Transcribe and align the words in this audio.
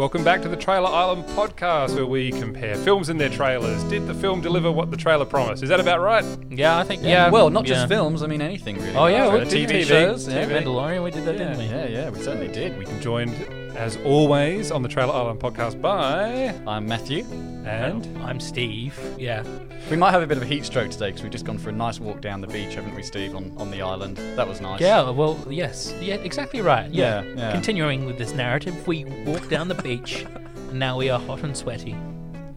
Welcome 0.00 0.24
back 0.24 0.40
to 0.40 0.48
the 0.48 0.56
Trailer 0.56 0.88
Island 0.88 1.26
podcast, 1.26 1.94
where 1.94 2.06
we 2.06 2.30
compare 2.30 2.74
films 2.74 3.10
and 3.10 3.20
their 3.20 3.28
trailers. 3.28 3.84
Did 3.84 4.06
the 4.06 4.14
film 4.14 4.40
deliver 4.40 4.72
what 4.72 4.90
the 4.90 4.96
trailer 4.96 5.26
promised? 5.26 5.62
Is 5.62 5.68
that 5.68 5.78
about 5.78 6.00
right? 6.00 6.24
Yeah, 6.48 6.78
I 6.78 6.84
think. 6.84 7.02
Yeah. 7.02 7.28
well, 7.28 7.50
not 7.50 7.66
yeah. 7.66 7.74
just 7.74 7.88
films. 7.88 8.22
I 8.22 8.26
mean, 8.26 8.40
anything 8.40 8.78
really. 8.78 8.96
Oh 8.96 9.08
yeah, 9.08 9.30
we 9.30 9.40
did 9.40 9.68
TV, 9.68 9.84
shows, 9.84 10.26
yeah. 10.26 10.46
TV. 10.46 10.64
Mandalorian. 10.64 11.04
We 11.04 11.10
did 11.10 11.26
that, 11.26 11.36
didn't 11.36 11.58
we? 11.58 11.66
Yeah, 11.66 11.86
yeah, 11.86 12.08
we 12.08 12.18
certainly 12.22 12.48
did. 12.48 12.78
We 12.78 12.86
joined, 13.00 13.36
as 13.80 13.96
always, 14.04 14.70
on 14.70 14.82
the 14.82 14.88
Trailer 14.90 15.14
Island 15.14 15.40
podcast 15.40 15.80
by 15.80 16.54
I'm 16.66 16.84
Matthew. 16.86 17.24
and 17.64 18.06
I'm 18.22 18.38
Steve. 18.38 18.98
Yeah. 19.18 19.42
We 19.90 19.96
might 19.96 20.10
have 20.10 20.20
a 20.20 20.26
bit 20.26 20.36
of 20.36 20.42
a 20.42 20.46
heat 20.46 20.66
stroke 20.66 20.90
today 20.90 21.06
because 21.06 21.22
we've 21.22 21.32
just 21.32 21.46
gone 21.46 21.56
for 21.56 21.70
a 21.70 21.72
nice 21.72 21.98
walk 21.98 22.20
down 22.20 22.42
the 22.42 22.46
beach, 22.46 22.74
haven't 22.74 22.94
we, 22.94 23.02
Steve, 23.02 23.34
on, 23.34 23.54
on 23.56 23.70
the 23.70 23.80
island? 23.80 24.18
That 24.36 24.46
was 24.46 24.60
nice. 24.60 24.82
Yeah. 24.82 25.08
Well, 25.08 25.42
yes. 25.48 25.94
Yeah. 25.98 26.16
Exactly 26.16 26.60
right. 26.60 26.90
Yeah. 26.90 27.22
Yeah, 27.22 27.34
yeah. 27.36 27.52
Continuing 27.52 28.04
with 28.04 28.18
this 28.18 28.34
narrative, 28.34 28.86
we 28.86 29.06
walked 29.24 29.48
down 29.48 29.68
the 29.68 29.76
beach, 29.76 30.26
and 30.56 30.78
now 30.78 30.98
we 30.98 31.08
are 31.08 31.18
hot 31.18 31.42
and 31.42 31.56
sweaty. 31.56 31.96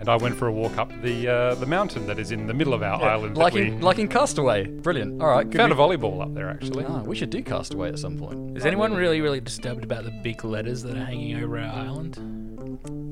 And 0.04 0.10
I 0.10 0.18
went 0.18 0.36
for 0.36 0.48
a 0.48 0.52
walk 0.52 0.78
up 0.78 0.92
the 1.02 1.30
uh, 1.30 1.56
the 1.56 1.66
mountain 1.66 2.06
that 2.08 2.20
is 2.20 2.32
in 2.32 2.46
the 2.46 2.54
middle 2.54 2.74
of 2.74 2.84
our 2.84 3.02
island. 3.02 3.38
that 3.38 3.40
Like 3.40 3.54
we 3.54 3.68
in, 3.68 3.80
like 3.80 4.00
in 4.00 4.10
Castaway. 4.10 4.66
Brilliant. 4.66 5.22
All 5.22 5.30
right, 5.30 5.50
good. 5.50 5.60
found 5.60 5.72
a 5.72 5.76
volleyball 5.76 6.22
up 6.22 6.34
there 6.34 6.50
actually. 6.50 6.84
Ah, 6.84 7.04
we 7.04 7.16
should 7.16 7.30
do 7.30 7.42
Castaway 7.42 7.88
at 7.88 7.98
some 7.98 8.18
point. 8.18 8.58
Is 8.58 8.66
anyone 8.66 8.94
really, 8.94 9.22
really 9.22 9.40
disturbed 9.40 9.82
about 9.86 10.04
the 10.04 10.12
big 10.22 10.44
letters 10.44 10.84
that 10.84 10.98
are 10.98 11.06
hanging 11.06 11.42
over 11.42 11.58
our 11.58 11.74
island? 11.74 12.20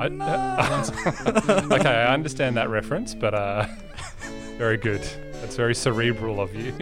I, 0.01 0.07
uh, 0.07 1.67
okay, 1.71 1.89
I 1.89 2.13
understand 2.13 2.57
that 2.57 2.67
reference, 2.67 3.15
but 3.15 3.33
uh, 3.33 3.67
very 4.57 4.75
good. 4.75 5.01
That's 5.35 5.55
very 5.55 5.73
cerebral 5.73 6.41
of 6.41 6.53
you. 6.53 6.73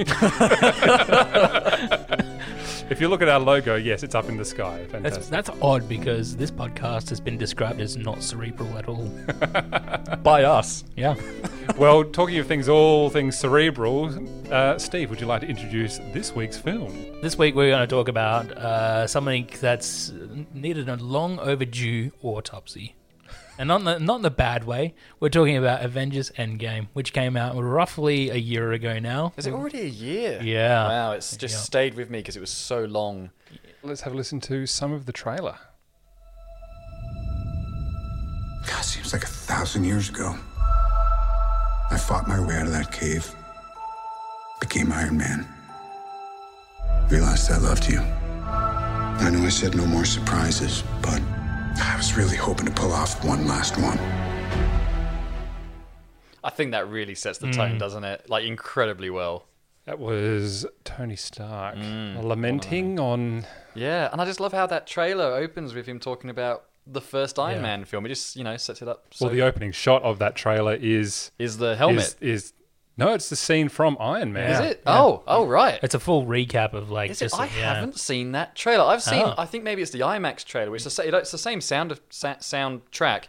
if 2.90 3.00
you 3.00 3.08
look 3.08 3.22
at 3.22 3.30
our 3.30 3.40
logo, 3.40 3.76
yes, 3.76 4.04
it's 4.04 4.16
up 4.16 4.30
in 4.30 4.38
the 4.38 4.46
sky. 4.46 4.80
That's 4.80 4.92
Fantastic. 4.92 5.26
that's 5.26 5.50
odd 5.62 5.88
because 5.88 6.36
this 6.36 6.52
podcast 6.52 7.10
has 7.10 7.20
been 7.20 7.38
described 7.38 7.80
as 7.80 7.98
not 7.98 8.24
cerebral 8.24 8.78
at 8.78 8.88
all. 8.88 9.10
By 10.24 10.44
us. 10.44 10.84
Yeah. 10.96 11.16
well, 11.78 12.04
talking 12.04 12.38
of 12.40 12.48
things, 12.48 12.68
all 12.68 13.10
things 13.10 13.38
cerebral, 13.38 14.12
uh, 14.52 14.78
Steve, 14.78 15.10
would 15.10 15.22
you 15.22 15.28
like 15.28 15.42
to 15.42 15.48
introduce 15.48 16.00
this 16.14 16.34
week's 16.34 16.58
film? 16.58 16.94
This 17.22 17.38
week 17.38 17.56
we're 17.56 17.70
going 17.70 17.88
to 17.88 17.88
talk 17.88 18.08
about 18.08 18.52
uh, 18.52 19.08
something 19.08 19.48
that's 19.60 20.12
needed 20.54 20.90
a 20.90 20.96
long 20.98 21.40
overdue 21.40 22.12
autopsy. 22.24 22.96
And 23.60 23.68
not 23.68 23.82
in, 23.82 23.86
the, 23.86 24.00
not 24.00 24.16
in 24.16 24.22
the 24.22 24.32
bad 24.32 24.64
way. 24.64 24.96
We're 25.20 25.28
talking 25.28 25.58
about 25.58 25.84
Avengers 25.84 26.32
Endgame, 26.38 26.88
which 26.94 27.12
came 27.12 27.36
out 27.36 27.62
roughly 27.62 28.30
a 28.30 28.38
year 28.38 28.72
ago 28.72 29.00
now. 29.00 29.34
Is 29.36 29.48
it 29.48 29.54
already 29.54 29.82
a 29.82 29.86
year? 29.86 30.40
Yeah. 30.42 30.88
Wow, 30.88 31.12
it's 31.12 31.36
just 31.36 31.56
Yeah. 31.56 31.60
stayed 31.60 31.94
with 31.96 32.10
me 32.10 32.20
because 32.20 32.38
it 32.38 32.40
was 32.40 32.52
so 32.52 32.86
long. 32.86 33.32
Let's 33.84 34.00
have 34.02 34.14
a 34.14 34.16
listen 34.16 34.40
to 34.42 34.66
some 34.66 34.94
of 34.94 35.06
the 35.06 35.12
trailer. 35.12 35.58
God, 38.66 38.82
seems 38.86 39.12
like 39.12 39.24
a 39.26 39.28
thousand 39.28 39.84
years 39.84 40.08
ago. 40.08 40.36
I 41.92 41.98
fought 41.98 42.30
my 42.30 42.40
way 42.40 42.56
out 42.56 42.66
of 42.68 42.72
that 42.72 42.94
cave, 42.94 43.30
became 44.62 44.92
Iron 44.94 45.18
Man. 45.18 45.46
Realized 47.10 47.52
I 47.52 47.58
loved 47.58 47.90
you. 47.90 48.00
I 48.00 49.30
know 49.34 49.44
I 49.46 49.50
said 49.50 49.76
no 49.76 49.86
more 49.86 50.06
surprises, 50.06 50.82
but 51.02 51.22
I 51.78 51.96
was 51.96 52.16
really 52.16 52.38
hoping 52.38 52.66
to 52.66 52.72
pull 52.72 52.92
off 52.92 53.24
one 53.24 53.48
last 53.48 53.78
one. 53.78 54.00
I 56.44 56.50
think 56.50 56.72
that 56.72 56.90
really 56.90 57.16
sets 57.16 57.38
the 57.38 57.52
tone, 57.52 57.72
hmm. 57.74 57.78
doesn't 57.78 58.04
it? 58.04 58.30
Like 58.30 58.46
incredibly 58.46 59.10
well. 59.10 59.46
That 59.86 60.00
was 60.00 60.66
Tony 60.84 61.16
Stark 61.16 61.76
hmm. 61.76 62.18
lamenting 62.18 63.00
on. 63.00 63.46
Yeah, 63.76 64.10
and 64.12 64.22
I 64.22 64.26
just 64.26 64.40
love 64.40 64.54
how 64.54 64.68
that 64.68 64.88
trailer 64.88 65.36
opens 65.36 65.74
with 65.74 65.86
him 65.86 66.00
talking 66.00 66.30
about 66.30 66.66
the 66.86 67.02
first 67.02 67.38
Iron 67.40 67.58
Yeah. 67.58 67.62
Man 67.62 67.86
film. 67.86 68.06
It 68.06 68.10
just, 68.10 68.36
you 68.36 68.44
know, 68.44 68.56
sets 68.58 68.82
it 68.82 68.88
up. 68.88 69.06
So 69.12 69.26
Well, 69.26 69.34
the 69.34 69.42
opening 69.42 69.72
shot 69.72 70.04
of 70.04 70.20
that 70.20 70.36
trailer 70.36 70.76
is 70.76 71.32
is 71.38 71.58
the 71.58 71.76
helmet. 71.76 72.04
is, 72.04 72.16
is 72.22 72.54
no, 73.00 73.14
it's 73.14 73.30
the 73.30 73.36
scene 73.36 73.70
from 73.70 73.98
Iron 74.00 74.32
Man. 74.34 74.52
Is 74.52 74.60
it? 74.60 74.84
Oh, 74.86 75.24
oh, 75.28 75.46
right. 75.48 75.80
It's 75.82 75.96
a 75.96 76.00
full 76.00 76.26
recap 76.26 76.74
of 76.74 76.92
like 76.92 77.10
Is 77.12 77.22
it? 77.22 77.26
just 77.26 77.40
I 77.40 77.46
yeah. 77.46 77.74
haven't 77.76 77.98
seen 78.00 78.34
that 78.34 78.56
trailer. 78.56 78.84
I've 78.84 79.02
seen. 79.04 79.24
Oh. 79.24 79.34
I 79.38 79.46
think 79.46 79.64
maybe 79.64 79.82
it's 79.82 79.92
the 79.92 80.02
IMAX 80.02 80.46
trailer, 80.46 80.70
which 80.72 80.82
is 80.82 80.84
the, 80.86 80.90
sa- 80.92 81.04
it's 81.18 81.32
the 81.32 81.38
same 81.38 81.62
sound 81.62 81.92
of, 81.92 82.02
sa- 82.10 82.36
soundtrack, 82.36 83.26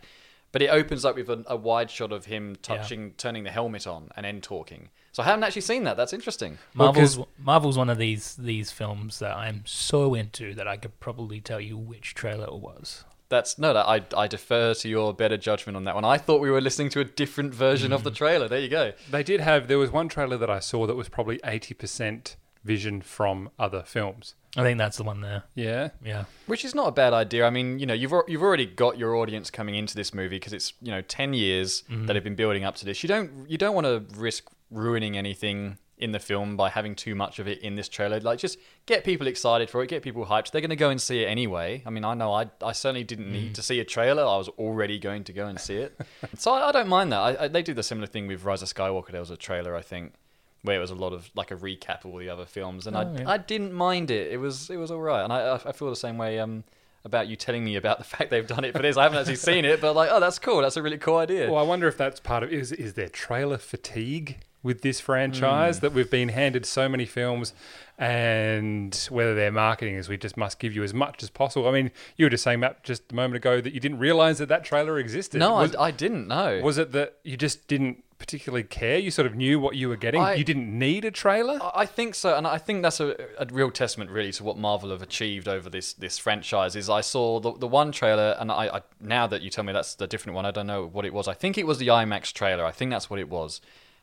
but 0.53 0.61
it 0.63 0.69
opens 0.69 1.05
up 1.05 1.17
with 1.17 1.31
a, 1.31 1.45
a 1.47 1.57
wide 1.57 1.91
shot 1.91 2.13
of 2.13 2.27
him 2.27 2.57
touching, 2.63 3.13
turning 3.17 3.45
the 3.45 3.51
helmet 3.51 3.87
on, 3.87 4.11
and 4.17 4.25
then 4.27 4.41
talking. 4.41 4.91
So 5.13 5.23
I 5.23 5.27
haven't 5.27 5.43
actually 5.43 5.63
seen 5.63 5.85
that. 5.85 5.97
That's 5.97 6.13
interesting. 6.13 6.59
Marvel's 6.75 7.17
'cause- 7.17 7.27
Marvel's 7.39 7.77
one 7.79 7.91
of 7.91 7.99
these 7.99 8.37
these 8.37 8.71
films 8.71 9.19
that 9.19 9.37
I'm 9.37 9.63
so 9.67 10.15
into 10.15 10.55
that 10.55 10.69
I 10.69 10.77
could 10.77 11.01
probably 11.01 11.41
tell 11.41 11.61
you 11.61 11.77
which 11.77 12.15
trailer 12.15 12.45
it 12.47 12.55
was. 12.55 13.05
That's 13.31 13.59
no. 13.59 13.73
That 13.73 13.87
I 13.89 14.03
I 14.15 14.27
defer 14.27 14.75
to 14.75 14.89
your 14.89 15.15
better 15.15 15.39
judgment 15.39 15.77
on 15.77 15.85
that 15.85 15.95
one. 15.95 16.05
I 16.05 16.19
thought 16.19 16.41
we 16.43 16.51
were 16.51 16.61
listening 16.61 16.91
to 16.91 17.01
a 17.01 17.05
different 17.05 17.55
version 17.55 17.93
Mm. 17.93 17.95
of 17.95 18.05
the 18.05 18.11
trailer. 18.23 18.47
There 18.49 18.61
you 18.61 18.69
go. 18.69 18.93
They 19.11 19.23
did 19.23 19.41
have. 19.41 19.67
There 19.69 19.79
was 19.79 19.91
one 19.91 20.09
trailer 20.09 20.37
that 20.37 20.51
I 20.51 20.59
saw 20.61 20.87
that 20.87 20.97
was 20.97 21.09
probably 21.09 21.41
eighty 21.45 21.73
percent 21.73 22.37
vision 22.63 23.01
from 23.01 23.49
other 23.59 23.83
films. 23.83 24.35
I 24.57 24.63
think 24.63 24.77
that's 24.77 24.97
the 24.99 25.05
one 25.05 25.21
there. 25.23 25.45
Yeah. 25.55 25.91
Yeah. 26.05 26.25
Which 26.47 26.65
is 26.65 26.75
not 26.75 26.89
a 26.89 26.93
bad 26.93 27.15
idea. 27.15 27.47
I 27.47 27.51
mean, 27.51 27.79
you 27.79 27.87
know, 27.87 27.95
you've 27.95 28.13
you've 28.29 28.43
already 28.43 28.67
got 28.67 28.99
your 28.99 29.15
audience 29.17 29.49
coming 29.51 29.77
into 29.77 29.95
this 29.95 30.13
movie 30.13 30.37
because 30.37 30.53
it's 30.53 30.73
you 30.83 30.91
know 30.91 31.01
ten 31.03 31.33
years 31.33 31.85
that 31.89 32.17
have 32.17 32.25
been 32.25 32.35
building 32.35 32.65
up 32.65 32.75
to 32.77 32.85
this. 32.85 33.03
You 33.03 33.09
don't 33.09 33.49
you 33.49 33.57
don't 33.57 33.75
want 33.75 33.87
to 33.87 34.05
risk 34.21 34.51
ruining 34.73 35.17
anything 35.17 35.79
in 36.01 36.13
the 36.13 36.19
film 36.19 36.57
by 36.57 36.69
having 36.71 36.95
too 36.95 37.15
much 37.15 37.39
of 37.39 37.47
it 37.49 37.59
in 37.61 37.75
this 37.75 37.89
trailer. 37.89 38.21
Like, 38.21 38.39
just 38.39 38.59
get 38.87 39.05
people 39.05 39.27
excited 39.27 39.71
for 39.71 39.83
it, 39.83 39.89
get 39.89 40.03
people 40.03 40.27
hyped. 40.27 40.51
They're 40.51 40.61
going 40.61 40.71
to 40.71 40.77
go 40.77 40.91
and 40.91 41.01
see 41.01 41.23
it 41.23 41.27
anyway. 41.27 41.83
I 41.87 41.91
mean, 41.91 42.05
I 42.05 42.15
know 42.15 42.33
I 42.33 42.51
I 42.63 42.73
certainly 42.73 43.05
didn't 43.05 43.31
need 43.33 43.55
to 43.57 43.63
see 43.63 43.81
a 43.81 43.85
trailer. 43.85 44.23
I 44.23 44.37
was 44.37 44.49
already 44.51 44.99
going 44.99 45.25
to 45.25 45.33
go 45.33 45.47
and 45.47 45.59
see 45.61 45.77
it, 45.77 45.99
so 46.39 46.53
I, 46.53 46.69
I 46.69 46.73
don't 46.73 46.89
mind 46.89 47.13
that. 47.13 47.19
I, 47.21 47.45
I, 47.45 47.49
they 47.49 47.63
did 47.63 47.77
the 47.77 47.83
similar 47.83 48.07
thing 48.07 48.27
with 48.27 48.45
Rise 48.45 48.63
of 48.63 48.69
Skywalker. 48.69 49.11
There 49.13 49.21
was 49.21 49.31
a 49.31 49.37
trailer, 49.37 49.75
I 49.77 49.83
think. 49.83 50.15
Where 50.63 50.77
it 50.77 50.81
was 50.81 50.91
a 50.91 50.95
lot 50.95 51.15
of 51.15 51.31
like 51.35 51.51
a 51.51 51.57
recap 51.57 52.05
of 52.05 52.13
all 52.13 52.19
the 52.19 52.29
other 52.29 52.45
films, 52.45 52.87
and 52.87 52.95
I, 52.95 53.05
Oh, 53.05 53.17
yeah. 53.19 53.31
I 53.31 53.39
didn't 53.39 53.73
mind 53.73 54.11
it. 54.11 54.31
It 54.31 54.37
was 54.37 54.69
it 54.69 54.77
was 54.77 54.91
all 54.91 55.01
right, 55.01 55.25
and 55.25 55.33
I 55.33 55.41
I 55.41 55.55
I 55.71 55.73
feel 55.73 55.89
the 55.89 55.97
same 55.97 56.19
way 56.19 56.39
um 56.39 56.65
about 57.03 57.29
you 57.29 57.35
telling 57.37 57.65
me 57.65 57.77
about 57.77 57.97
the 57.97 58.05
fact 58.15 58.29
they've 58.29 58.47
done 58.47 58.65
it 58.65 58.73
for 58.77 58.83
this. 58.83 58.99
I 58.99 59.05
haven't 59.05 59.21
actually 59.21 59.37
seen 59.37 59.65
it, 59.65 59.81
but 59.81 59.95
like, 59.97 60.11
oh, 60.13 60.21
that's 60.21 60.39
cool. 60.39 60.61
That's 60.61 60.77
a 60.77 60.83
really 60.83 60.99
cool 60.99 61.17
idea. 61.17 61.51
Well, 61.51 61.59
I 61.59 61.63
wonder 61.63 61.89
if 61.89 61.97
that's 61.97 62.21
part 62.21 62.43
of 62.43 62.53
is 62.53 62.73
is 62.73 62.93
there 62.93 63.09
trailer 63.09 63.57
fatigue 63.57 64.41
with 64.63 64.83
this 64.83 65.01
franchise 65.01 65.79
mm. 65.79 65.81
that 65.81 65.93
we've 65.93 66.11
been 66.11 66.29
handed 66.29 66.67
so 66.67 66.89
many 66.89 67.07
films, 67.07 67.55
and 67.99 69.09
whether 69.11 69.35
their 69.35 69.53
marketing 69.53 69.95
is 69.95 70.09
we 70.09 70.17
just 70.17 70.37
must 70.37 70.59
give 70.59 70.75
you 70.75 70.83
as 70.83 70.95
much 70.95 71.23
as 71.23 71.31
possible. 71.31 71.69
I 71.69 71.73
mean, 71.73 71.91
you 72.17 72.27
were 72.27 72.31
just 72.31 72.45
saying 72.45 72.61
Matt 72.61 72.83
just 72.83 73.13
a 73.13 73.15
moment 73.15 73.37
ago 73.37 73.61
that 73.61 73.73
you 73.73 73.81
didn't 73.81 73.99
realize 73.99 74.39
that 74.39 74.49
that 74.49 74.65
trailer 74.65 74.99
existed. 74.99 75.39
no, 75.39 75.55
was, 75.55 75.75
I, 75.77 75.85
I 75.85 75.91
didn't 75.91 76.29
know. 76.29 76.61
was 76.63 76.79
it 76.79 76.93
that 76.93 77.17
you 77.25 77.37
just 77.37 77.69
didn't 77.69 78.03
particularly 78.19 78.63
care? 78.63 78.99
You 78.99 79.11
sort 79.11 79.27
of 79.27 79.35
knew 79.35 79.59
what 79.59 79.77
you 79.77 79.89
were 79.89 79.97
getting. 79.97 80.21
I- 80.21 80.35
you 80.35 80.45
didn't 80.45 80.79
need 80.79 81.05
a 81.05 81.11
trailer. 81.11 81.59
I- 81.63 81.81
I 81.81 81.87
think 81.87 82.15
so, 82.15 82.37
and 82.37 82.47
I 82.47 82.59
think 82.59 82.83
that's 82.83 83.01
a, 83.01 83.17
a 83.39 83.47
real 83.51 83.71
testament, 83.71 84.11
really, 84.11 84.33
to 84.33 84.45
what 84.45 84.59
Marvel 84.59 84.91
have 84.91 85.03
achieved 85.03 85.49
over 85.49 85.69
this 85.69 85.93
this 85.93 86.19
franchise. 86.19 86.77
Is 86.77 86.89
I 86.89 87.01
saw 87.01 87.41
the, 87.41 87.53
the 87.53 87.67
one 87.67 87.93
trailer, 87.93 88.37
and 88.39 88.53
I, 88.53 88.77
I 88.77 88.83
now 89.01 89.27
that 89.27 89.43
you 89.43 89.51
tell 89.51 89.65
me 89.65 89.73
that's 89.73 89.95
the 89.95 90.07
different 90.07 90.37
one, 90.37 90.47
I 90.47 90.51
don't 90.51 90.67
know 90.67 90.87
what 90.87 91.05
it 91.05 91.13
was. 91.13 91.29
I 91.29 91.35
think 91.35 91.59
it 91.59 91.67
was 91.67 91.79
the 91.79 91.89
IMAX 91.89 92.33
trailer. 92.33 92.65
I 92.65 92.73
think 92.73 92.91
that's 92.91 93.11
what 93.11 93.19
it 93.19 93.29
was, 93.29 93.61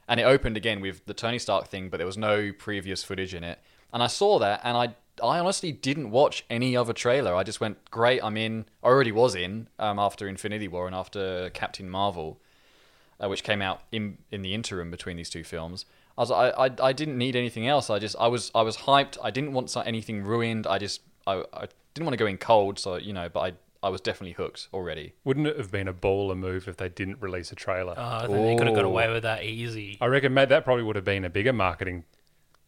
and 0.07 0.19
it 0.19 0.23
opened 0.23 0.57
again 0.57 0.81
with 0.81 1.05
the 1.05 1.13
Tony 1.13 1.39
Stark 1.39 1.67
thing, 1.67 1.89
but 1.89 1.97
there 1.97 2.07
was 2.07 2.17
no 2.17 2.51
previous 2.51 3.03
footage 3.03 3.33
in 3.33 3.43
it. 3.43 3.59
And 3.93 4.01
I 4.03 4.07
saw 4.07 4.39
that, 4.39 4.61
and 4.63 4.77
I 4.77 4.95
I 5.23 5.39
honestly 5.39 5.71
didn't 5.71 6.11
watch 6.11 6.45
any 6.49 6.77
other 6.77 6.93
trailer. 6.93 7.33
I 7.33 7.43
just 7.43 7.59
went, 7.59 7.89
great, 7.89 8.23
I'm 8.23 8.37
in. 8.37 8.65
I 8.83 8.87
already 8.87 9.11
was 9.11 9.33
in 9.33 9.67
um, 9.79 9.97
after 9.97 10.27
Infinity 10.27 10.67
War 10.67 10.85
and 10.85 10.95
after 10.95 11.49
Captain 11.49 11.89
Marvel 11.89 12.39
uh, 13.19 13.29
which 13.29 13.43
came 13.43 13.61
out 13.61 13.81
in 13.91 14.17
in 14.31 14.41
the 14.41 14.53
interim 14.53 14.91
between 14.91 15.17
these 15.17 15.29
two 15.29 15.43
films. 15.43 15.85
I 16.17 16.21
was 16.21 16.31
I, 16.31 16.49
I 16.49 16.71
I 16.81 16.93
didn't 16.93 17.17
need 17.17 17.35
anything 17.35 17.67
else. 17.67 17.89
I 17.89 17.99
just 17.99 18.15
I 18.19 18.27
was 18.27 18.51
I 18.53 18.61
was 18.61 18.77
hyped. 18.77 19.17
I 19.23 19.31
didn't 19.31 19.53
want 19.53 19.75
anything 19.85 20.23
ruined. 20.23 20.67
I 20.67 20.77
just 20.77 21.01
I, 21.25 21.43
I 21.53 21.67
didn't 21.93 22.05
want 22.05 22.13
to 22.13 22.17
go 22.17 22.25
in 22.27 22.37
cold. 22.37 22.79
So 22.79 22.97
you 22.97 23.13
know, 23.13 23.29
but 23.29 23.39
I 23.39 23.53
I 23.83 23.89
was 23.89 24.01
definitely 24.01 24.33
hooked 24.33 24.67
already. 24.73 25.13
Wouldn't 25.23 25.47
it 25.47 25.57
have 25.57 25.71
been 25.71 25.87
a 25.87 25.93
baller 25.93 26.37
move 26.37 26.67
if 26.67 26.77
they 26.77 26.89
didn't 26.89 27.21
release 27.21 27.51
a 27.51 27.55
trailer? 27.55 27.93
Oh, 27.95 28.01
I 28.01 28.27
think 28.27 28.31
they 28.33 28.55
could 28.57 28.67
have 28.67 28.75
got 28.75 28.85
away 28.85 29.11
with 29.11 29.23
that 29.23 29.43
easy. 29.43 29.97
I 30.01 30.07
reckon, 30.07 30.33
mate, 30.33 30.49
that 30.49 30.63
probably 30.65 30.83
would 30.83 30.95
have 30.95 31.05
been 31.05 31.23
a 31.25 31.29
bigger 31.29 31.53
marketing. 31.53 32.05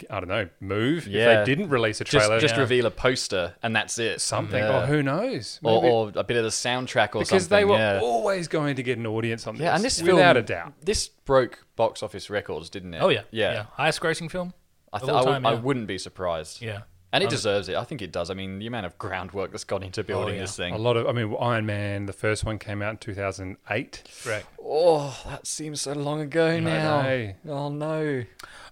I 0.10 0.22
don't 0.22 0.30
know, 0.30 0.48
move 0.62 1.08
Yeah. 1.08 1.42
if 1.42 1.46
they 1.46 1.56
didn't 1.56 1.72
release 1.72 2.00
a 2.00 2.06
Just 2.06 2.26
trailer. 2.26 2.40
just 2.40 2.56
Yeah. 2.56 2.62
reveal 2.62 2.86
a 2.86 2.92
poster 2.92 3.56
and 3.62 3.76
that's 3.76 4.00
it. 4.00 4.22
something, 4.22 4.58
Yeah. 4.64 4.84
or 4.84 4.86
who 4.86 5.04
knows? 5.04 5.60
or, 5.62 5.82
Maybe- 5.82 5.92
or 5.94 6.12
a 6.16 6.24
bit 6.24 6.38
of 6.38 6.44
the 6.44 6.50
soundtrack 6.52 7.10
or 7.16 7.26
something. 7.26 7.36
because 7.36 7.48
they 7.50 7.66
were 7.66 7.76
yeah. 7.76 8.00
always 8.02 8.48
going 8.48 8.78
to 8.78 8.84
get 8.84 8.98
an 8.98 9.06
audience 9.06 9.46
on 9.46 9.56
this. 9.56 9.64
yeah, 9.64 9.76
and 9.76 9.84
this 9.84 10.00
film, 10.00 10.16
without 10.16 10.36
film, 10.36 10.44
a 10.46 10.48
doubt. 10.48 10.74
this 10.82 11.10
broke 11.10 11.66
box 11.76 12.02
office 12.02 12.30
records, 12.30 12.70
didn't 12.70 12.94
it? 12.94 13.00
Oh 13.02 13.10
yeah. 13.10 13.24
yeah. 13.32 13.66
Highest 13.74 14.00
grossing 14.00 14.32
film. 14.32 14.54
I, 14.94 14.98
of 15.00 15.10
all 15.10 15.16
I, 15.16 15.20
would, 15.20 15.26
time, 15.32 15.46
I 15.46 15.52
yeah. 15.54 15.60
wouldn't 15.60 15.88
be 15.88 15.98
surprised. 15.98 16.62
Yeah. 16.62 16.84
And 17.12 17.24
it 17.24 17.28
Um, 17.28 17.32
deserves 17.32 17.70
it. 17.70 17.76
I 17.76 17.84
think 17.86 18.02
it 18.04 18.12
does. 18.12 18.30
I 18.30 18.36
mean, 18.36 18.60
the 18.60 18.68
amount 18.68 18.86
of 18.86 18.98
groundwork 19.00 19.50
that's 19.52 19.64
gone 19.64 19.82
into 19.82 20.04
building 20.04 20.36
yeah. 20.36 20.42
this 20.42 20.56
thing. 20.56 20.74
A 20.76 20.78
lot 20.78 20.96
of, 20.96 21.08
I 21.08 21.12
mean, 21.12 21.36
Iron 21.40 21.66
Man, 21.66 22.06
the 22.06 22.14
first 22.14 22.46
one 22.46 22.60
came 22.60 22.84
out 22.84 22.92
in 22.92 22.98
2008. 22.98 24.04
Right. 24.28 24.46
Oh, 24.64 25.20
that 25.26 25.48
seems 25.48 25.82
so 25.82 25.94
long 25.94 26.22
ago 26.22 26.60
now. 26.60 27.02
know. 27.02 27.34
Oh 27.48 27.70
no. 27.70 28.24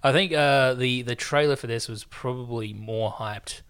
I 0.03 0.11
think 0.11 0.33
uh, 0.33 0.75
the 0.75 1.01
the 1.01 1.15
trailer 1.15 1.55
for 1.55 1.65
this 1.67 1.87
was 1.89 2.03
probably 2.03 2.73
more 2.73 3.11
hyped 3.13 3.61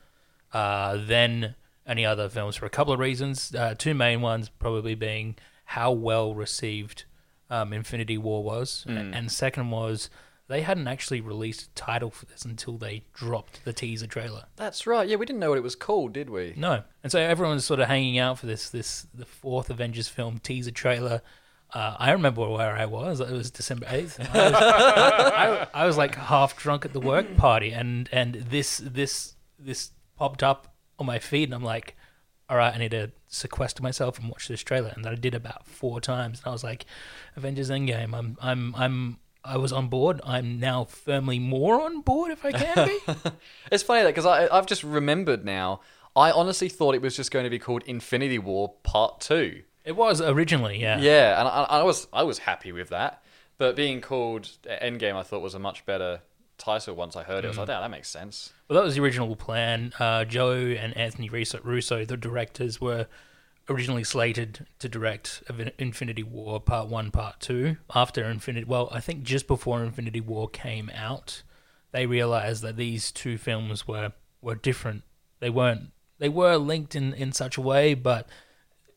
uh, 0.54 0.98
than 0.98 1.56
any 1.86 2.06
other 2.06 2.28
films 2.28 2.58
for 2.58 2.66
a 2.66 2.70
couple 2.70 2.94
of 2.94 3.00
reasons. 3.00 3.56
Uh, 3.56 3.74
two 3.78 3.94
main 3.94 4.20
ones 4.22 4.50
probably 4.50 4.96
being 4.96 5.36
how 5.72 5.92
well 5.92 6.34
received 6.36 7.06
um, 7.50 7.72
Infinity 7.72 8.18
War 8.18 8.44
was, 8.44 8.84
Hmm. 8.86 9.14
and 9.14 9.32
second 9.32 9.70
was 9.72 10.10
they 10.48 10.62
hadn't 10.62 10.88
actually 10.88 11.20
released 11.22 11.64
a 11.64 11.70
title 11.76 12.10
for 12.10 12.26
this 12.26 12.46
until 12.46 12.78
they 12.78 13.04
dropped 13.14 13.64
the 13.66 13.74
teaser 13.74 14.08
trailer. 14.08 14.46
That's 14.56 14.88
right. 14.88 15.08
Yeah, 15.08 15.18
we 15.18 15.26
didn't 15.26 15.40
know 15.40 15.50
what 15.50 15.58
it 15.58 15.64
was 15.64 15.76
called, 15.76 16.14
did 16.14 16.30
we? 16.30 16.54
No, 16.56 16.84
and 17.04 17.12
so 17.12 17.20
everyone's 17.20 17.66
sort 17.66 17.80
of 17.80 17.88
hanging 17.88 18.18
out 18.18 18.40
for 18.40 18.46
this 18.46 18.70
this 18.70 19.08
the 19.14 19.26
fourth 19.26 19.70
Avengers 19.70 20.08
film 20.08 20.40
teaser 20.40 20.72
trailer. 20.72 21.22
Uh, 21.74 21.96
I 22.00 22.12
remember 22.12 22.48
where 22.50 22.78
I 22.78 22.86
was. 22.86 23.20
It 23.20 23.30
was 23.30 23.52
December 23.52 23.88
eighth. 23.90 24.20
I, 24.22 24.24
was- 24.50 24.54
I, 24.62 25.68
I 25.74 25.86
was 25.86 25.98
like 25.98 26.16
half 26.16 26.56
drunk 26.58 26.86
at 26.86 26.94
the 26.94 27.02
work 27.02 27.36
party, 27.36 27.72
and 27.72 28.08
and 28.14 28.36
this 28.36 28.78
this 28.78 29.36
this 29.60 29.92
popped 30.16 30.44
up 30.44 30.74
on 30.98 31.06
my 31.06 31.20
feed, 31.20 31.50
and 31.50 31.54
I'm 31.54 31.64
like, 31.64 31.96
all 32.50 32.56
right, 32.56 32.74
I 32.74 32.78
need 32.78 32.92
to 32.92 33.12
sequester 33.28 33.84
myself 33.84 34.18
and 34.18 34.30
watch 34.30 34.48
this 34.48 34.64
trailer, 34.64 34.94
and 34.96 35.06
I 35.06 35.16
did 35.16 35.36
about 35.36 35.68
four 35.68 36.00
times, 36.00 36.40
and 36.40 36.48
I 36.48 36.52
was 36.52 36.64
like, 36.64 36.86
Avengers 37.36 37.70
Endgame. 37.70 38.14
I'm 38.16 38.38
I'm 38.42 38.74
I'm 38.76 39.20
I 39.48 39.58
was 39.58 39.72
on 39.72 39.88
board. 39.88 40.20
I'm 40.26 40.60
now 40.60 40.84
firmly 40.84 41.40
more 41.40 41.82
on 41.82 42.02
board 42.02 42.32
if 42.32 42.44
I 42.46 42.52
can 42.52 42.88
be. 42.88 43.14
It's 43.72 43.84
funny 43.84 44.02
that 44.04 44.10
because 44.16 44.26
I've 44.26 44.66
just 44.66 44.84
remembered 44.84 45.44
now. 45.46 45.82
I 46.16 46.32
honestly 46.32 46.68
thought 46.70 46.96
it 46.96 47.02
was 47.02 47.16
just 47.16 47.32
going 47.32 47.44
to 47.44 47.50
be 47.50 47.60
called 47.60 47.84
Infinity 47.86 48.40
War 48.40 48.74
Part 48.84 49.20
Two. 49.22 49.64
it 49.86 49.96
was 49.96 50.20
originally, 50.22 50.80
yeah. 50.82 51.00
Yeah, 51.00 51.40
and 51.40 51.48
I, 51.48 51.80
I 51.80 51.84
was 51.84 52.08
I 52.12 52.24
was 52.24 52.40
happy 52.40 52.72
with 52.72 52.90
that. 52.90 53.24
But 53.58 53.76
being 53.76 54.02
called 54.02 54.50
Endgame, 54.70 55.16
I 55.16 55.24
thought 55.24 55.42
was 55.42 55.56
a 55.56 55.60
much 55.60 55.86
better 55.86 56.22
title. 56.58 56.96
Once 56.96 57.16
I 57.16 57.24
heard 57.24 57.44
it, 57.44 57.48
I 57.48 57.50
was 57.50 57.58
like, 57.58 57.68
"Yeah, 57.68 57.80
that 57.82 57.92
makes 57.92 58.10
sense." 58.10 58.54
Well, 58.68 58.78
that 58.80 58.86
was 58.86 58.96
the 58.96 59.02
original 59.02 59.36
plan. 59.36 59.94
Uh, 60.00 60.26
Joe 60.26 60.54
and 60.54 60.96
Anthony 60.98 61.30
Russo, 61.30 62.06
the 62.06 62.18
directors, 62.18 62.80
were 62.82 63.08
originally 63.70 64.04
slated 64.04 64.66
to 64.80 64.90
direct 64.90 65.44
Infinity 65.78 66.24
War 66.24 66.60
Part 66.60 66.88
One, 66.88 67.12
Part 67.12 67.40
Two. 67.40 67.78
After 67.94 68.24
Infinity, 68.24 68.66
well, 68.66 68.90
I 68.92 69.00
think 69.00 69.24
just 69.24 69.48
before 69.48 69.84
Infinity 69.84 70.22
War 70.22 70.50
came 70.50 70.90
out, 70.94 71.44
they 71.92 72.06
realized 72.06 72.64
that 72.64 72.78
these 72.78 73.12
two 73.12 73.38
films 73.38 73.88
were 73.88 74.14
were 74.42 74.56
different. 74.56 75.04
They 75.40 75.50
weren't. 75.50 75.92
They 76.20 76.30
were 76.30 76.58
linked 76.58 76.96
in 76.96 77.14
in 77.14 77.32
such 77.32 77.58
a 77.58 77.62
way, 77.62 77.94
but 77.94 78.28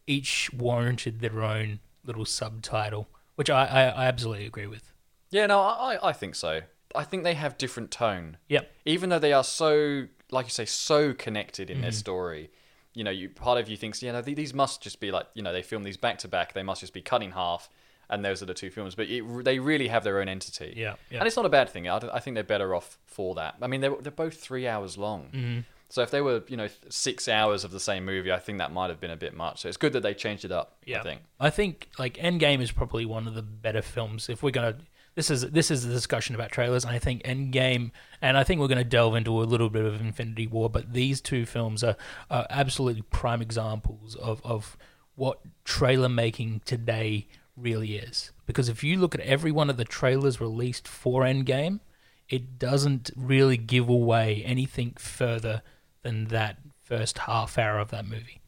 each 0.07 0.53
warranted 0.53 1.21
their 1.21 1.43
own 1.43 1.81
little 2.05 2.25
subtitle, 2.25 3.09
which 3.35 3.51
I 3.51 3.67
I, 3.67 3.83
I 3.83 4.07
absolutely 4.07 4.47
agree 4.47 4.67
with. 4.67 4.93
Yeah, 5.31 5.47
no, 5.47 5.61
I 5.61 5.99
I- 6.03 6.13
think 6.13 6.35
so. 6.35 6.63
I 6.93 7.05
think 7.05 7.23
they 7.23 7.35
have 7.35 7.57
different 7.57 7.93
tone. 7.93 8.39
Yep. 8.49 8.69
even 8.85 9.11
though 9.11 9.21
they 9.21 9.33
are 9.33 9.45
so 9.45 10.09
like 10.33 10.47
you 10.47 10.51
say 10.51 10.65
so 10.65 11.13
connected 11.13 11.71
in 11.71 11.81
their 11.81 11.91
mm-hmm. 11.91 11.99
story 11.99 12.51
you 12.95 13.05
know 13.05 13.11
you 13.11 13.29
part 13.29 13.59
of 13.59 13.69
you 13.69 13.77
thinks 13.77 14.03
you 14.03 14.13
know 14.13 14.21
these 14.23 14.53
must 14.55 14.83
just 14.83 14.99
be 15.01 15.11
like 15.11 15.27
you 15.35 15.43
know 15.43 15.53
they 15.53 15.63
film 15.63 15.83
these 15.85 15.97
back 15.97 16.19
to 16.19 16.29
back 16.29 16.53
they 16.55 16.63
must 16.63 16.81
just 16.81 16.93
be 16.93 17.01
cut 17.01 17.23
in 17.23 17.31
half 17.33 17.69
and 18.09 18.25
those 18.25 18.43
are 18.43 18.47
the 18.47 18.55
two 18.55 18.71
films 18.71 18.95
but 18.97 19.09
it, 19.09 19.23
they 19.45 19.59
really 19.61 19.87
have 19.89 20.03
their 20.03 20.21
own 20.21 20.29
entity 20.29 20.75
Yeah, 20.77 20.95
yeah. 21.11 21.19
and 21.19 21.27
it's 21.27 21.37
not 21.37 21.47
a 21.47 21.51
bad 21.51 21.69
thing 21.69 21.89
I 21.89 22.19
think 22.19 22.35
they're 22.35 22.43
better 22.43 22.75
off 22.75 22.99
for 23.05 23.35
that 23.37 23.55
i 23.63 23.67
mean 23.69 23.81
they're, 23.81 23.95
they're 24.01 24.11
both 24.13 24.35
three 24.41 24.67
hours 24.67 24.99
long 24.99 25.29
Mm-hmm. 25.33 25.61
so 25.89 26.03
if 26.03 26.11
they 26.11 26.21
were 26.21 26.43
you 26.49 26.57
know 26.57 26.69
six 26.89 27.29
hours 27.29 27.63
of 27.63 27.71
the 27.71 27.79
same 27.81 28.05
movie 28.05 28.33
i 28.33 28.39
think 28.41 28.59
that 28.59 28.73
might 28.73 28.91
have 28.91 28.99
been 29.01 29.13
a 29.13 29.17
bit 29.17 29.35
much 29.35 29.61
so 29.61 29.69
it's 29.69 29.77
good 29.77 29.93
that 29.93 30.03
they 30.03 30.15
changed 30.15 30.45
it 30.45 30.51
up 30.53 30.77
Yeah. 30.85 30.99
i 31.01 31.03
think 31.05 31.21
I 31.39 31.51
think 31.51 31.89
like 31.99 32.15
Endgame 32.15 32.61
is 32.61 32.73
probably 32.73 33.07
one 33.07 33.27
of 33.29 33.35
the 33.35 33.43
better 33.43 33.81
films. 33.83 34.29
If 34.29 34.43
we're 34.43 34.51
gonna, 34.51 34.77
this 35.15 35.31
is 35.31 35.51
this 35.51 35.71
is 35.71 35.87
the 35.87 35.93
discussion 35.93 36.35
about 36.35 36.51
trailers. 36.53 36.85
And 36.85 36.95
I 36.95 36.99
think 36.99 37.23
Endgame, 37.25 37.91
and 38.23 38.37
I 38.37 38.45
think 38.45 38.61
we're 38.61 38.69
gonna 38.69 38.85
delve 38.85 39.17
into 39.17 39.43
a 39.43 39.45
little 39.45 39.71
bit 39.71 39.85
of 39.85 40.01
Infinity 40.01 40.47
War. 40.47 40.71
But 40.71 40.93
these 40.93 41.21
two 41.21 41.47
films 41.47 41.83
are, 41.85 41.97
are 42.31 42.47
absolutely 42.51 43.03
prime 43.03 43.43
examples 43.43 44.15
of 44.17 44.41
of 44.45 44.77
what 45.17 45.41
trailer 45.65 46.09
making 46.09 46.63
today 46.65 47.29
really 47.57 47.97
is. 47.97 48.33
Because 48.47 48.69
if 48.69 48.83
you 48.83 48.97
look 48.99 49.15
at 49.15 49.21
every 49.21 49.53
one 49.53 49.69
of 49.69 49.77
the 49.77 49.85
trailers 49.85 50.41
released 50.41 50.89
for 50.89 51.23
Endgame, 51.23 51.81
it 52.29 52.59
doesn't 52.59 53.11
really 53.17 53.57
give 53.57 53.89
away 53.89 54.43
anything 54.47 54.95
further 54.99 55.63
than 56.03 56.27
that 56.27 56.59
first 56.83 57.19
half 57.19 57.59
hour 57.59 57.79
of 57.79 57.91
that 57.91 58.07
movie. 58.07 58.41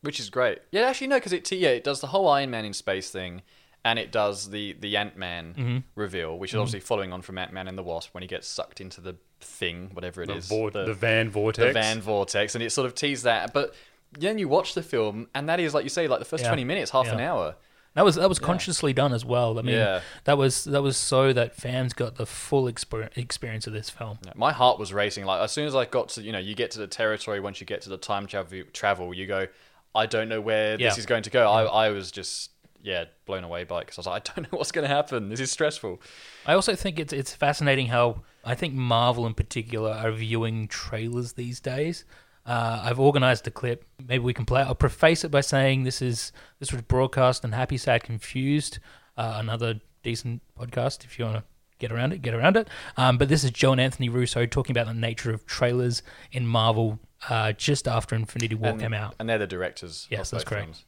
which 0.00 0.20
is 0.20 0.30
great. 0.30 0.58
Yeah, 0.70 0.82
actually 0.82 1.08
no, 1.08 1.16
because 1.16 1.32
it 1.32 1.50
yeah 1.52 1.70
it 1.70 1.84
does 1.84 2.00
the 2.00 2.06
whole 2.08 2.28
Iron 2.28 2.50
Man 2.50 2.64
in 2.64 2.72
space 2.72 3.10
thing, 3.10 3.42
and 3.86 3.98
it 3.98 4.10
does 4.12 4.50
the 4.50 4.74
the 4.80 4.96
Ant 4.96 5.16
Man 5.16 5.54
Mm-hmm. 5.56 5.78
reveal, 5.94 6.38
which 6.38 6.50
is 6.52 6.56
obviously 6.56 6.80
following 6.80 7.12
on 7.12 7.22
from 7.22 7.38
Ant 7.38 7.52
Man 7.52 7.68
and 7.68 7.78
the 7.78 7.82
Wasp 7.82 8.12
when 8.12 8.22
he 8.22 8.26
gets 8.28 8.46
sucked 8.48 8.80
into 8.80 9.00
the 9.00 9.14
thing, 9.40 9.90
whatever 9.94 10.22
it 10.22 10.26
The, 10.26 10.34
is, 10.36 10.48
vor- 10.48 10.70
the, 10.70 10.92
van 10.94 11.30
vortex. 11.30 11.66
the 11.66 11.72
van 11.72 12.00
vortex, 12.00 12.54
and 12.54 12.64
it 12.64 12.70
sort 12.70 12.86
of 12.86 12.94
teased 12.94 13.24
that. 13.24 13.52
But 13.54 13.74
then 14.18 14.38
you 14.38 14.48
watch 14.48 14.74
the 14.74 14.82
film, 14.82 15.28
and 15.34 15.48
that 15.48 15.60
is 15.60 15.72
like 15.74 15.84
you 15.84 15.90
say, 15.90 16.08
like 16.08 16.18
the 16.18 16.24
first 16.24 16.42
Yeah. 16.42 16.48
twenty 16.50 16.64
minutes, 16.64 16.90
half 16.90 17.06
an 17.08 17.20
hour. 17.20 17.56
That 17.94 18.04
was 18.04 18.16
that 18.16 18.28
was 18.28 18.38
consciously 18.38 18.92
done 18.92 19.14
as 19.14 19.24
well. 19.24 19.58
I 19.58 19.62
mean, 19.62 19.74
Yeah. 19.76 20.00
that 20.24 20.36
was 20.36 20.64
that 20.64 20.82
was 20.82 20.96
so 20.98 21.32
that 21.32 21.54
fans 21.56 21.94
got 21.94 22.16
the 22.16 22.26
full 22.26 22.64
exper- 22.64 23.08
experience 23.16 23.66
of 23.66 23.72
this 23.72 23.88
film. 23.88 24.18
Yeah, 24.26 24.32
My 24.34 24.52
heart 24.52 24.78
was 24.78 24.92
racing. 24.92 25.24
Like 25.24 25.40
as 25.40 25.50
soon 25.52 25.66
as 25.66 25.74
I 25.74 25.86
got 25.86 26.10
to, 26.10 26.22
you 26.22 26.30
know, 26.32 26.38
you 26.38 26.54
get 26.54 26.70
to 26.72 26.78
the 26.78 26.86
territory. 26.88 27.40
Once 27.40 27.58
you 27.60 27.66
get 27.66 27.80
to 27.82 27.88
the 27.88 27.96
time 27.96 28.26
travel, 28.26 28.62
travel, 28.74 29.14
you 29.14 29.26
go, 29.26 29.46
I 29.94 30.04
don't 30.04 30.28
know 30.28 30.42
where 30.42 30.76
this 30.76 30.98
is 30.98 31.06
going 31.06 31.22
to 31.22 31.30
go. 31.30 31.48
I, 31.50 31.86
I 31.86 31.88
was 31.90 32.10
just, 32.10 32.50
yeah, 32.86 33.06
blown 33.24 33.42
away 33.42 33.64
by 33.64 33.80
it 33.80 33.86
because 33.86 33.98
I 33.98 34.00
was 34.00 34.06
like, 34.06 34.30
I 34.30 34.32
don't 34.34 34.52
know 34.52 34.58
what's 34.58 34.70
going 34.70 34.88
to 34.88 34.94
happen. 34.94 35.28
This 35.28 35.40
is 35.40 35.50
stressful. 35.50 36.00
I 36.46 36.54
also 36.54 36.76
think 36.76 37.00
it's 37.00 37.12
it's 37.12 37.34
fascinating 37.34 37.88
how 37.88 38.22
I 38.44 38.54
think 38.54 38.74
Marvel 38.74 39.26
in 39.26 39.34
particular 39.34 39.90
are 39.90 40.12
viewing 40.12 40.68
trailers 40.68 41.32
these 41.32 41.58
days. 41.58 42.04
Uh, 42.46 42.80
I've 42.84 43.00
organized 43.00 43.44
a 43.48 43.50
clip. 43.50 43.84
Maybe 43.98 44.22
we 44.22 44.32
can 44.32 44.44
play. 44.44 44.62
it. 44.62 44.66
I'll 44.66 44.76
preface 44.76 45.24
it 45.24 45.32
by 45.32 45.40
saying 45.40 45.82
this 45.82 46.00
is 46.00 46.30
this 46.60 46.70
was 46.70 46.80
broadcast 46.82 47.44
on 47.44 47.50
Happy 47.50 47.76
Sad 47.76 48.04
Confused, 48.04 48.78
uh, 49.16 49.34
another 49.38 49.80
decent 50.04 50.42
podcast. 50.56 51.04
If 51.04 51.18
you 51.18 51.24
want 51.24 51.38
to 51.38 51.44
get 51.80 51.90
around 51.90 52.12
it, 52.12 52.22
get 52.22 52.34
around 52.34 52.56
it. 52.56 52.68
Um, 52.96 53.18
but 53.18 53.28
this 53.28 53.42
is 53.42 53.50
Joe 53.50 53.72
and 53.72 53.80
Anthony 53.80 54.08
Russo 54.08 54.46
talking 54.46 54.72
about 54.72 54.86
the 54.86 54.94
nature 54.94 55.32
of 55.32 55.44
trailers 55.44 56.04
in 56.30 56.46
Marvel 56.46 57.00
uh, 57.28 57.50
just 57.50 57.88
after 57.88 58.14
Infinity 58.14 58.54
War 58.54 58.70
and, 58.70 58.80
came 58.80 58.94
out. 58.94 59.16
and 59.18 59.28
they're 59.28 59.38
the 59.38 59.48
directors. 59.48 60.06
Yes, 60.08 60.32
of 60.32 60.38
that's 60.38 60.48
correct. 60.48 60.66
films. 60.66 60.84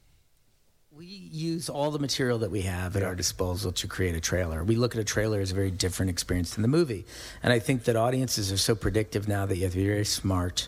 We 0.98 1.06
use 1.06 1.68
all 1.68 1.92
the 1.92 2.00
material 2.00 2.38
that 2.38 2.50
we 2.50 2.62
have 2.62 2.96
at 2.96 3.04
our 3.04 3.14
disposal 3.14 3.70
to 3.70 3.86
create 3.86 4.16
a 4.16 4.20
trailer. 4.20 4.64
We 4.64 4.74
look 4.74 4.96
at 4.96 5.00
a 5.00 5.04
trailer 5.04 5.40
as 5.40 5.52
a 5.52 5.54
very 5.54 5.70
different 5.70 6.10
experience 6.10 6.54
than 6.54 6.62
the 6.62 6.68
movie. 6.68 7.06
And 7.40 7.52
I 7.52 7.60
think 7.60 7.84
that 7.84 7.94
audiences 7.94 8.50
are 8.50 8.56
so 8.56 8.74
predictive 8.74 9.28
now 9.28 9.46
that 9.46 9.56
you 9.56 9.62
have 9.62 9.70
to 9.74 9.78
be 9.78 9.86
very 9.86 10.04
smart 10.04 10.66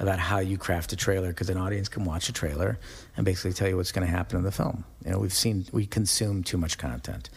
about 0.00 0.18
how 0.18 0.40
you 0.40 0.58
craft 0.58 0.92
a 0.92 0.96
trailer 0.96 1.28
because 1.28 1.48
an 1.48 1.58
audience 1.58 1.88
can 1.88 2.04
watch 2.04 2.28
a 2.28 2.32
trailer 2.32 2.80
and 3.16 3.24
basically 3.24 3.52
tell 3.52 3.68
you 3.68 3.76
what's 3.76 3.92
going 3.92 4.04
to 4.04 4.10
happen 4.10 4.36
in 4.36 4.42
the 4.42 4.50
film. 4.50 4.84
You 5.04 5.12
know, 5.12 5.20
we've 5.20 5.32
seen, 5.32 5.64
we 5.70 5.86
consume 5.86 6.42
too 6.42 6.58
much 6.58 6.76
content. 6.76 7.30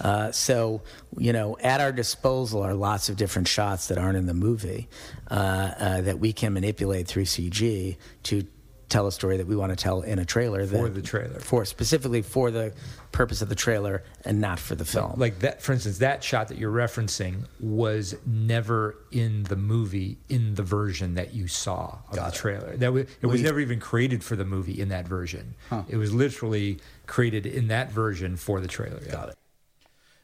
Uh, 0.00 0.30
so, 0.30 0.82
you 1.16 1.32
know, 1.32 1.56
at 1.60 1.80
our 1.80 1.90
disposal 1.90 2.62
are 2.62 2.74
lots 2.74 3.08
of 3.08 3.16
different 3.16 3.48
shots 3.48 3.88
that 3.88 3.98
aren't 3.98 4.16
in 4.16 4.26
the 4.26 4.34
movie 4.34 4.88
uh, 5.32 5.34
uh, 5.34 6.00
that 6.02 6.20
we 6.20 6.32
can 6.32 6.52
manipulate 6.52 7.08
through 7.08 7.24
CG 7.24 7.96
to 8.22 8.46
tell 8.88 9.06
a 9.06 9.12
story 9.12 9.36
that 9.36 9.46
we 9.46 9.54
want 9.56 9.70
to 9.70 9.76
tell 9.76 10.02
in 10.02 10.18
a 10.18 10.24
trailer 10.24 10.64
that, 10.64 10.76
For 10.76 10.88
the 10.88 11.02
trailer. 11.02 11.38
for 11.40 11.64
specifically 11.64 12.22
for 12.22 12.50
the 12.50 12.72
purpose 13.12 13.42
of 13.42 13.48
the 13.48 13.54
trailer 13.54 14.02
and 14.24 14.40
not 14.40 14.58
for 14.58 14.74
the 14.74 14.84
film. 14.84 15.14
Like 15.16 15.40
that, 15.40 15.62
for 15.62 15.72
instance, 15.72 15.98
that 15.98 16.24
shot 16.24 16.48
that 16.48 16.58
you're 16.58 16.72
referencing 16.72 17.46
was 17.60 18.14
never 18.26 18.96
in 19.10 19.42
the 19.44 19.56
movie 19.56 20.18
in 20.28 20.54
the 20.54 20.62
version 20.62 21.14
that 21.14 21.34
you 21.34 21.48
saw 21.48 21.98
of 22.10 22.16
the 22.16 22.30
trailer. 22.30 22.76
That 22.76 22.92
was, 22.92 23.06
it 23.20 23.26
was 23.26 23.42
never 23.42 23.60
even 23.60 23.80
created 23.80 24.24
for 24.24 24.36
the 24.36 24.44
movie 24.44 24.80
in 24.80 24.88
that 24.88 25.06
version. 25.06 25.54
It 25.88 25.96
was 25.96 26.14
literally 26.14 26.80
created 27.06 27.46
in 27.46 27.68
that 27.68 27.90
version 27.92 28.36
for 28.36 28.60
the 28.60 28.68
trailer. 28.68 29.00
Got 29.00 29.30
it. 29.30 29.34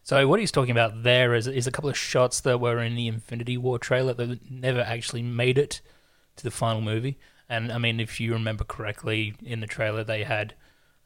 So 0.03 0.29
what 0.29 0.39
he's 0.39 0.53
talking 0.53 0.71
about 0.71 1.03
there 1.03 1.33
is 1.35 1.47
is 1.47 1.67
a 1.67 1.71
couple 1.71 1.89
of 1.89 1.97
shots 1.97 2.41
that 2.43 2.61
were 2.61 2.79
in 2.79 2.95
the 2.95 3.09
Infinity 3.09 3.57
War 3.57 3.79
trailer 3.79 4.13
that 4.13 4.51
never 4.51 4.81
actually 4.81 5.23
made 5.23 5.57
it 5.57 5.81
to 6.37 6.45
the 6.45 6.51
final 6.51 6.83
movie. 6.83 7.19
And 7.49 7.71
I 7.73 7.79
mean, 7.79 8.01
if 8.01 8.21
you 8.21 8.33
remember 8.33 8.65
correctly, 8.65 9.35
in 9.45 9.61
the 9.61 9.67
trailer 9.67 10.03
they 10.05 10.25
had 10.25 10.55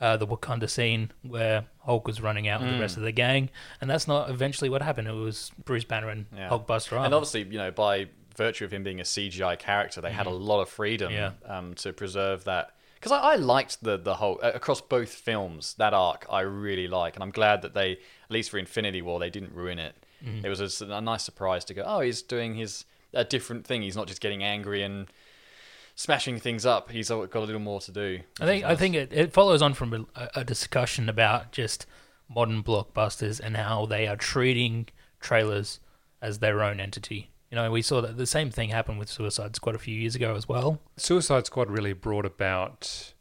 uh, 0.01 0.17
the 0.17 0.27
Wakanda 0.27 0.71
scene 0.71 1.11
where 1.23 1.67
Hulk 1.81 2.07
was 2.07 2.21
running 2.21 2.47
out 2.47 2.61
with 2.61 2.71
the 2.71 2.79
rest 2.79 2.97
of 2.97 3.03
the 3.03 3.13
gang, 3.13 3.51
and 3.81 3.91
that's 3.91 4.07
not 4.07 4.31
eventually 4.31 4.71
what 4.71 4.81
happened. 4.83 5.09
It 5.09 5.13
was 5.13 5.51
Bruce 5.65 5.85
Banner 5.85 6.09
and 6.11 6.27
Yeah. 6.37 6.49
Hulkbuster. 6.51 7.05
And 7.05 7.13
obviously, 7.15 7.43
you 7.43 7.59
know, 7.59 7.71
by 7.73 8.07
virtue 8.37 8.65
of 8.65 8.73
him 8.73 8.85
being 8.85 9.01
a 9.01 9.05
CGI 9.05 9.59
character, 9.59 10.01
they 10.01 10.13
had 10.13 10.27
a 10.27 10.31
lot 10.31 10.61
of 10.61 10.69
freedom 10.69 11.13
Yeah. 11.13 11.33
um, 11.45 11.75
to 11.75 11.93
preserve 11.93 12.45
that. 12.45 12.75
Because 12.95 13.11
I, 13.13 13.19
I 13.19 13.35
liked 13.37 13.83
the 13.83 13.97
the 13.97 14.15
whole 14.15 14.39
uh, 14.43 14.53
across 14.55 14.81
both 14.81 15.11
films 15.13 15.75
that 15.79 15.95
arc. 15.95 16.27
I 16.31 16.41
really 16.43 16.87
like, 16.89 17.15
and 17.17 17.23
I'm 17.23 17.31
glad 17.31 17.63
that 17.63 17.75
they, 17.75 17.93
at 17.93 18.31
least 18.31 18.51
for 18.51 18.59
Infinity 18.59 19.03
War, 19.03 19.19
they 19.21 19.31
didn't 19.31 19.53
ruin 19.53 19.79
it. 19.79 19.95
It 20.43 20.49
was 20.49 20.81
a 20.81 21.01
nice 21.01 21.23
surprise 21.23 21.65
to 21.67 21.75
go. 21.75 21.85
Oh, 21.87 22.01
he's 22.01 22.23
doing 22.23 22.55
his 22.57 22.85
a 23.15 23.25
different 23.25 23.65
thing. 23.67 23.83
He's 23.83 23.97
not 23.97 24.09
just 24.09 24.21
getting 24.21 24.43
angry 24.43 24.83
and 24.83 25.07
smashing 25.99 26.39
things 26.39 26.65
up. 26.65 26.93
He's 26.93 27.09
got 27.09 27.35
a 27.35 27.41
little 27.41 27.59
more 27.59 27.81
to 27.81 27.91
do. 27.91 28.21
I 28.41 28.47
think 28.47 28.65
I 28.65 28.77
think 28.77 28.95
it, 28.95 29.13
it 29.13 29.33
follows 29.33 29.61
on 29.61 29.75
from 29.75 30.07
a, 30.15 30.29
a 30.37 30.45
discussion 30.45 31.09
about 31.09 31.51
just 31.51 31.87
modern 32.29 32.63
blockbusters 32.63 33.41
and 33.41 33.57
how 33.57 33.85
they 33.85 34.07
are 34.07 34.17
treating 34.17 34.87
trailers 35.21 35.81
as 36.23 36.39
their 36.39 36.63
own 36.63 36.79
entity. 36.79 37.31
You 37.51 37.57
know, 37.57 37.71
we 37.71 37.83
saw 37.83 38.01
that 38.03 38.17
the 38.17 38.27
same 38.27 38.51
thing 38.51 38.71
happen 38.71 38.97
with 38.97 39.09
Suicide 39.09 39.57
Squad 39.57 39.75
a 39.75 39.79
few 39.79 39.95
years 39.95 40.15
ago 40.15 40.37
as 40.37 40.49
well. 40.49 40.81
Suicide 40.97 41.47
Squad 41.47 41.71
really 41.71 41.95
brought 41.95 42.27
about. 42.27 43.15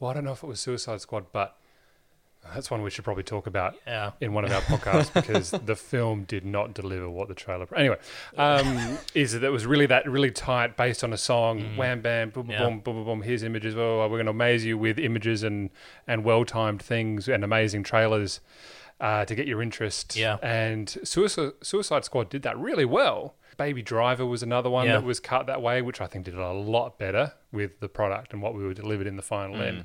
Well, 0.00 0.10
I 0.10 0.14
don't 0.14 0.24
know 0.24 0.32
if 0.32 0.42
it 0.42 0.46
was 0.46 0.58
Suicide 0.58 1.02
Squad, 1.02 1.26
but 1.32 1.56
that's 2.52 2.70
one 2.70 2.82
we 2.82 2.90
should 2.90 3.04
probably 3.04 3.22
talk 3.22 3.46
about 3.46 3.74
Yeah. 3.86 4.10
in 4.20 4.32
one 4.34 4.44
of 4.44 4.52
our 4.52 4.60
podcasts 4.62 5.12
because 5.12 5.50
the 5.66 5.76
film 5.76 6.24
did 6.24 6.44
not 6.44 6.74
deliver 6.74 7.08
what 7.08 7.28
the 7.28 7.34
trailer. 7.34 7.66
Anyway, 7.76 7.96
um, 8.36 8.98
is 9.14 9.32
that 9.32 9.42
it 9.44 9.50
was 9.50 9.66
really 9.66 9.86
that 9.86 10.08
really 10.10 10.30
tight, 10.30 10.76
based 10.76 11.02
on 11.04 11.12
a 11.12 11.16
song. 11.16 11.76
Wham 11.76 12.00
bam, 12.00 12.30
boom 12.30 12.50
Yeah. 12.50 12.58
boom 12.64 12.80
boom 12.80 12.96
boom 12.96 13.04
boom. 13.04 13.22
Here's 13.22 13.42
images. 13.42 13.74
Oh, 13.76 14.00
we're 14.02 14.16
going 14.18 14.26
to 14.26 14.30
amaze 14.30 14.64
you 14.64 14.76
with 14.76 14.98
images 14.98 15.42
and 15.42 15.70
and 16.06 16.24
well 16.24 16.44
timed 16.44 16.82
things 16.82 17.28
and 17.28 17.42
amazing 17.44 17.82
trailers 17.84 18.40
uh, 19.00 19.24
to 19.24 19.34
get 19.34 19.46
your 19.46 19.60
interest. 19.62 20.16
Yeah. 20.16 20.36
And 20.42 20.88
Suicide, 21.02 21.52
Suicide 21.62 22.04
Squad 22.04 22.28
did 22.30 22.42
that 22.42 22.56
really 22.58 22.84
well. 22.84 23.34
Baby 23.56 23.82
Driver 23.82 24.26
was 24.26 24.42
another 24.42 24.68
one 24.70 24.86
Yeah. 24.86 24.94
that 24.94 25.04
was 25.04 25.20
cut 25.20 25.46
that 25.46 25.62
way, 25.62 25.80
which 25.82 26.00
I 26.00 26.06
think 26.06 26.24
did 26.24 26.34
a 26.36 26.52
lot 26.52 26.98
better 26.98 27.32
with 27.52 27.78
the 27.80 27.88
product 27.88 28.32
and 28.32 28.42
what 28.42 28.54
we 28.54 28.64
were 28.64 28.74
delivered 28.74 29.06
in 29.06 29.16
the 29.16 29.22
final 29.22 29.60
end 29.62 29.84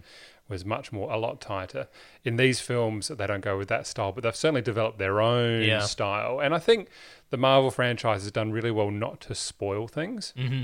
was 0.50 0.66
much 0.66 0.92
more 0.92 1.12
a 1.12 1.18
lot 1.18 1.40
tighter. 1.40 1.88
In 2.24 2.36
these 2.38 2.60
films, 2.60 3.08
they 3.10 3.28
don't 3.28 3.42
go 3.42 3.58
with 3.58 3.68
that 3.70 3.86
style, 3.88 4.12
but 4.12 4.24
they've 4.24 4.36
certainly 4.36 4.62
developed 4.62 4.98
their 4.98 5.22
own 5.22 5.62
Yeah. 5.64 5.82
style. 5.82 6.40
And 6.40 6.54
I 6.56 6.60
think 6.60 6.90
the 7.30 7.38
Marvel 7.38 7.72
franchise 7.72 8.24
has 8.24 8.32
done 8.32 8.52
really 8.52 8.72
well 8.72 8.92
not 8.92 9.22
to 9.22 9.36
spoil 9.36 9.88
things 9.88 10.34
Mm-hmm. 10.36 10.64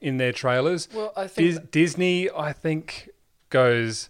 in 0.00 0.16
their 0.16 0.32
trailers. 0.32 0.88
Well, 0.92 1.12
I 1.16 1.26
think 1.28 1.48
Dis- 1.50 1.60
Disney, 1.70 2.30
I 2.30 2.52
think, 2.52 3.10
goes. 3.50 4.08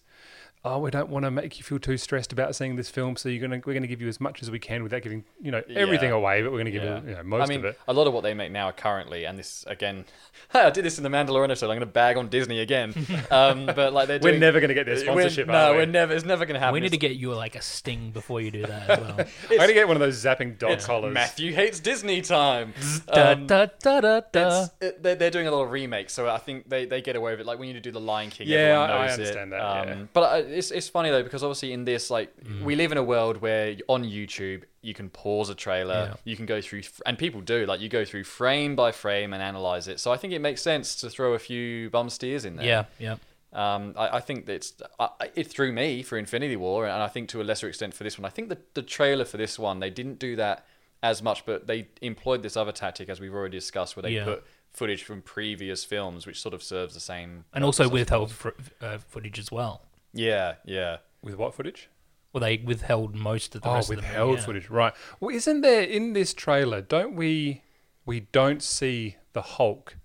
Oh, 0.65 0.79
we 0.79 0.93
don't 0.93 1.09
want 1.09 1.25
to 1.25 1.31
make 1.33 1.59
you 1.59 1.65
feel 1.65 1.81
too 1.81 1.97
stressed 1.97 2.33
about 2.33 2.55
seeing 2.55 2.77
this 2.77 2.89
film, 2.89 3.17
so 3.17 3.29
you're 3.29 3.41
gonna 3.47 3.61
we're 3.67 3.75
gonna 3.75 3.89
give 3.89 4.01
you 4.01 4.07
as 4.07 4.21
much 4.21 4.43
as 4.43 4.51
we 4.51 4.61
can 4.61 4.85
without 4.85 5.03
giving 5.03 5.25
you 5.41 5.51
know 5.51 5.61
everything 5.75 6.11
Yeah. 6.11 6.15
away, 6.15 6.41
but 6.43 6.53
we're 6.53 6.59
gonna 6.59 6.71
give 6.71 6.85
Yeah. 6.85 7.01
you, 7.03 7.09
you 7.09 7.15
know 7.17 7.23
most 7.25 7.43
I 7.43 7.47
mean, 7.49 7.59
of 7.59 7.65
it. 7.65 7.81
a 7.89 7.93
lot 7.93 8.07
of 8.07 8.15
what 8.15 8.23
they 8.23 8.33
make 8.33 8.53
now 8.53 8.71
currently, 8.71 9.25
and 9.25 9.37
this 9.37 9.65
again, 9.67 10.05
I 10.55 10.71
did 10.71 10.85
this 10.85 10.99
in 10.99 11.03
the 11.03 11.11
Mandalorian 11.11 11.47
episode. 11.47 11.67
I'm 11.67 11.71
going 11.71 11.81
to 11.81 11.87
bag 11.87 12.17
on 12.17 12.29
Disney 12.29 12.61
again, 12.61 12.95
um, 13.33 13.67
but 13.67 13.93
like 13.93 14.07
they're 14.07 14.21
doing, 14.21 14.35
We're 14.35 14.39
never 14.39 14.61
gonna 14.61 14.73
get 14.75 14.87
their 14.87 14.95
We're- 14.95 15.05
sponsorship. 15.05 15.49
no, 15.49 15.73
we? 15.73 15.79
we're 15.79 15.87
never. 15.87 16.13
It's 16.15 16.25
never 16.25 16.47
going 16.47 16.55
to 16.55 16.61
happen. 16.61 16.75
We 16.75 16.81
need 16.81 16.93
to 16.93 16.97
get 16.97 17.17
you 17.17 17.35
like 17.35 17.57
a 17.57 17.61
sting 17.61 18.13
before 18.13 18.41
you 18.41 18.53
do 18.53 18.65
that 18.65 18.89
as 18.89 19.01
well. 19.01 19.19
I'm 19.51 19.57
gonna 19.57 19.73
get 19.73 19.89
one 19.89 19.97
of 19.97 20.01
those 20.01 20.23
zapping 20.25 20.59
dog 20.59 20.71
it's 20.73 20.87
collars. 20.87 21.13
Matthew 21.13 21.53
hates 21.55 21.81
Disney 21.81 22.23
time. 22.23 22.73
da, 23.13 23.33
Um, 23.33 23.49
da, 23.49 23.67
da, 23.81 24.01
da, 24.01 24.21
da. 24.31 24.67
it- 24.81 25.03
they're, 25.03 25.17
they're 25.17 25.31
doing 25.31 25.49
a 25.49 25.51
lot 25.51 25.65
of 25.65 25.73
remakes, 25.73 26.13
so 26.13 26.29
I 26.29 26.39
think 26.39 26.69
they, 26.69 26.85
they 26.85 27.03
get 27.03 27.17
away 27.17 27.33
with 27.33 27.41
it. 27.41 27.47
Like 27.47 27.59
when 27.59 27.69
you 27.69 27.81
do 27.81 27.91
the 27.91 28.01
Lion 28.01 28.31
King, 28.31 28.47
Yeah, 28.47 28.59
everyone 28.59 28.91
I- 28.91 28.93
I 29.07 29.09
understand 29.11 29.53
it. 29.53 29.57
that, 29.57 29.61
Um, 29.61 29.89
yeah. 29.89 30.05
But 30.13 30.21
uh, 30.23 30.52
it's 30.53 30.71
it's 30.71 30.89
funny 30.89 31.11
though 31.11 31.23
because 31.23 31.43
obviously 31.43 31.73
in 31.73 31.85
this 31.85 32.11
like 32.11 32.31
Mm. 32.45 32.63
we 32.63 32.77
live 32.77 32.93
in 32.93 32.99
a 32.99 33.03
world 33.03 33.39
where 33.39 33.77
on 33.89 34.05
YouTube 34.05 34.63
you 34.83 34.95
can 34.95 35.09
pause 35.11 35.49
a 35.49 35.55
trailer, 35.55 36.11
Yeah. 36.11 36.15
you 36.25 36.37
can 36.37 36.47
go 36.47 36.61
through, 36.61 36.83
and 37.07 37.17
people 37.19 37.41
do 37.41 37.67
like 37.67 37.81
you 37.81 37.89
go 37.89 38.05
through 38.05 38.25
frame 38.25 38.75
by 38.77 38.93
frame 38.93 39.33
and 39.33 39.43
analyze 39.43 39.89
it. 39.89 40.01
So 40.01 40.13
I 40.13 40.17
think 40.17 40.33
it 40.33 40.41
makes 40.41 40.61
sense 40.63 40.97
to 41.03 41.11
throw 41.11 41.35
a 41.35 41.39
few 41.39 41.89
bum 41.91 42.11
steers 42.11 42.45
in 42.45 42.57
there. 42.57 42.67
yeah, 42.67 42.85
yeah. 42.99 43.17
Um, 43.55 43.95
I, 43.99 44.17
I 44.17 44.21
think 44.21 44.47
that 44.47 44.55
it's 44.55 44.73
I, 44.99 45.11
it 45.35 45.47
threw 45.47 45.73
me 45.73 46.03
for 46.03 46.17
Infinity 46.19 46.57
War, 46.57 46.87
and 46.87 47.03
I 47.03 47.09
think 47.09 47.29
to 47.31 47.41
a 47.43 47.45
lesser 47.45 47.69
extent 47.69 47.93
for 47.95 48.03
this 48.05 48.19
one. 48.19 48.25
I 48.25 48.31
think 48.31 48.49
the 48.49 48.59
the 48.75 48.83
trailer 48.83 49.25
for 49.25 49.37
this 49.37 49.59
one 49.59 49.81
they 49.81 49.91
didn't 49.91 50.19
do 50.19 50.37
that 50.37 50.65
as 51.03 51.23
much, 51.23 51.45
but 51.45 51.67
they 51.67 51.89
employed 52.01 52.43
this 52.43 52.57
other 52.57 52.73
tactic 52.73 53.09
as 53.09 53.21
we've 53.21 53.35
already 53.35 53.59
discussed, 53.59 53.95
where 53.97 54.03
they 54.05 54.13
Yeah. 54.13 54.25
put 54.25 54.45
footage 54.71 55.03
from 55.05 55.21
previous 55.21 55.85
films, 55.85 56.27
which 56.27 56.41
sort 56.41 56.55
of 56.55 56.63
serves 56.63 56.95
the 56.95 57.01
same. 57.01 57.45
And 57.53 57.63
also 57.63 57.89
withheld 57.91 58.31
fr- 58.33 58.51
uh, 58.81 58.99
footage 58.99 59.39
as 59.39 59.53
well. 59.53 59.83
Yeah, 60.13 60.55
yeah. 60.65 60.99
With 61.23 61.37
what 61.37 61.55
footage? 61.55 61.89
Well, 62.33 62.41
they 62.41 62.57
withheld 62.59 63.15
most 63.15 63.55
of 63.55 63.63
the 63.63 63.69
Oh, 63.69 63.75
rest 63.75 63.91
of 63.91 63.97
the 63.97 64.03
withheld 64.03 64.29
movie, 64.31 64.41
yeah. 64.41 64.47
footage, 64.47 64.71
right? 64.71 64.95
Well, 65.21 65.35
isn't 65.35 65.61
there 65.61 65.83
in 65.83 66.13
this 66.15 66.33
trailer? 66.35 66.81
Don't 66.81 67.15
we? 67.15 67.63
We 68.05 68.21
don't 68.21 68.63
see 68.63 69.17
the 69.33 69.43
Hulk 69.43 69.97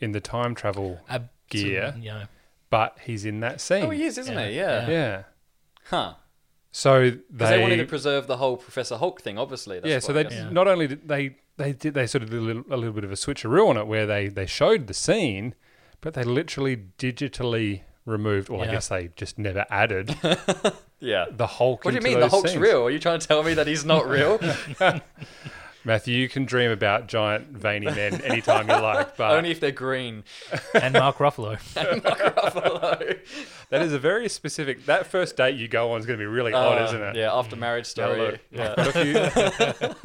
in 0.00 0.12
the 0.12 0.20
time 0.20 0.54
travel 0.54 1.00
Absolutely, 1.08 1.30
gear, 1.48 1.94
Yeah. 1.98 2.24
but 2.70 2.98
he's 3.02 3.24
in 3.24 3.40
that 3.40 3.60
scene. 3.60 3.84
Oh, 3.84 3.90
he 3.90 4.04
is, 4.04 4.18
isn't 4.18 4.34
Yeah, 4.34 4.48
he? 4.48 4.56
Yeah. 4.56 4.88
Yeah. 4.90 5.22
Huh. 5.84 6.14
So 6.72 7.10
they, 7.10 7.20
they, 7.30 7.62
wanted 7.62 7.76
to 7.76 7.86
preserve 7.86 8.26
the 8.26 8.36
whole 8.36 8.58
Professor 8.58 8.98
Hulk 8.98 9.22
thing, 9.22 9.38
obviously. 9.38 9.80
That's 9.80 9.90
yeah. 9.90 9.98
So 10.00 10.12
they. 10.12 10.28
Yeah. 10.28 10.50
not 10.50 10.68
only 10.68 10.88
did 10.88 11.08
they 11.08 11.36
they 11.56 11.72
did 11.72 11.94
they 11.94 12.06
sort 12.06 12.22
of 12.22 12.28
did 12.28 12.38
a 12.38 12.42
little, 12.42 12.64
a 12.70 12.76
little 12.76 12.92
bit 12.92 13.04
of 13.04 13.10
a 13.10 13.14
switcheroo 13.14 13.68
on 13.70 13.78
it, 13.78 13.86
where 13.86 14.04
they 14.04 14.28
they 14.28 14.44
showed 14.44 14.86
the 14.86 14.92
scene, 14.92 15.54
but 16.02 16.12
they 16.12 16.24
literally 16.24 16.76
digitally 16.98 17.82
removed. 18.06 18.48
Well, 18.48 18.62
I 18.62 18.66
Yeah. 18.66 18.72
guess 18.72 18.88
they 18.88 19.10
just 19.16 19.38
never 19.38 19.66
added 19.68 20.16
Yeah. 21.00 21.26
the 21.30 21.46
Hulk. 21.46 21.84
What 21.84 21.90
do 21.90 21.94
you 21.96 21.98
into 21.98 22.08
mean 22.08 22.14
the 22.14 22.20
those 22.22 22.30
Hulk's 22.30 22.50
scenes. 22.52 22.62
real? 22.62 22.82
Are 22.86 22.90
you 22.90 22.98
trying 22.98 23.18
to 23.20 23.26
tell 23.28 23.42
me 23.42 23.52
that 23.54 23.66
he's 23.66 23.84
not 23.84 24.08
real? 24.08 24.40
Matthew? 25.86 26.16
You 26.18 26.28
can 26.28 26.44
dream 26.44 26.70
about 26.70 27.06
giant 27.06 27.56
veiny 27.56 27.86
men 27.86 28.20
anytime 28.22 28.68
you 28.68 28.74
like, 28.74 29.16
but 29.16 29.30
Only 29.36 29.50
if 29.52 29.60
they're 29.60 29.70
green. 29.70 30.24
And 30.74 30.92
Mark 30.94 31.18
Ruffalo. 31.18 31.58
Mark 32.04 32.18
Ruffalo. 32.18 33.18
That 33.70 33.82
is 33.82 33.92
a 33.92 33.98
very 33.98 34.28
specific. 34.28 34.84
That 34.86 35.06
first 35.06 35.36
date 35.36 35.54
you 35.56 35.68
go 35.68 35.92
on 35.92 36.00
is 36.00 36.06
going 36.06 36.18
to 36.18 36.22
be 36.22 36.26
really 36.26 36.52
odd, 36.52 36.82
Uh, 36.82 36.84
isn't 36.86 37.00
it? 37.02 37.16
Yeah, 37.16 37.32
after 37.32 37.56
marriage 37.56 37.94
Have 37.94 38.10
a 38.10 38.14
story. 38.14 38.30
look. 38.32 38.40
Yeah. 38.50 38.74
I've 38.76 38.76
got 38.76 38.88
a 38.88 39.04
few, 39.04 39.12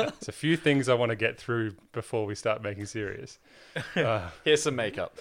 there's 0.06 0.28
a 0.30 0.32
few 0.32 0.56
things 0.56 0.88
I 0.88 0.94
want 0.94 1.10
to 1.10 1.16
get 1.16 1.38
through 1.40 1.74
before 1.92 2.26
we 2.26 2.36
start 2.36 2.62
making 2.62 2.86
serious. 2.86 3.40
Uh, 3.96 4.30
Here's 4.46 4.62
some 4.64 4.76
makeup. 4.76 5.18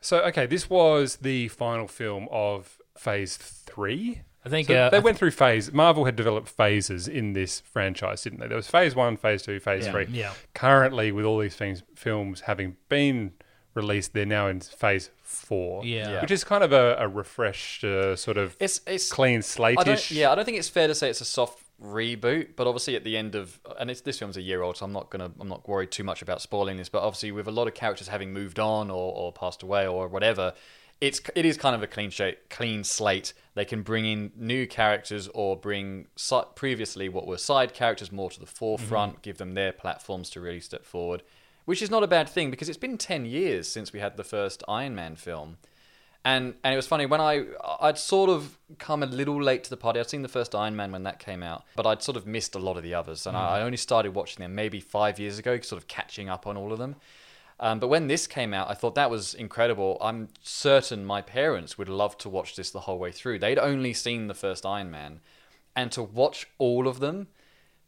so, 0.00 0.18
okay, 0.24 0.46
this 0.46 0.70
was 0.70 1.16
the 1.16 1.48
final 1.48 1.88
film 1.88 2.28
of 2.30 2.78
Phase 2.96 3.36
Three. 3.36 4.22
I 4.44 4.48
think 4.48 4.68
So 4.68 4.74
uh, 4.74 4.90
they 4.90 5.00
went 5.00 5.18
through 5.18 5.32
phase. 5.32 5.72
Marvel 5.72 6.04
had 6.06 6.16
developed 6.16 6.48
phases 6.48 7.06
in 7.08 7.34
this 7.34 7.60
franchise, 7.60 8.22
didn't 8.22 8.40
they? 8.40 8.46
There 8.48 8.56
was 8.56 8.68
Phase 8.68 8.94
One, 8.96 9.16
Phase 9.16 9.42
Two, 9.42 9.60
Phase 9.60 9.84
Yeah, 9.86 9.92
Three. 9.92 10.06
yeah. 10.10 10.32
Currently, 10.54 11.12
with 11.12 11.24
all 11.26 11.38
these 11.38 11.56
things, 11.56 11.82
films 11.94 12.42
having 12.42 12.76
been 12.88 13.32
released, 13.74 14.14
they're 14.14 14.24
now 14.26 14.46
in 14.48 14.60
Phase 14.60 15.10
Four. 15.22 15.84
Yeah. 15.84 16.22
which 16.22 16.30
is 16.30 16.42
kind 16.44 16.64
of 16.64 16.72
a, 16.72 16.96
a 16.98 17.06
refreshed 17.08 17.84
uh, 17.84 18.16
sort 18.16 18.36
of 18.38 18.56
It's 18.58 18.80
it's 18.86 19.10
clean 19.12 19.38
I 19.38 19.40
slate-ish. 19.42 20.10
yeah, 20.10 20.32
I 20.32 20.34
don't 20.34 20.44
think 20.44 20.58
it's 20.58 20.68
fair 20.70 20.88
to 20.88 20.94
say 20.94 21.10
it's 21.10 21.20
a 21.20 21.24
soft 21.26 21.62
reboot, 21.82 22.48
but 22.56 22.66
obviously 22.66 22.94
at 22.96 23.04
the 23.04 23.16
end 23.16 23.34
of 23.34 23.58
and 23.78 23.90
it's 23.90 24.00
this 24.02 24.18
film's 24.18 24.36
a 24.36 24.42
year 24.42 24.62
old, 24.62 24.76
so 24.76 24.84
I'm 24.86 24.92
not 24.92 25.10
gonna 25.10 25.30
I'm 25.38 25.48
not 25.48 25.68
worried 25.68 25.90
too 25.90 26.04
much 26.04 26.20
about 26.22 26.40
spoiling 26.42 26.76
this. 26.78 26.88
But 26.88 27.02
obviously 27.02 27.30
with 27.32 27.46
a 27.46 27.50
lot 27.52 27.68
of 27.68 27.74
characters 27.74 28.08
having 28.08 28.32
moved 28.32 28.58
on 28.58 28.90
or, 28.90 29.12
or 29.14 29.32
passed 29.32 29.62
away 29.62 29.86
or 29.86 30.08
whatever, 30.08 30.52
it's 31.00 31.20
it 31.34 31.46
is 31.46 31.56
kind 31.56 31.74
of 31.74 31.82
a 31.82 31.86
clean 31.86 32.10
slate. 32.10 32.50
Clean 32.50 32.84
slate. 32.84 33.32
They 33.54 33.64
can 33.64 33.82
bring 33.82 34.04
in 34.04 34.32
new 34.36 34.66
characters 34.66 35.28
or 35.28 35.56
bring 35.56 36.08
si- 36.16 36.42
previously 36.54 37.08
what 37.08 37.26
were 37.26 37.38
side 37.38 37.72
characters 37.72 38.12
more 38.12 38.30
to 38.30 38.40
the 38.40 38.46
forefront, 38.46 39.12
mm-hmm. 39.12 39.20
give 39.22 39.38
them 39.38 39.54
their 39.54 39.72
platforms 39.72 40.30
to 40.30 40.40
really 40.40 40.60
step 40.60 40.84
forward, 40.84 41.22
which 41.64 41.82
is 41.82 41.90
not 41.90 42.02
a 42.02 42.06
bad 42.06 42.28
thing 42.28 42.50
because 42.50 42.68
it's 42.68 42.78
been 42.78 42.98
ten 42.98 43.24
years 43.24 43.66
since 43.66 43.92
we 43.92 44.00
had 44.00 44.16
the 44.16 44.24
first 44.24 44.62
Iron 44.68 44.94
Man 44.94 45.16
film. 45.16 45.56
And 46.22 46.54
and 46.62 46.74
it 46.74 46.76
was 46.76 46.86
funny 46.86 47.06
when 47.06 47.20
I 47.20 47.46
I'd 47.80 47.96
sort 47.96 48.28
of 48.28 48.58
come 48.78 49.02
a 49.02 49.06
little 49.06 49.42
late 49.42 49.64
to 49.64 49.70
the 49.70 49.78
party. 49.78 50.00
I'd 50.00 50.10
seen 50.10 50.20
the 50.20 50.28
first 50.28 50.54
Iron 50.54 50.76
Man 50.76 50.92
when 50.92 51.04
that 51.04 51.18
came 51.18 51.42
out, 51.42 51.64
but 51.76 51.86
I'd 51.86 52.02
sort 52.02 52.18
of 52.18 52.26
missed 52.26 52.54
a 52.54 52.58
lot 52.58 52.76
of 52.76 52.82
the 52.82 52.92
others, 52.92 53.26
and 53.26 53.34
I, 53.34 53.40
mm-hmm. 53.40 53.54
I 53.54 53.62
only 53.62 53.78
started 53.78 54.14
watching 54.14 54.42
them 54.42 54.54
maybe 54.54 54.80
five 54.80 55.18
years 55.18 55.38
ago, 55.38 55.58
sort 55.60 55.80
of 55.80 55.88
catching 55.88 56.28
up 56.28 56.46
on 56.46 56.58
all 56.58 56.74
of 56.74 56.78
them. 56.78 56.96
Um, 57.62 57.78
but 57.78 57.88
when 57.88 58.08
this 58.08 58.26
came 58.26 58.54
out, 58.54 58.70
I 58.70 58.74
thought 58.74 58.94
that 58.94 59.10
was 59.10 59.34
incredible. 59.34 59.98
I'm 60.00 60.28
certain 60.42 61.04
my 61.04 61.20
parents 61.20 61.76
would 61.76 61.90
love 61.90 62.16
to 62.18 62.28
watch 62.28 62.56
this 62.56 62.70
the 62.70 62.80
whole 62.80 62.98
way 62.98 63.12
through. 63.12 63.38
They'd 63.38 63.58
only 63.58 63.92
seen 63.92 64.26
the 64.26 64.34
first 64.34 64.64
Iron 64.64 64.90
Man, 64.90 65.20
and 65.76 65.92
to 65.92 66.02
watch 66.02 66.48
all 66.58 66.88
of 66.88 67.00
them 67.00 67.28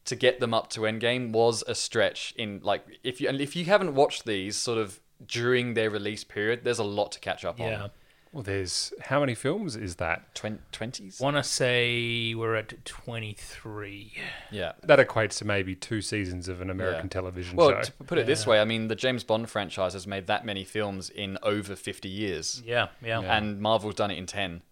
to 0.05 0.17
get 0.17 0.41
them 0.41 0.53
up 0.53 0.69
to 0.71 0.81
Endgame 0.81 1.33
was 1.33 1.65
a 1.67 1.75
stretch. 1.75 2.35
In 2.37 2.61
like 2.63 2.85
if 3.03 3.21
you 3.21 3.29
and 3.29 3.41
if 3.41 3.57
you 3.57 3.65
haven't 3.65 3.95
watched 3.95 4.27
these 4.27 4.57
sort 4.57 4.79
of 4.79 5.01
during 5.27 5.73
their 5.73 5.89
release 5.89 6.23
period, 6.23 6.65
there's 6.65 6.79
a 6.79 6.85
lot 6.85 7.13
to 7.13 7.21
catch 7.21 7.45
up 7.45 7.59
yeah. 7.59 7.85
on. 7.85 7.91
Well, 8.33 8.43
there's 8.43 8.95
how 9.03 9.21
many 9.21 9.35
films 9.35 9.77
is 9.77 9.97
that? 9.97 10.35
Twenties. 10.35 11.21
Want 11.21 11.37
to 11.37 11.43
say 11.43 12.35
we're 12.35 12.55
at 12.57 12.83
23. 12.85 14.13
Yeah. 14.51 14.73
That 14.83 14.99
equates 14.99 15.37
to 15.39 15.45
maybe 15.45 15.75
two 15.75 16.01
seasons 16.01 16.49
of 16.49 16.63
an 16.63 16.71
American 16.71 17.05
Yeah. 17.07 17.09
television 17.11 17.57
Well, 17.57 17.71
show. 17.71 17.81
to 17.83 17.93
put 17.93 18.17
it 18.19 18.27
this 18.27 18.47
way, 18.47 18.61
I 18.61 18.65
mean, 18.65 18.89
the 18.89 18.97
James 18.97 19.23
Bond 19.23 19.51
franchise 19.51 19.93
has 19.93 20.07
made 20.07 20.27
that 20.29 20.47
many 20.47 20.65
films 20.65 21.11
in 21.11 21.37
over 21.43 21.77
50 21.77 22.09
years, 22.09 22.63
Yeah, 22.65 22.89
yeah. 23.03 23.21
and 23.21 23.61
Marvel's 23.61 23.97
done 23.97 24.11
it 24.11 24.17
in 24.17 24.25
10. 24.27 24.63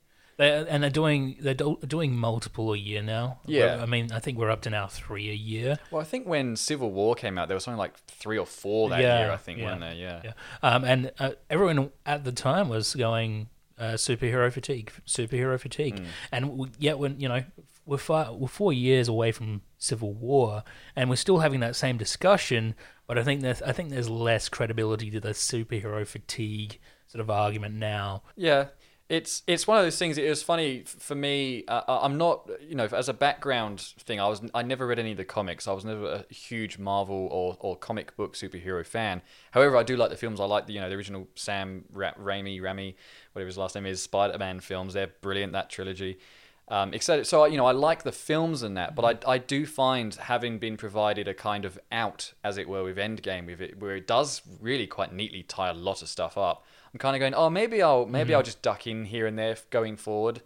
They, 0.40 0.66
and 0.70 0.82
they're 0.82 0.88
doing 0.88 1.36
they're 1.38 1.52
do, 1.52 1.78
doing 1.86 2.16
multiple 2.16 2.72
a 2.72 2.76
year 2.78 3.02
now. 3.02 3.40
Yeah. 3.44 3.78
I 3.82 3.84
mean, 3.84 4.10
I 4.10 4.20
think 4.20 4.38
we're 4.38 4.50
up 4.50 4.62
to 4.62 4.70
now 4.70 4.86
three 4.86 5.28
a 5.28 5.34
year. 5.34 5.78
Well, 5.90 6.00
I 6.00 6.04
think 6.04 6.26
when 6.26 6.56
Civil 6.56 6.90
War 6.92 7.14
came 7.14 7.36
out, 7.36 7.48
there 7.48 7.54
was 7.56 7.64
something 7.64 7.78
like 7.78 7.94
three 8.06 8.38
or 8.38 8.46
four 8.46 8.88
that 8.88 9.02
Yeah, 9.02 9.18
year, 9.20 9.30
I 9.32 9.36
think, 9.36 9.58
yeah, 9.58 9.64
weren't 9.66 9.80
there? 9.82 9.92
Yeah. 9.92 10.20
Yeah, 10.24 10.32
um, 10.62 10.84
and 10.84 11.12
uh, 11.18 11.32
everyone 11.50 11.90
at 12.06 12.24
the 12.24 12.32
time 12.32 12.70
was 12.70 12.94
going 12.94 13.48
uh, 13.78 13.92
superhero 13.96 14.50
fatigue, 14.50 14.90
superhero 15.06 15.60
fatigue, 15.60 15.98
Hmm. 15.98 16.04
and 16.32 16.48
we, 16.56 16.68
yet 16.78 16.98
when 16.98 17.20
you 17.20 17.28
know 17.28 17.44
we're 17.84 17.98
five, 17.98 18.32
we're 18.34 18.48
four 18.48 18.72
years 18.72 19.08
away 19.08 19.32
from 19.32 19.60
Civil 19.76 20.14
War, 20.14 20.64
and 20.96 21.10
we're 21.10 21.16
still 21.16 21.40
having 21.40 21.60
that 21.60 21.76
same 21.76 21.98
discussion. 21.98 22.74
But 23.06 23.18
I 23.18 23.24
think 23.24 23.42
there's 23.42 23.60
I 23.60 23.72
think 23.72 23.90
there's 23.90 24.08
less 24.08 24.48
credibility 24.48 25.10
to 25.10 25.20
the 25.20 25.30
superhero 25.30 26.06
fatigue 26.06 26.78
sort 27.08 27.20
of 27.20 27.28
argument 27.28 27.74
now. 27.74 28.22
Yeah. 28.36 28.68
It's 29.10 29.42
it's 29.48 29.66
one 29.66 29.76
of 29.76 29.84
those 29.84 29.98
things. 29.98 30.18
It 30.18 30.28
was 30.28 30.40
funny 30.40 30.84
for 30.86 31.16
me. 31.16 31.64
Uh, 31.66 31.82
uh, 31.88 31.98
I'm 32.02 32.16
not, 32.16 32.48
you 32.60 32.76
know, 32.76 32.84
as 32.84 33.08
a 33.08 33.12
background 33.12 33.80
thing. 33.80 34.20
I 34.20 34.28
was 34.28 34.40
I 34.54 34.62
never 34.62 34.86
read 34.86 35.00
any 35.00 35.10
of 35.10 35.16
the 35.16 35.24
comics. 35.24 35.66
I 35.66 35.72
was 35.72 35.84
never 35.84 36.24
a 36.30 36.32
huge 36.32 36.78
Marvel 36.78 37.28
or, 37.32 37.56
or 37.58 37.76
comic 37.76 38.16
book 38.16 38.34
superhero 38.34 38.86
fan. 38.86 39.20
However, 39.50 39.76
I 39.76 39.82
do 39.82 39.96
like 39.96 40.10
the 40.10 40.16
films. 40.16 40.38
I 40.38 40.44
like 40.44 40.68
the 40.68 40.74
you 40.74 40.80
know 40.80 40.88
the 40.88 40.94
original 40.94 41.26
Sam 41.34 41.86
Ra- 41.92 42.14
Raimi, 42.14 42.62
Rami, 42.62 42.96
whatever 43.32 43.48
his 43.48 43.58
last 43.58 43.74
name 43.74 43.84
is, 43.84 44.00
Spider-Man 44.00 44.60
films. 44.60 44.94
They're 44.94 45.12
brilliant. 45.20 45.54
That 45.54 45.70
trilogy. 45.70 46.20
Um, 46.68 46.94
except, 46.94 47.26
so 47.26 47.46
you 47.46 47.56
know, 47.56 47.66
I 47.66 47.72
like 47.72 48.04
the 48.04 48.12
films 48.12 48.62
and 48.62 48.76
that, 48.76 48.94
but 48.94 49.26
I, 49.26 49.32
I 49.32 49.38
do 49.38 49.66
find 49.66 50.14
having 50.14 50.60
been 50.60 50.76
provided 50.76 51.26
a 51.26 51.34
kind 51.34 51.64
of 51.64 51.80
out, 51.90 52.32
as 52.44 52.58
it 52.58 52.68
were, 52.68 52.84
with 52.84 52.96
Endgame, 52.96 53.46
with 53.46 53.60
it, 53.60 53.80
where 53.80 53.96
it 53.96 54.06
does 54.06 54.40
really 54.60 54.86
quite 54.86 55.12
neatly 55.12 55.42
tie 55.42 55.70
a 55.70 55.74
lot 55.74 56.00
of 56.00 56.08
stuff 56.08 56.38
up. 56.38 56.64
I'm 56.92 56.98
kind 56.98 57.14
of 57.14 57.20
going, 57.20 57.34
oh, 57.34 57.50
maybe 57.50 57.82
I'll 57.82 58.06
maybe 58.06 58.34
I'll 58.34 58.42
just 58.42 58.62
duck 58.62 58.86
in 58.86 59.04
here 59.04 59.26
and 59.26 59.38
there 59.38 59.56
going 59.70 59.96
forward, 59.96 60.42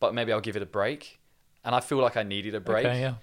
but 0.00 0.14
maybe 0.14 0.32
I'll 0.32 0.40
give 0.40 0.56
it 0.56 0.62
a 0.62 0.66
break. 0.66 1.18
And 1.64 1.74
I 1.74 1.80
feel 1.80 1.98
like 1.98 2.16
I 2.16 2.22
needed 2.22 2.54
a 2.54 2.60
break. 2.60 2.86
Okay, 2.86 3.00
yeah. 3.00 3.14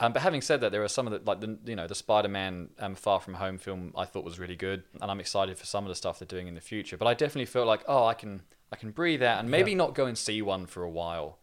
Um, 0.00 0.12
but 0.12 0.22
having 0.22 0.42
said 0.42 0.60
that, 0.60 0.70
there 0.70 0.84
are 0.84 0.88
some 0.88 1.06
of 1.06 1.12
the 1.12 1.28
like 1.28 1.40
the 1.40 1.58
you 1.64 1.74
know 1.74 1.86
the 1.86 1.94
Spider-Man 1.94 2.68
um, 2.78 2.94
Far 2.94 3.18
From 3.18 3.34
Home 3.34 3.58
film 3.58 3.92
I 3.96 4.04
thought 4.04 4.24
was 4.24 4.38
really 4.38 4.56
good, 4.56 4.84
and 5.00 5.10
I'm 5.10 5.20
excited 5.20 5.58
for 5.58 5.66
some 5.66 5.84
of 5.84 5.88
the 5.88 5.94
stuff 5.94 6.18
they're 6.18 6.26
doing 6.26 6.46
in 6.46 6.54
the 6.54 6.60
future. 6.60 6.96
But 6.96 7.08
I 7.08 7.14
definitely 7.14 7.46
feel 7.46 7.66
like 7.66 7.82
oh 7.88 8.04
I 8.04 8.14
can 8.14 8.42
I 8.70 8.76
can 8.76 8.90
breathe 8.90 9.22
out 9.22 9.40
and 9.40 9.50
maybe 9.50 9.74
not 9.74 9.94
go 9.94 10.06
and 10.06 10.16
see 10.16 10.42
one 10.42 10.66
for 10.66 10.82
a 10.82 10.90
while. 10.90 11.38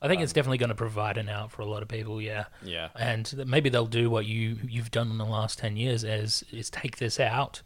I 0.00 0.08
think 0.08 0.20
it's 0.22 0.32
definitely 0.32 0.58
going 0.58 0.68
to 0.68 0.74
provide 0.74 1.16
an 1.16 1.28
out 1.28 1.50
for 1.50 1.62
a 1.62 1.66
lot 1.66 1.82
of 1.82 1.88
people. 1.88 2.20
Yeah. 2.20 2.44
Yeah. 2.62 2.90
And 2.94 3.44
maybe 3.46 3.70
they'll 3.70 3.86
do 3.86 4.10
what 4.10 4.26
you 4.26 4.58
you've 4.68 4.90
done 4.90 5.10
in 5.10 5.18
the 5.18 5.24
last 5.24 5.58
ten 5.58 5.76
years, 5.76 6.04
is 6.04 6.44
is 6.52 6.70
take 6.70 6.98
this 6.98 7.18
out, 7.18 7.62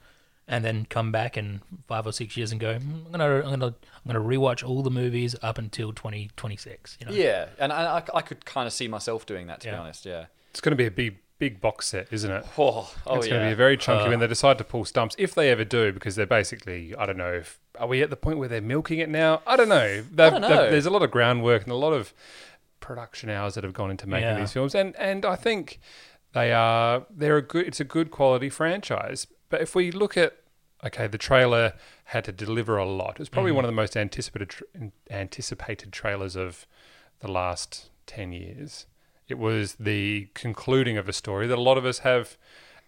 and 0.50 0.62
then 0.64 0.84
come 0.90 1.10
back 1.12 1.38
in 1.38 1.62
five 1.88 2.06
or 2.06 2.12
six 2.12 2.36
years 2.36 2.50
and 2.52 2.60
go, 2.60 2.74
"Hmm, 2.78 3.06
I'm 3.06 3.12
gonna 3.12 3.36
I'm 3.36 3.50
gonna 3.58 3.66
I'm 3.66 4.12
gonna 4.12 4.20
rewatch 4.20 4.68
all 4.68 4.82
the 4.82 4.90
movies 4.90 5.34
up 5.42 5.56
until 5.56 5.92
twenty 5.94 6.28
twenty 6.36 6.56
six. 6.56 6.98
You 7.00 7.06
know. 7.06 7.12
Yeah, 7.12 7.46
and 7.58 7.72
I, 7.72 7.98
I- 7.98 8.16
I 8.18 8.20
could 8.20 8.44
kind 8.44 8.66
of 8.66 8.72
see 8.72 8.88
myself 8.88 9.24
doing 9.24 9.46
that 9.46 9.60
to 9.60 9.68
be 9.68 9.72
Yeah. 9.72 9.80
honest. 9.80 10.04
Yeah. 10.04 10.26
It's 10.50 10.60
going 10.60 10.72
to 10.72 10.76
be 10.76 10.86
a 10.86 10.90
big, 10.90 11.18
big 11.38 11.60
box 11.60 11.86
set, 11.86 12.08
isn't 12.12 12.30
it? 12.30 12.44
Oh, 12.58 12.92
oh 13.06 13.16
it's 13.18 13.26
yeah. 13.28 13.34
going 13.34 13.42
to 13.44 13.48
be 13.50 13.52
a 13.52 13.56
very 13.56 13.76
chunky 13.76 14.08
when 14.08 14.18
they 14.18 14.26
decide 14.26 14.58
to 14.58 14.64
pull 14.64 14.84
stumps, 14.84 15.14
if 15.16 15.32
they 15.32 15.48
ever 15.50 15.64
do, 15.64 15.92
because 15.92 16.16
they're 16.16 16.26
basically, 16.26 16.92
I 16.96 17.06
don't 17.06 17.16
know, 17.16 17.32
if, 17.32 17.60
are 17.78 17.86
we 17.86 18.02
at 18.02 18.10
the 18.10 18.16
point 18.16 18.38
where 18.38 18.48
they're 18.48 18.60
milking 18.60 18.98
it 18.98 19.08
now? 19.08 19.40
I 19.46 19.54
don't 19.54 19.68
know. 19.68 20.02
They've- 20.02 20.16
don't 20.16 20.40
they've- 20.40 20.50
know. 20.50 20.70
there's 20.70 20.86
a 20.86 20.90
lot 20.90 21.02
of 21.04 21.12
groundwork 21.12 21.62
and 21.62 21.70
a 21.70 21.76
lot 21.76 21.92
of 21.92 22.12
production 22.80 23.30
hours 23.30 23.54
that 23.54 23.62
have 23.62 23.72
gone 23.72 23.92
into 23.92 24.08
making 24.08 24.28
Yeah. 24.28 24.40
these 24.40 24.52
films, 24.52 24.74
and 24.74 24.96
and 24.96 25.24
I 25.24 25.36
think 25.36 25.78
they 26.32 26.52
are 26.52 27.06
they're 27.10 27.36
a 27.36 27.42
good. 27.42 27.66
It's 27.68 27.78
a 27.80 27.84
good 27.84 28.10
quality 28.10 28.48
franchise. 28.50 29.26
But 29.50 29.60
if 29.60 29.74
we 29.76 29.90
look 29.92 30.16
at 30.16 30.36
okay, 30.84 31.06
the 31.06 31.18
trailer 31.18 31.74
had 32.04 32.24
to 32.24 32.32
deliver 32.32 32.76
a 32.76 32.84
lot. 32.86 33.12
It 33.12 33.18
was 33.20 33.28
probably 33.28 33.52
one 33.52 33.64
of 33.64 33.68
the 33.68 33.74
most 33.74 33.96
anticipated 33.96 34.54
anticipated 35.10 35.92
trailers 35.92 36.36
of 36.36 36.66
the 37.20 37.30
last 37.30 37.90
ten 38.06 38.32
years. 38.32 38.86
It 39.28 39.38
was 39.38 39.74
the 39.78 40.28
concluding 40.34 40.96
of 40.96 41.08
a 41.08 41.12
story 41.12 41.46
that 41.46 41.58
a 41.58 41.60
lot 41.60 41.78
of 41.78 41.84
us 41.84 41.98
have 42.00 42.36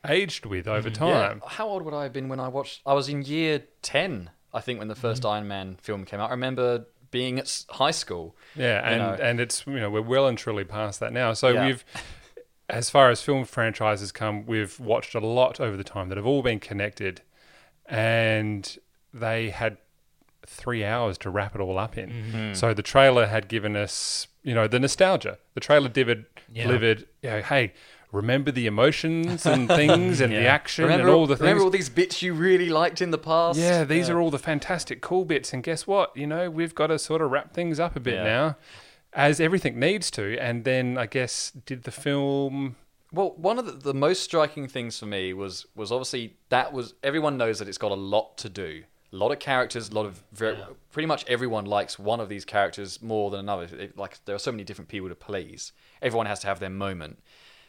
aged 0.08 0.44
with 0.46 0.66
over 0.66 0.88
Yeah. 0.88 0.94
time. 0.94 1.42
How 1.46 1.68
old 1.68 1.82
would 1.84 1.94
I 1.94 2.02
have 2.04 2.12
been 2.12 2.28
when 2.28 2.40
I 2.40 2.48
watched? 2.48 2.80
I 2.84 2.94
was 2.94 3.08
in 3.08 3.22
year 3.22 3.62
ten, 3.82 4.30
I 4.52 4.60
think, 4.60 4.78
when 4.78 4.88
the 4.88 4.94
1st 4.96 5.18
Mm-hmm. 5.20 5.26
Iron 5.28 5.48
Man 5.48 5.76
film 5.80 6.04
came 6.04 6.18
out. 6.20 6.28
I 6.30 6.32
remember 6.32 6.86
being 7.12 7.38
at 7.38 7.64
high 7.70 7.90
school. 7.92 8.34
Yeah, 8.56 8.80
and 8.88 8.98
know. 9.18 9.24
and 9.24 9.38
it's 9.40 9.64
you 9.66 9.78
know 9.78 9.90
we're 9.90 10.00
well 10.02 10.26
and 10.26 10.36
truly 10.36 10.64
past 10.64 10.98
that 11.00 11.12
now. 11.12 11.34
So 11.34 11.48
Yeah. 11.50 11.66
we've, 11.66 11.84
as 12.68 12.90
far 12.90 13.10
as 13.10 13.22
film 13.22 13.44
franchises 13.44 14.10
come, 14.12 14.46
we've 14.46 14.80
watched 14.80 15.14
a 15.14 15.20
lot 15.20 15.60
over 15.60 15.76
the 15.76 15.84
time 15.84 16.08
that 16.08 16.16
have 16.16 16.26
all 16.26 16.42
been 16.42 16.58
connected, 16.58 17.20
and 17.86 18.78
they 19.12 19.50
had 19.50 19.76
three 20.46 20.84
hours 20.84 21.16
to 21.18 21.30
wrap 21.30 21.54
it 21.54 21.60
all 21.60 21.78
up 21.78 21.96
in. 21.96 22.10
Mm-hmm. 22.10 22.54
So 22.54 22.74
the 22.74 22.82
trailer 22.82 23.26
had 23.26 23.48
given 23.48 23.76
us 23.76 24.26
you 24.42 24.54
know 24.54 24.66
the 24.66 24.80
nostalgia. 24.80 25.38
The 25.54 25.60
trailer 25.60 25.88
delivered 25.88 26.26
Yeah. 26.52 26.66
delivered. 26.66 27.06
You 27.22 27.30
know, 27.30 27.42
hey. 27.42 27.72
Remember 28.10 28.50
the 28.50 28.66
emotions 28.66 29.46
and 29.46 29.66
things 29.80 30.20
and 30.20 30.30
the 30.34 30.46
action 30.46 30.84
Remember 30.84 31.06
and 31.08 31.16
all 31.16 31.26
the 31.26 31.34
things. 31.34 31.40
Remember 31.40 31.64
all 31.64 31.70
these 31.70 31.88
bits 31.88 32.20
you 32.20 32.34
really 32.34 32.68
liked 32.68 33.00
in 33.00 33.10
the 33.10 33.16
past? 33.16 33.58
Yeah, 33.58 33.84
these 33.84 34.10
are 34.10 34.20
all 34.20 34.30
the 34.30 34.38
fantastic 34.38 35.00
cool 35.00 35.24
bits. 35.24 35.54
And 35.54 35.62
guess 35.62 35.86
what? 35.86 36.14
You 36.14 36.26
know, 36.26 36.50
we've 36.50 36.74
got 36.74 36.88
to 36.88 36.98
sort 36.98 37.22
of 37.22 37.30
wrap 37.30 37.54
things 37.54 37.80
up 37.80 37.96
a 37.96 38.00
bit 38.00 38.16
Yeah. 38.16 38.24
now, 38.24 38.56
as 39.14 39.40
everything 39.40 39.80
needs 39.80 40.10
to. 40.10 40.36
And 40.38 40.64
then 40.66 40.98
I 40.98 41.06
guess, 41.06 41.52
did 41.64 41.84
the 41.84 41.90
film. 41.90 42.76
Well, 43.12 43.34
one 43.36 43.58
of 43.58 43.66
the, 43.66 43.72
the 43.72 43.94
most 43.94 44.22
striking 44.22 44.68
things 44.68 44.98
for 44.98 45.06
me 45.06 45.32
was 45.34 45.66
was 45.74 45.92
obviously 45.92 46.36
that 46.48 46.72
was 46.72 46.94
everyone 47.02 47.36
knows 47.36 47.58
that 47.58 47.68
it's 47.68 47.78
got 47.78 47.92
a 47.92 47.94
lot 47.94 48.38
to 48.38 48.48
do, 48.48 48.84
a 49.12 49.16
lot 49.16 49.32
of 49.32 49.38
characters, 49.38 49.90
a 49.90 49.94
lot 49.94 50.06
of 50.06 50.22
very, 50.32 50.56
pretty 50.90 51.06
much 51.06 51.24
everyone 51.28 51.66
likes 51.66 51.98
one 51.98 52.20
of 52.20 52.28
these 52.28 52.44
characters 52.44 53.02
more 53.02 53.30
than 53.30 53.40
another. 53.40 53.64
It- 53.64 53.98
like 53.98 54.24
there 54.24 54.34
are 54.34 54.38
so 54.38 54.50
many 54.50 54.64
different 54.64 54.88
people 54.88 55.08
to 55.10 55.14
please. 55.14 55.72
Everyone 56.00 56.26
has 56.26 56.40
to 56.40 56.46
have 56.46 56.58
their 56.60 56.70
moment. 56.70 57.22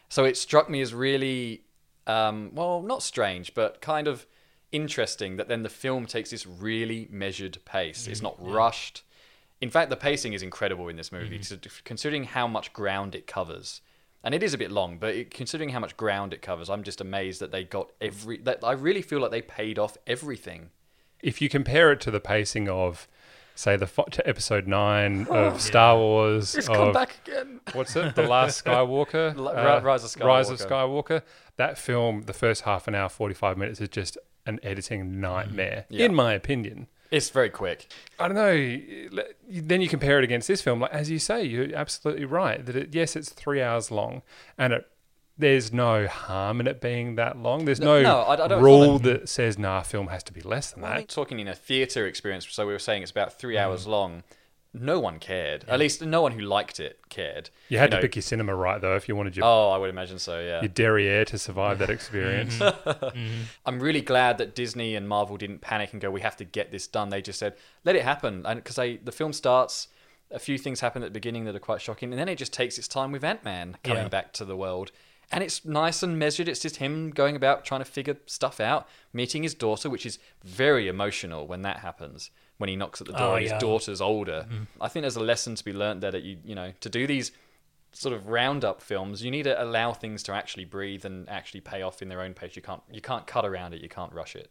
So 0.10 0.23
it 0.25 0.38
struck 0.38 0.69
me 0.69 0.79
as 0.82 0.93
really, 0.93 1.63
um, 2.08 2.51
well, 2.53 2.82
not 2.82 3.03
strange, 3.03 3.53
but 3.53 3.82
kind 3.82 4.08
of 4.08 4.25
interesting 4.71 5.38
that 5.38 5.47
then 5.47 5.63
the 5.63 5.69
film 5.69 6.06
takes 6.06 6.29
this 6.32 6.45
really 6.47 7.08
measured 7.12 7.58
pace. 7.65 8.08
It's 8.08 8.21
not 8.21 8.36
rushed. 8.39 9.03
In 9.62 9.69
fact, 9.69 9.89
the 9.89 9.95
pacing 9.95 10.34
is 10.34 10.41
incredible 10.41 10.88
in 10.89 10.95
this 10.95 11.12
movie, 11.12 11.41
so- 11.41 11.58
considering 11.84 12.23
how 12.25 12.47
much 12.47 12.73
ground 12.73 13.13
it 13.15 13.27
covers. 13.27 13.82
And 14.23 14.33
it 14.33 14.41
is 14.41 14.53
a 14.53 14.57
bit 14.57 14.71
long, 14.71 14.97
but 14.97 15.15
it, 15.15 15.31
considering 15.31 15.69
how 15.69 15.79
much 15.79 15.97
ground 15.97 16.33
it 16.33 16.41
covers, 16.41 16.69
I'm 16.69 16.83
just 16.83 17.01
amazed 17.01 17.41
that 17.41 17.51
they 17.51 17.63
got 17.65 17.89
every. 17.99 18.38
That 18.38 18.59
I 18.63 18.71
really 18.71 19.01
feel 19.01 19.19
like 19.19 19.31
they 19.31 19.41
paid 19.41 19.77
off 19.77 19.97
everything. 20.07 20.69
If 21.21 21.41
you 21.41 21.49
compare 21.49 21.91
it 21.91 21.99
to 22.01 22.12
the 22.12 22.19
pacing 22.21 22.69
of, 22.69 23.07
say, 23.55 23.75
the 23.75 23.88
fo- 23.88 24.05
episode 24.25 24.65
nine 24.65 25.27
oh, 25.29 25.45
of 25.45 25.62
Star 25.62 25.97
Wars, 25.97 26.55
It's 26.55 26.69
of, 26.69 26.75
come 26.75 26.93
back 26.93 27.17
again. 27.25 27.59
what's 27.73 27.95
it? 27.95 28.15
The 28.15 28.23
Last 28.23 28.63
Skywalker? 28.65 29.36
Ri- 29.36 29.62
uh, 29.62 29.81
Rise 29.81 30.03
of 30.05 30.12
Skywalker. 30.12 30.25
Rise 30.25 30.49
of 30.49 30.59
Skywalker. 30.59 31.21
That 31.57 31.77
film, 31.77 32.23
the 32.23 32.33
first 32.33 32.62
half 32.62 32.88
an 32.88 32.95
hour, 32.95 33.09
45 33.09 33.57
minutes, 33.57 33.81
is 33.81 33.89
just 33.89 34.17
an 34.45 34.59
editing 34.63 35.19
nightmare, 35.19 35.86
mm. 35.89 35.97
Yeah. 35.97 36.05
in 36.05 36.15
my 36.15 36.33
opinion. 36.33 36.88
It's 37.13 37.30
very 37.30 37.52
quick. 37.52 37.91
I 38.17 38.28
don't 38.28 38.36
know. 38.36 39.23
Then 39.47 39.82
you 39.82 39.88
compare 39.88 40.17
it 40.17 40.23
against 40.23 40.47
this 40.47 40.63
film, 40.63 40.80
like 40.80 40.91
as 40.91 41.12
you 41.12 41.19
say, 41.19 41.43
you're 41.43 41.76
absolutely 41.76 42.26
right. 42.26 42.65
That 42.65 42.76
it, 42.76 42.95
yes, 42.95 43.15
it's 43.15 43.30
three 43.30 43.62
hours 43.62 43.91
long, 43.91 44.23
and 44.58 44.73
it, 44.73 44.88
there's 45.38 45.71
no 45.71 46.08
harm 46.08 46.60
in 46.60 46.65
it 46.65 46.82
being 46.82 47.13
that 47.15 47.38
long. 47.38 47.65
There's 47.65 47.80
no, 47.80 48.02
no, 48.02 48.21
I- 48.21 48.47
I 48.47 48.60
rule 48.60 48.97
that 48.99 49.30
says 49.30 49.60
nah, 49.60 49.84
film 49.84 50.08
has 50.08 50.23
to 50.23 50.34
be 50.34 50.41
less 50.41 50.71
than 50.71 50.82
that. 50.82 51.08
talking 51.08 51.39
in 51.39 51.47
a 51.47 51.54
theatre 51.54 52.08
experience, 52.08 52.47
so 52.49 52.65
we 52.65 52.73
were 52.73 52.80
saying 52.80 53.04
it's 53.04 53.12
about 53.12 53.38
three 53.38 53.56
mm. 53.56 53.60
hours 53.60 53.86
long. 53.86 54.23
No 54.75 54.99
one 54.99 55.19
cared. 55.19 55.65
At 55.67 55.77
least 55.79 56.01
no 56.01 56.23
one 56.23 56.31
who 56.31 56.39
liked 56.39 56.79
it 56.79 56.97
cared. 57.09 57.51
You 57.69 57.77
had 57.77 57.91
to 57.91 57.97
know- 57.97 58.01
pick 58.01 58.15
your 58.15 58.23
cinema 58.23 58.55
right 58.55 58.81
though 58.81 58.95
if 58.95 59.07
you 59.07 59.15
wanted 59.15 59.36
your, 59.38 59.45
Oh, 59.45 59.69
I 59.69 59.77
would 59.77 59.89
imagine 59.91 60.17
so. 60.17 60.39
Yeah. 60.39 60.62
your 60.62 60.69
derriere 60.69 61.25
to 61.25 61.38
survive 61.38 61.77
that 61.79 61.89
experience. 61.91 62.57
Mm-hmm. 63.13 63.41
I'm 63.65 63.79
really 63.79 64.01
glad 64.01 64.38
that 64.39 64.55
Disney 64.55 64.95
and 64.95 65.07
Marvel 65.07 65.38
didn't 65.38 65.62
panic 65.62 65.93
and 65.93 66.01
go, 66.01 66.09
"We 66.09 66.21
have 66.21 66.36
to 66.38 66.43
get 66.45 66.71
this 66.71 66.88
done." 66.88 67.09
They 67.09 67.21
just 67.21 67.38
said, 67.39 67.55
"Let 67.86 67.95
it 67.95 68.03
happen," 68.03 68.43
and 68.45 68.63
because 68.63 68.75
the 68.77 69.12
film 69.12 69.33
starts, 69.33 69.88
a 70.31 70.39
few 70.39 70.57
things 70.57 70.79
happen 70.79 71.03
at 71.03 71.07
the 71.07 71.19
beginning 71.19 71.45
that 71.45 71.55
are 71.55 71.59
quite 71.59 71.81
shocking, 71.81 72.12
and 72.12 72.19
then 72.19 72.27
it 72.27 72.38
just 72.38 72.53
takes 72.53 72.77
its 72.79 72.88
time 72.88 73.12
with 73.12 73.23
Ant 73.23 73.43
Man 73.43 73.77
coming 73.83 74.03
Yeah. 74.03 74.09
back 74.09 74.33
to 74.33 74.45
the 74.45 74.55
world, 74.57 74.91
and 75.31 75.43
it's 75.43 75.63
nice 75.63 76.01
and 76.01 76.17
measured. 76.17 76.47
It's 76.47 76.62
just 76.62 76.77
him 76.77 77.12
going 77.12 77.36
about 77.36 77.63
trying 77.65 77.81
to 77.81 77.86
figure 77.86 78.17
stuff 78.25 78.59
out, 78.59 78.88
meeting 79.13 79.43
his 79.43 79.53
daughter, 79.53 79.89
which 79.89 80.05
is 80.05 80.17
very 80.43 80.88
emotional 80.88 81.45
when 81.45 81.62
that 81.62 81.77
happens. 81.77 82.31
When 82.63 82.69
he 82.69 82.78
knocks 82.78 83.02
at 83.02 83.08
the 83.08 83.13
oh, 83.15 83.17
door, 83.17 83.34
Oh, 83.34 83.36
his 83.36 83.52
yeah. 83.52 83.60
daughter's 83.60 83.99
older. 83.99 84.45
Mm-hmm. 84.49 84.63
I 84.82 84.88
think 84.88 85.04
there's 85.04 85.17
a 85.17 85.23
lesson 85.23 85.56
to 85.56 85.65
be 85.65 85.73
learned 85.73 86.02
there 86.02 86.12
that 86.12 86.23
you 86.23 86.38
you 86.45 86.56
know 86.56 86.71
to 86.80 86.89
do 86.89 87.06
these 87.06 87.34
sort 87.91 88.15
of 88.15 88.28
roundup 88.28 88.82
films, 88.82 89.21
you 89.21 89.32
need 89.32 89.43
to 89.43 89.62
allow 89.62 89.91
things 89.91 90.23
to 90.23 90.34
actually 90.34 90.63
breathe 90.63 91.04
and 91.04 91.30
actually 91.30 91.60
pay 91.60 91.82
off 91.82 92.02
in 92.02 92.08
their 92.08 92.21
own 92.21 92.34
pace. 92.34 92.56
You 92.56 92.62
can't 92.62 92.82
you 92.89 93.02
can't 93.02 93.28
cut 93.28 93.45
around 93.45 93.73
it. 93.73 93.82
You 93.82 93.89
can't 93.89 94.13
rush 94.13 94.34
it. 94.36 94.49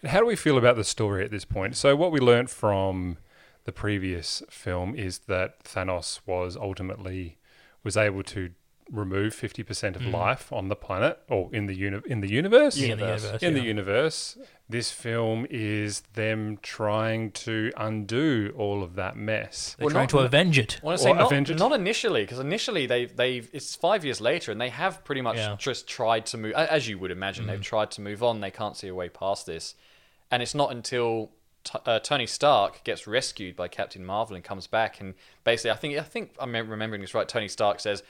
And 0.00 0.10
How 0.10 0.20
do 0.20 0.26
we 0.26 0.36
feel 0.36 0.56
about 0.56 0.76
the 0.76 0.84
story 0.84 1.22
at 1.22 1.30
this 1.30 1.44
point? 1.44 1.76
So, 1.76 1.94
what 1.94 2.12
we 2.12 2.18
learned 2.18 2.48
from 2.48 3.18
the 3.64 3.72
previous 3.72 4.42
film 4.48 4.94
is 4.94 5.18
that 5.20 5.62
Thanos 5.64 6.20
was 6.24 6.56
ultimately 6.56 7.36
was 7.84 7.96
able 7.96 8.22
to 8.22 8.50
remove 8.90 9.34
fifty 9.34 9.62
percent 9.62 9.96
of 9.96 10.02
mm. 10.02 10.12
life 10.12 10.50
on 10.52 10.68
the 10.68 10.76
planet 10.76 11.20
or 11.28 11.50
in 11.52 11.66
the 11.66 11.74
uni- 11.74 12.00
in 12.06 12.20
the 12.20 12.30
universe. 12.30 12.76
In 12.76 12.82
the 12.82 12.88
Universe. 12.88 13.22
universe. 13.22 13.42
in 13.42 13.54
the 13.54 13.62
universe. 13.62 14.38
This 14.70 14.92
film 14.92 15.46
is 15.50 16.02
them 16.14 16.58
trying 16.62 17.32
to 17.32 17.72
undo 17.76 18.54
all 18.56 18.82
of 18.82 18.94
that 18.94 19.16
mess. 19.16 19.74
They're 19.78 19.86
Well, 19.86 19.92
trying 19.92 20.02
not- 20.04 20.10
to 20.10 20.18
avenge 20.20 20.58
it. 20.58 20.78
I 20.82 20.86
want 20.86 20.98
to 20.98 21.04
say 21.04 21.10
Or 21.10 21.16
not, 21.16 21.26
Avengers. 21.26 21.58
not 21.58 21.72
initially 21.72 22.22
because 22.22 22.38
initially 22.38 22.86
they 22.86 23.06
they've 23.06 23.48
it's 23.52 23.74
five 23.74 24.04
years 24.04 24.20
later 24.20 24.52
and 24.52 24.60
they 24.60 24.68
have 24.68 25.02
pretty 25.04 25.22
much 25.22 25.36
Yeah. 25.36 25.56
just 25.58 25.88
tried 25.88 26.24
to 26.26 26.38
move 26.38 26.52
as 26.52 26.88
you 26.88 26.98
would 26.98 27.10
imagine 27.10 27.46
they've 27.46 27.60
tried 27.60 27.90
to 27.92 28.00
move 28.00 28.22
on. 28.22 28.40
They 28.40 28.50
can't 28.52 28.76
see 28.76 28.88
a 28.88 28.94
way 28.94 29.08
past 29.08 29.46
this, 29.46 29.74
and 30.30 30.42
it's 30.42 30.54
not 30.54 30.70
until. 30.72 31.30
T- 31.62 31.78
uh, 31.84 31.98
Tony 31.98 32.26
Stark 32.26 32.82
gets 32.84 33.06
rescued 33.06 33.54
by 33.54 33.68
Captain 33.68 34.02
Marvel 34.02 34.34
and 34.34 34.42
comes 34.42 34.66
back 34.66 34.98
and 34.98 35.12
basically 35.44 35.70
I 35.72 35.76
think 35.76 35.98
I 35.98 36.02
think 36.02 36.30
I'm 36.40 36.54
remembering 36.56 37.02
this 37.02 37.12
right. 37.12 37.28
Tony 37.28 37.48
Stark 37.48 37.80
says 37.80 38.02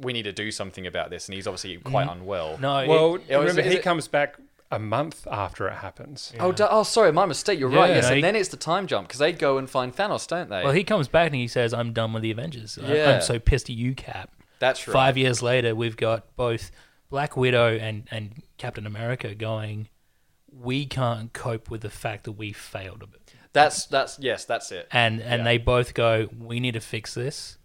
we 0.00 0.12
need 0.12 0.22
to 0.22 0.32
do 0.32 0.52
something 0.52 0.86
about 0.86 1.10
this 1.10 1.26
and 1.26 1.34
he's 1.34 1.48
obviously 1.48 1.78
quite 1.78 2.08
unwell. 2.08 2.58
No, 2.60 2.86
Well, 2.86 3.14
it 3.16 3.36
was- 3.36 3.48
remember 3.48 3.62
he 3.62 3.78
it- 3.78 3.82
comes 3.82 4.06
back 4.06 4.36
a 4.72 4.78
month 4.80 5.26
after 5.30 5.68
it 5.68 5.74
happens. 5.74 6.32
Oh, 6.40 6.50
da- 6.50 6.68
oh, 6.70 6.82
sorry, 6.82 7.12
my 7.12 7.26
mistake. 7.26 7.60
You're 7.60 7.68
right. 7.68 7.90
Yeah. 7.90 7.96
Yes, 7.96 8.04
No, 8.04 8.08
he- 8.10 8.14
and 8.16 8.24
then 8.24 8.36
it's 8.36 8.48
the 8.48 8.56
time 8.56 8.86
jump 8.88 9.06
because 9.06 9.18
they 9.20 9.30
go 9.32 9.58
and 9.58 9.68
find 9.70 9.94
Thanos, 9.94 10.26
don't 10.26 10.48
they? 10.48 10.64
Well, 10.64 10.72
he 10.72 10.82
comes 10.82 11.06
back 11.08 11.26
and 11.26 11.34
he 11.36 11.46
says, 11.46 11.72
"I'm 11.72 11.92
done 11.92 12.12
with 12.12 12.22
the 12.22 12.30
Avengers. 12.32 12.78
I- 12.82 12.94
Yeah. 12.94 13.10
I'm 13.14 13.20
so 13.22 13.38
pissed 13.38 13.70
at 13.70 13.76
you, 13.76 13.94
Cap." 13.94 14.30
That's 14.58 14.86
right. 14.88 14.92
Five 14.92 15.16
years 15.18 15.42
later, 15.42 15.74
we've 15.74 15.96
got 15.96 16.34
both 16.36 16.70
Black 17.10 17.36
Widow 17.36 17.76
and 17.76 18.08
and 18.10 18.42
Captain 18.58 18.86
America 18.86 19.34
going. 19.34 19.88
We 20.54 20.84
can't 20.86 21.32
cope 21.32 21.70
with 21.70 21.80
the 21.80 21.90
fact 21.90 22.24
that 22.24 22.32
we 22.32 22.52
failed 22.52 23.02
a 23.02 23.06
bit, 23.06 23.34
That's 23.54 23.86
that's 23.86 24.18
yes, 24.18 24.44
that's 24.44 24.70
it. 24.72 24.86
and 24.92 25.20
and 25.20 25.40
Yeah. 25.40 25.44
they 25.44 25.58
both 25.58 25.94
go, 25.94 26.28
"We 26.38 26.60
need 26.60 26.74
to 26.74 26.80
fix 26.80 27.14
this." 27.14 27.58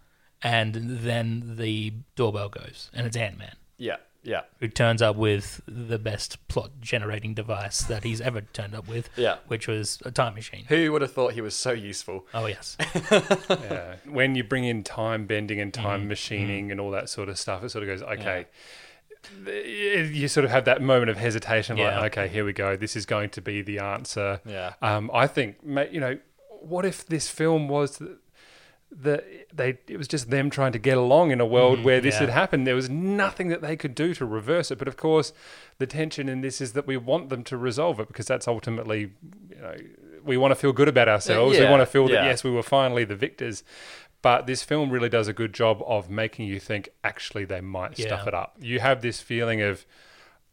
And 0.43 0.73
then 0.75 1.55
the 1.57 1.93
doorbell 2.15 2.49
goes, 2.49 2.89
and 2.93 3.07
it's 3.07 3.17
Ant 3.17 3.37
Man 3.39 3.55
Yeah, 3.77 3.97
yeah, 4.33 4.41
who 4.59 4.67
turns 4.67 5.01
up 5.01 5.15
with 5.15 5.61
the 5.67 5.97
best 5.97 6.45
plot 6.49 6.71
generating 6.81 7.33
device 7.33 7.79
that 7.83 8.03
he's 8.03 8.19
ever 8.19 8.41
turned 8.41 8.75
up 8.75 8.85
with, 8.87 9.09
Yeah. 9.15 9.37
which 9.47 9.67
was 9.67 9.99
a 10.03 10.11
time 10.11 10.35
machine. 10.35 10.65
Who 10.67 10.91
would 10.91 11.01
have 11.01 11.13
thought 11.13 11.31
he 11.33 11.41
was 11.41 11.55
so 11.55 11.71
useful? 11.71 12.27
Oh 12.33 12.45
yes, 12.45 12.75
Yeah. 13.49 13.95
When 14.05 14.35
you 14.35 14.43
bring 14.43 14.65
in 14.65 14.83
time 14.83 15.25
bending 15.27 15.59
and 15.61 15.73
time 15.73 16.01
Mm-hmm. 16.01 16.09
machining 16.09 16.71
and 16.71 16.79
all 16.81 16.91
that 16.91 17.07
sort 17.09 17.29
of 17.29 17.39
stuff, 17.39 17.63
it 17.63 17.69
sort 17.69 17.83
of 17.83 17.87
goes, 17.87 18.03
okay. 18.17 18.45
th- 19.45 20.09
You 20.15 20.27
sort 20.27 20.43
of 20.45 20.51
have 20.51 20.65
that 20.65 20.81
moment 20.81 21.09
of 21.09 21.17
hesitation, 21.17 21.77
Yeah. 21.77 21.99
like, 21.99 22.17
okay, 22.17 22.27
here 22.27 22.45
we 22.45 22.53
go. 22.53 22.75
This 22.75 22.95
is 22.95 23.05
going 23.05 23.29
to 23.31 23.41
be 23.41 23.61
the 23.61 23.79
answer. 23.79 24.41
Yeah. 24.45 24.73
Um, 24.81 25.09
I 25.13 25.27
think, 25.27 25.55
you 25.91 25.99
know, 25.99 26.17
what 26.61 26.85
if 26.85 27.05
this 27.05 27.29
film 27.29 27.67
was 27.67 28.01
the, 28.89 29.23
the 29.27 29.47
they 29.53 29.77
it 29.87 29.97
was 29.97 30.07
just 30.07 30.29
them 30.29 30.49
trying 30.49 30.71
to 30.71 30.79
get 30.79 30.97
along 30.97 31.31
in 31.31 31.41
a 31.41 31.45
world 31.45 31.77
mm-hmm. 31.77 31.85
where 31.85 32.01
this 32.01 32.15
yeah. 32.15 32.21
had 32.21 32.29
happened. 32.29 32.65
There 32.65 32.75
was 32.75 32.89
nothing 32.89 33.49
that 33.49 33.61
they 33.61 33.75
could 33.75 33.95
do 33.95 34.13
to 34.15 34.25
reverse 34.25 34.71
it. 34.71 34.77
But 34.77 34.87
of 34.87 34.97
course, 34.97 35.33
the 35.77 35.85
tension 35.87 36.29
in 36.29 36.41
this 36.41 36.61
is 36.61 36.73
that 36.73 36.87
we 36.87 36.97
want 36.97 37.29
them 37.29 37.43
to 37.45 37.57
resolve 37.57 37.99
it 37.99 38.07
because 38.07 38.25
that's 38.25 38.47
ultimately, 38.47 39.11
you 39.49 39.61
know, 39.61 39.75
we 40.23 40.37
want 40.37 40.51
to 40.51 40.55
feel 40.55 40.73
good 40.73 40.87
about 40.87 41.07
ourselves. 41.07 41.57
we 41.57 41.65
want 41.65 41.81
to 41.81 41.85
feel 41.85 42.09
yeah. 42.09 42.21
that 42.21 42.25
yes, 42.25 42.43
we 42.43 42.51
were 42.51 42.63
finally 42.63 43.03
the 43.03 43.15
victors. 43.15 43.63
But 44.21 44.47
this 44.47 44.63
film 44.63 44.89
really 44.89 45.09
does 45.09 45.27
a 45.27 45.33
good 45.33 45.53
job 45.53 45.81
of 45.85 46.09
making 46.09 46.47
you 46.47 46.59
think 46.59 46.89
actually 47.03 47.45
they 47.45 47.61
might 47.61 47.97
stuff 47.97 48.27
it 48.27 48.33
up. 48.33 48.55
You 48.59 48.79
have 48.79 49.01
this 49.01 49.21
feeling 49.21 49.61
of, 49.61 49.85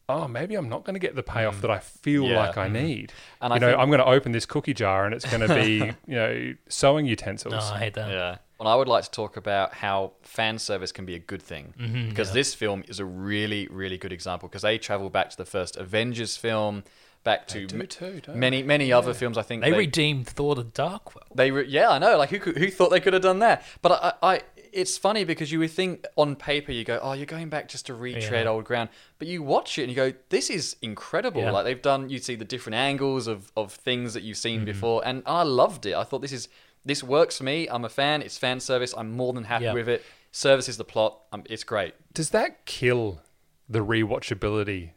oh, 0.09 0.29
maybe 0.29 0.55
I'm 0.55 0.69
not 0.69 0.85
going 0.85 0.95
to 0.95 1.01
get 1.01 1.15
the 1.15 1.23
payoff 1.23 1.61
that 1.63 1.71
I 1.71 1.79
feel 1.79 2.25
Mm. 2.25 2.31
Yeah. 2.31 2.39
like 2.39 2.57
I 2.59 2.69
need. 2.69 3.13
And 3.41 3.51
you 3.51 3.57
I 3.57 3.59
know, 3.59 3.69
think- 3.69 3.79
I'm 3.81 3.89
going 3.89 4.01
to 4.01 4.07
open 4.07 4.33
this 4.33 4.47
cookie 4.47 4.75
jar 4.75 5.05
and 5.07 5.15
it's 5.15 5.25
going 5.25 5.47
to 5.49 5.55
be, 5.55 5.77
you 6.07 6.15
know, 6.15 6.55
sewing 6.69 7.07
utensils. 7.07 7.53
no, 7.55 7.59
I 7.61 7.79
hate 7.79 7.95
that. 7.95 8.11
Yeah. 8.11 8.37
Well, 8.59 8.69
I 8.69 8.77
would 8.77 8.87
like 8.89 9.05
to 9.05 9.11
talk 9.11 9.37
about 9.37 9.75
how 9.75 10.13
fan 10.23 10.59
service 10.59 10.93
can 10.93 11.05
be 11.05 11.15
a 11.15 11.19
good 11.19 11.43
thing 11.43 11.75
Mm-hmm, 11.79 12.09
because 12.11 12.33
this 12.33 12.55
film 12.55 12.85
is 12.87 13.01
a 13.01 13.05
really, 13.05 13.67
really 13.69 13.99
good 13.99 14.13
example 14.13 14.49
because 14.49 14.63
they 14.63 14.79
travel 14.79 15.11
back 15.11 15.31
to 15.31 15.37
the 15.37 15.45
first 15.45 15.77
Avengers 15.77 16.37
film, 16.37 16.85
back 17.25 17.49
to 17.49 17.67
do 17.67 17.81
m- 17.81 17.87
too, 17.89 18.21
don't 18.21 18.37
many, 18.37 18.63
many 18.63 18.93
other 18.93 19.13
films. 19.13 19.37
I 19.39 19.43
think 19.43 19.63
They 19.65 19.73
redeemed 19.73 20.29
Thor: 20.29 20.55
The 20.55 20.63
Dark 20.65 21.15
World. 21.17 21.27
They 21.35 21.51
re- 21.51 21.67
yeah, 21.67 21.89
I 21.91 21.99
know. 21.99 22.17
Like 22.17 22.29
who 22.31 22.39
who 22.39 22.71
thought 22.71 22.91
they 22.91 23.01
could 23.01 23.13
have 23.15 23.23
done 23.23 23.41
that? 23.41 23.65
But 23.83 24.15
I, 24.23 24.35
I 24.35 24.41
it's 24.75 24.99
funny 24.99 25.25
because 25.25 25.51
you 25.53 25.59
would 25.61 25.71
think 25.71 26.05
on 26.17 26.37
paper 26.37 26.73
you 26.73 26.85
go, 26.85 26.99
oh, 27.03 27.13
you're 27.13 27.27
going 27.27 27.49
back 27.49 27.69
just 27.69 27.87
to 27.87 27.95
retread 27.95 28.45
Yeah. 28.45 28.51
old 28.51 28.65
ground, 28.65 28.89
but 29.19 29.29
you 29.29 29.43
watch 29.43 29.79
it 29.79 29.83
and 29.85 29.91
you 29.91 29.97
go, 29.97 30.13
this 30.29 30.51
is 30.51 30.77
incredible. 30.83 31.41
Yeah. 31.43 31.53
Like 31.53 31.65
they've 31.65 31.81
done, 31.81 32.11
you 32.11 32.19
see 32.19 32.35
the 32.35 32.45
different 32.45 32.75
angles 32.77 33.27
of 33.27 33.51
of 33.57 33.73
things 33.73 34.15
that 34.15 34.23
you've 34.23 34.37
seen 34.37 34.59
Mm-hmm. 34.61 34.65
before, 34.67 35.03
and 35.07 35.23
I 35.27 35.43
loved 35.45 35.87
it. 35.87 35.95
I 35.95 36.05
thought 36.05 36.21
this 36.23 36.33
is 36.33 36.49
this 36.85 37.03
works 37.03 37.39
for 37.39 37.45
me. 37.45 37.67
I'm 37.69 37.85
a 37.85 37.89
fan. 37.89 38.21
It's 38.21 38.37
fan 38.37 38.61
service. 38.61 38.93
I'm 38.97 39.11
more 39.17 39.33
than 39.33 39.45
happy 39.45 39.65
Yeah. 39.65 39.73
with 39.73 39.89
it. 39.89 40.05
Service 40.33 40.69
is 40.69 40.77
the 40.77 40.85
plot. 40.85 41.21
Um, 41.33 41.43
it's 41.49 41.65
great. 41.65 41.95
Does 42.13 42.31
that 42.31 42.67
kill 42.67 43.21
the 43.69 43.79
rewatchability 43.81 44.91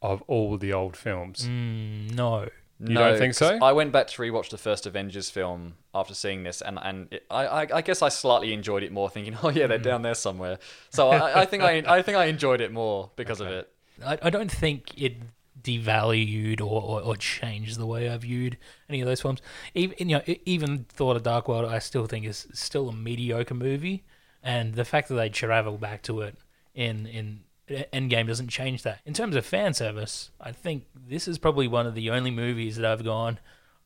of 0.00 0.22
all 0.28 0.56
the 0.58 0.72
old 0.72 0.96
films? 0.96 1.46
Mm, 1.48 2.14
no. 2.14 2.48
You 2.84 2.94
don't 2.96 3.18
think 3.18 3.36
'cause 3.36 3.48
so? 3.58 3.58
I 3.64 3.72
went 3.72 3.92
back 3.92 4.08
to 4.08 4.22
rewatch 4.22 4.48
the 4.50 4.58
first 4.58 4.86
Avengers 4.86 5.30
film 5.30 5.74
after 5.94 6.14
seeing 6.14 6.42
this, 6.42 6.60
and 6.60 6.78
and 6.82 7.12
it, 7.12 7.24
I, 7.30 7.46
I 7.46 7.66
I 7.78 7.80
guess 7.82 8.02
I 8.02 8.08
slightly 8.08 8.52
enjoyed 8.52 8.82
it 8.82 8.90
more, 8.92 9.08
thinking, 9.08 9.36
oh 9.42 9.50
yeah, 9.50 9.66
they're 9.68 9.78
Mm. 9.78 9.82
down 9.84 10.02
there 10.02 10.14
somewhere. 10.14 10.58
So 10.90 11.10
I, 11.10 11.42
I 11.42 11.44
think 11.44 11.62
I 11.62 11.82
I 11.86 12.02
think 12.02 12.16
I 12.18 12.24
enjoyed 12.26 12.60
it 12.60 12.72
more 12.72 13.10
because 13.16 13.40
of 13.40 13.48
it. 13.48 13.70
I, 14.04 14.18
I 14.22 14.30
don't 14.30 14.50
think 14.50 15.00
it 15.00 15.16
devalued 15.62 16.60
or, 16.60 16.82
or, 16.82 17.00
or 17.02 17.16
changed 17.16 17.78
the 17.78 17.86
way 17.86 18.08
I 18.10 18.16
viewed 18.16 18.56
any 18.88 19.00
of 19.00 19.06
those 19.06 19.20
films. 19.20 19.40
Even 19.74 20.08
you 20.08 20.16
know, 20.18 20.34
even 20.44 20.86
Thor: 20.88 21.14
The 21.14 21.20
Dark 21.20 21.48
World, 21.48 21.70
I 21.70 21.78
still 21.78 22.06
think 22.06 22.26
is 22.26 22.48
still 22.52 22.88
a 22.88 22.92
mediocre 22.92 23.54
movie, 23.54 24.04
and 24.42 24.74
the 24.74 24.84
fact 24.84 25.08
that 25.08 25.14
they 25.14 25.28
travel 25.28 25.78
back 25.78 26.02
to 26.02 26.20
it 26.22 26.36
in 26.74 27.06
in 27.06 27.40
Endgame 27.92 28.26
doesn't 28.26 28.48
change 28.48 28.82
that. 28.82 29.00
In 29.04 29.14
terms 29.14 29.36
of 29.36 29.44
fan 29.46 29.74
service, 29.74 30.30
I 30.40 30.52
think 30.52 30.84
this 30.94 31.26
is 31.28 31.38
probably 31.38 31.68
one 31.68 31.86
of 31.86 31.94
the 31.94 32.10
only 32.10 32.30
movies 32.30 32.76
that 32.76 32.84
I've 32.90 33.04
gone. 33.04 33.38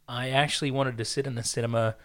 I 0.08 0.30
actually 0.30 0.70
wanted 0.70 0.98
to 0.98 1.04
sit 1.04 1.26
in 1.26 1.34
the 1.34 1.42
cinema 1.44 1.96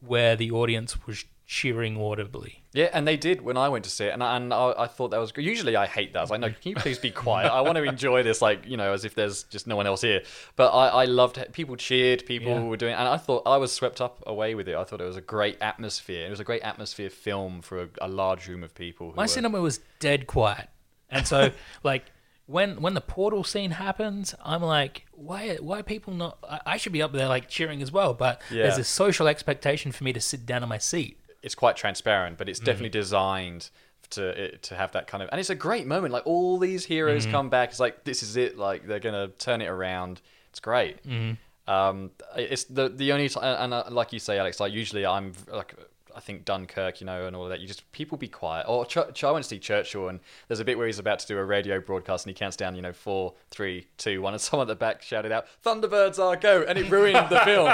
where 0.00 0.36
the 0.36 0.50
audience 0.50 1.06
was 1.06 1.24
cheering 1.46 2.00
audibly. 2.00 2.62
Yeah, 2.72 2.90
and 2.92 3.08
they 3.08 3.16
did 3.16 3.40
when 3.40 3.56
I 3.56 3.68
went 3.68 3.82
to 3.84 3.90
see 3.90 4.04
it, 4.04 4.12
and 4.12 4.22
I, 4.22 4.36
and 4.36 4.54
I, 4.54 4.72
I 4.78 4.86
thought 4.86 5.10
that 5.10 5.18
was. 5.18 5.32
Usually 5.36 5.74
I 5.74 5.86
hate 5.86 6.12
that. 6.12 6.20
I 6.20 6.22
was 6.22 6.30
like, 6.30 6.40
no, 6.40 6.48
can 6.50 6.56
you 6.70 6.74
please 6.76 7.00
be 7.00 7.10
quiet? 7.10 7.50
I 7.50 7.60
want 7.62 7.76
to 7.76 7.82
enjoy 7.82 8.22
this, 8.22 8.40
like 8.40 8.64
you 8.66 8.76
know, 8.76 8.92
as 8.92 9.04
if 9.04 9.16
there's 9.16 9.42
just 9.44 9.66
no 9.66 9.74
one 9.74 9.86
else 9.86 10.00
here. 10.02 10.22
But 10.54 10.68
I, 10.70 10.88
I 10.88 11.04
loved 11.06 11.38
it. 11.38 11.52
people 11.52 11.74
cheered, 11.74 12.24
people 12.24 12.52
Yeah. 12.52 12.62
were 12.62 12.76
doing, 12.76 12.94
and 12.94 13.08
I 13.08 13.16
thought 13.16 13.42
I 13.46 13.56
was 13.56 13.72
swept 13.72 14.00
up 14.00 14.22
away 14.28 14.54
with 14.54 14.68
it. 14.68 14.76
I 14.76 14.84
thought 14.84 15.00
it 15.00 15.04
was 15.04 15.16
a 15.16 15.20
great 15.20 15.58
atmosphere. 15.60 16.24
It 16.28 16.30
was 16.30 16.38
a 16.38 16.44
great 16.44 16.62
atmosphere 16.62 17.10
film 17.10 17.62
for 17.62 17.82
a, 17.82 17.88
a 18.02 18.08
large 18.08 18.46
room 18.46 18.62
of 18.62 18.72
people. 18.74 19.10
Who 19.10 19.16
My 19.16 19.24
were, 19.24 19.28
cinema 19.28 19.60
was 19.60 19.80
dead 19.98 20.28
quiet, 20.28 20.68
and 21.10 21.26
so 21.26 21.50
like 21.82 22.04
when 22.46 22.80
when 22.82 22.94
the 22.94 23.00
portal 23.00 23.44
scene 23.44 23.70
happens, 23.72 24.34
I'm 24.44 24.62
like, 24.62 25.06
why 25.12 25.56
why 25.56 25.80
are 25.80 25.82
people 25.82 26.12
not? 26.14 26.38
I, 26.48 26.60
I 26.66 26.76
should 26.76 26.92
be 26.92 27.02
up 27.02 27.12
there 27.12 27.28
like 27.28 27.48
cheering 27.48 27.80
as 27.82 27.92
well, 27.92 28.12
but 28.14 28.40
Yeah. 28.50 28.62
there's 28.64 28.78
a 28.78 28.84
social 28.84 29.28
expectation 29.28 29.92
for 29.92 30.04
me 30.04 30.12
to 30.12 30.20
sit 30.20 30.46
down 30.46 30.62
on 30.62 30.68
my 30.68 30.78
seat. 30.78 31.16
it's 31.42 31.54
quite 31.54 31.74
transparent, 31.76 32.36
but 32.36 32.48
it's 32.50 32.60
Mm. 32.60 32.64
definitely 32.64 32.90
designed 32.90 33.70
to 34.10 34.28
it, 34.44 34.62
to 34.64 34.74
have 34.74 34.90
that 34.92 35.06
kind 35.06 35.22
of. 35.22 35.28
And 35.32 35.38
it's 35.40 35.48
a 35.50 35.54
great 35.54 35.86
moment. 35.86 36.12
Like 36.12 36.26
all 36.26 36.58
these 36.58 36.84
heroes 36.84 37.22
Mm-hmm. 37.22 37.32
come 37.32 37.48
back. 37.50 37.70
It's 37.70 37.80
like 37.80 38.04
this 38.04 38.22
is 38.22 38.36
it. 38.36 38.58
Like 38.58 38.86
they're 38.86 38.98
gonna 39.00 39.28
turn 39.38 39.60
it 39.62 39.68
around. 39.68 40.20
It's 40.50 40.60
great. 40.60 41.02
Mm-hmm. 41.06 41.34
Um, 41.70 42.10
it's 42.36 42.64
the 42.64 42.88
the 42.88 43.12
only 43.12 43.28
time, 43.28 43.56
and 43.62 43.72
uh, 43.72 43.84
like 43.90 44.12
you 44.12 44.18
say, 44.18 44.38
Alex. 44.38 44.58
Like 44.60 44.72
usually, 44.72 45.06
I'm 45.06 45.32
like. 45.52 45.74
I 46.16 46.20
think 46.20 46.44
Dunkirk, 46.44 47.00
you 47.00 47.06
know, 47.06 47.26
and 47.26 47.34
all 47.36 47.44
of 47.44 47.50
that. 47.50 47.60
You 47.60 47.66
just 47.66 47.90
people 47.92 48.18
be 48.18 48.28
quiet. 48.28 48.66
Or 48.68 48.84
Ch- 48.86 48.98
Ch- 49.14 49.24
I 49.24 49.30
went 49.30 49.44
to 49.44 49.48
see 49.48 49.58
Churchill, 49.58 50.08
and 50.08 50.20
there's 50.48 50.60
a 50.60 50.64
bit 50.64 50.78
where 50.78 50.86
he's 50.86 50.98
about 50.98 51.18
to 51.20 51.26
do 51.26 51.38
a 51.38 51.44
radio 51.44 51.80
broadcast, 51.80 52.26
and 52.26 52.30
he 52.34 52.38
counts 52.38 52.56
down, 52.56 52.74
you 52.74 52.82
know, 52.82 52.92
four, 52.92 53.34
three, 53.50 53.86
two, 53.96 54.22
one, 54.22 54.32
and 54.34 54.40
someone 54.40 54.66
at 54.66 54.68
the 54.68 54.76
back 54.76 55.02
shouted 55.02 55.32
out, 55.32 55.46
"Thunderbirds 55.64 56.18
are 56.18 56.36
go!" 56.36 56.64
and 56.66 56.78
it 56.78 56.90
ruined 56.90 57.28
the 57.28 57.40
film. 57.40 57.68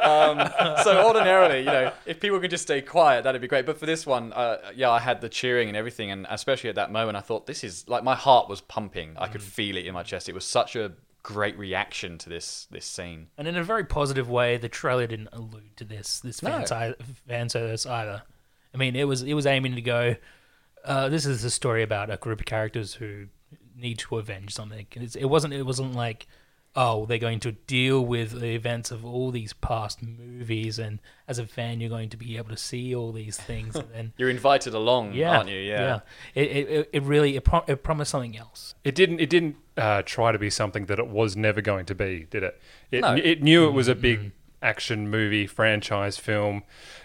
Um, 0.00 0.50
so 0.84 1.04
ordinarily, 1.06 1.60
you 1.60 1.66
know, 1.66 1.92
if 2.06 2.20
people 2.20 2.40
could 2.40 2.50
just 2.50 2.64
stay 2.64 2.82
quiet, 2.82 3.24
that'd 3.24 3.40
be 3.40 3.48
great. 3.48 3.66
But 3.66 3.78
for 3.78 3.86
this 3.86 4.06
one, 4.06 4.32
uh, 4.32 4.58
yeah, 4.74 4.90
I 4.90 4.98
had 4.98 5.20
the 5.20 5.28
cheering 5.28 5.68
and 5.68 5.76
everything, 5.76 6.10
and 6.10 6.26
especially 6.30 6.70
at 6.70 6.76
that 6.76 6.90
moment, 6.90 7.16
I 7.16 7.20
thought 7.20 7.46
this 7.46 7.64
is 7.64 7.88
like 7.88 8.04
my 8.04 8.14
heart 8.14 8.48
was 8.48 8.60
pumping. 8.60 9.14
I 9.16 9.28
could 9.28 9.42
feel 9.42 9.76
it 9.76 9.86
in 9.86 9.94
my 9.94 10.02
chest. 10.02 10.28
It 10.28 10.34
was 10.34 10.44
such 10.44 10.76
a 10.76 10.92
great 11.22 11.58
reaction 11.58 12.18
to 12.18 12.28
this 12.28 12.66
this 12.70 12.86
scene. 12.86 13.28
And 13.38 13.46
in 13.48 13.56
a 13.56 13.64
very 13.64 13.84
positive 13.84 14.28
way, 14.30 14.56
the 14.56 14.68
trailer 14.68 15.06
didn't 15.06 15.28
allude 15.32 15.76
to 15.76 15.84
this 15.84 16.20
this 16.20 16.40
fan, 16.40 16.60
No. 16.60 16.66
si- 16.66 16.94
fan 17.28 17.48
service 17.48 17.86
either. 17.86 18.22
I 18.74 18.76
mean, 18.78 18.96
it 18.96 19.04
was 19.04 19.22
it 19.22 19.34
was 19.34 19.46
aiming 19.46 19.74
to 19.74 19.82
go. 19.82 20.16
Uh, 20.84 21.08
this 21.08 21.26
is 21.26 21.44
a 21.44 21.50
story 21.50 21.82
about 21.82 22.10
a 22.10 22.16
group 22.16 22.40
of 22.40 22.46
characters 22.46 22.94
who 22.94 23.26
need 23.76 23.98
to 23.98 24.16
avenge 24.16 24.54
something. 24.54 24.86
It's, 24.92 25.14
it 25.16 25.26
wasn't. 25.26 25.52
It 25.54 25.64
wasn't 25.64 25.94
like, 25.94 26.26
oh, 26.76 27.04
they're 27.06 27.18
going 27.18 27.40
to 27.40 27.50
deal 27.52 28.00
with 28.04 28.40
the 28.40 28.54
events 28.54 28.90
of 28.92 29.04
all 29.04 29.30
these 29.32 29.52
past 29.52 30.02
movies, 30.02 30.78
and 30.78 31.00
as 31.26 31.38
a 31.38 31.46
fan, 31.46 31.80
you're 31.80 31.90
going 31.90 32.08
to 32.08 32.16
be 32.16 32.36
able 32.36 32.48
to 32.50 32.56
see 32.56 32.94
all 32.94 33.10
these 33.12 33.36
things. 33.36 33.74
And 33.74 33.88
then, 33.92 34.12
You're 34.18 34.30
invited 34.30 34.72
along, 34.74 35.14
yeah, 35.14 35.38
aren't 35.38 35.48
you? 35.50 35.58
Yeah. 35.58 36.00
It, 36.34 36.48
it, 36.50 36.68
it- 36.68 36.90
it 36.92 37.02
really 37.02 37.36
it, 37.36 37.44
pro- 37.44 37.64
it 37.66 37.82
promised 37.82 38.12
something 38.12 38.36
else. 38.36 38.74
It 38.84 38.94
didn't. 38.94 39.20
It 39.20 39.28
didn't 39.30 39.56
uh, 39.76 40.02
try 40.04 40.30
to 40.32 40.38
be 40.38 40.50
something 40.50 40.86
that 40.86 40.98
it 40.98 41.08
was 41.08 41.36
never 41.36 41.60
going 41.60 41.86
to 41.86 41.94
be, 41.94 42.26
did 42.30 42.42
it? 42.42 42.60
It, 42.90 43.00
No. 43.02 43.14
it 43.14 43.42
knew 43.42 43.66
it 43.66 43.72
was 43.72 43.88
a 43.88 43.94
big 43.94 44.32
action 44.62 45.08
movie 45.10 45.46
franchise 45.46 46.18
film. 46.18 46.62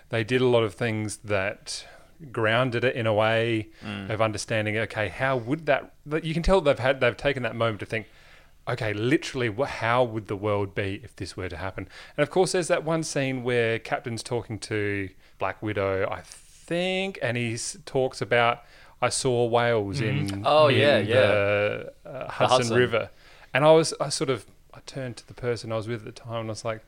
They 0.10 0.23
did 0.23 0.41
a 0.41 0.45
lot 0.47 0.63
of 0.63 0.73
things 0.75 1.17
that 1.17 1.86
grounded 2.32 2.84
it 2.84 2.95
in 2.95 3.08
a 3.08 3.13
way 3.13 3.69
of 4.10 4.21
understanding. 4.21 4.78
Okay, 4.78 5.08
how 5.10 5.38
would 5.38 5.65
that? 5.65 5.93
that- 6.06 6.23
You 6.23 6.34
can 6.34 6.43
tell 6.43 6.62
they've 6.62 6.78
had 6.78 6.99
they've 7.01 7.17
taken 7.17 7.41
that 7.43 7.56
moment 7.56 7.80
to 7.80 7.86
think. 7.86 8.08
Okay, 8.67 8.93
literally, 8.93 9.47
wh- 9.49 9.67
how 9.67 10.04
would 10.04 10.28
the 10.28 10.36
world 10.36 10.73
be 10.73 10.99
if 11.04 11.15
this 11.15 11.38
were 11.38 11.49
to 11.49 11.58
happen? 11.58 11.88
And 12.17 12.23
of 12.23 12.30
course, 12.32 12.51
there's 12.54 12.67
that 12.67 12.84
one 12.84 13.04
scene 13.04 13.43
where 13.43 13.78
Captain's 13.78 14.23
talking 14.23 14.58
to 14.60 15.10
Black 15.38 15.62
Widow, 15.62 16.08
I 16.10 16.21
think, 16.23 17.19
and 17.21 17.38
he 17.38 17.58
talks 17.86 18.21
about 18.21 18.63
I 19.01 19.10
saw 19.10 19.45
whales 19.45 20.01
in 20.01 20.41
Oh, 20.45 20.67
in 20.67 20.78
yeah, 20.80 21.01
the, 21.01 21.93
uh, 22.06 22.30
Hudson, 22.30 22.58
Hudson. 22.58 22.78
River, 22.78 23.10
and 23.54 23.63
I 23.65 23.71
was 23.71 23.93
I 24.01 24.10
sort 24.10 24.30
of 24.32 24.45
I 24.73 24.80
turned 24.86 25.17
to 25.17 25.28
the 25.28 25.34
person 25.36 25.71
I 25.71 25.75
was 25.75 25.88
with 25.88 25.99
at 25.99 26.06
the 26.06 26.12
time 26.12 26.41
and 26.41 26.49
I 26.49 26.51
was 26.54 26.65
like, 26.65 26.84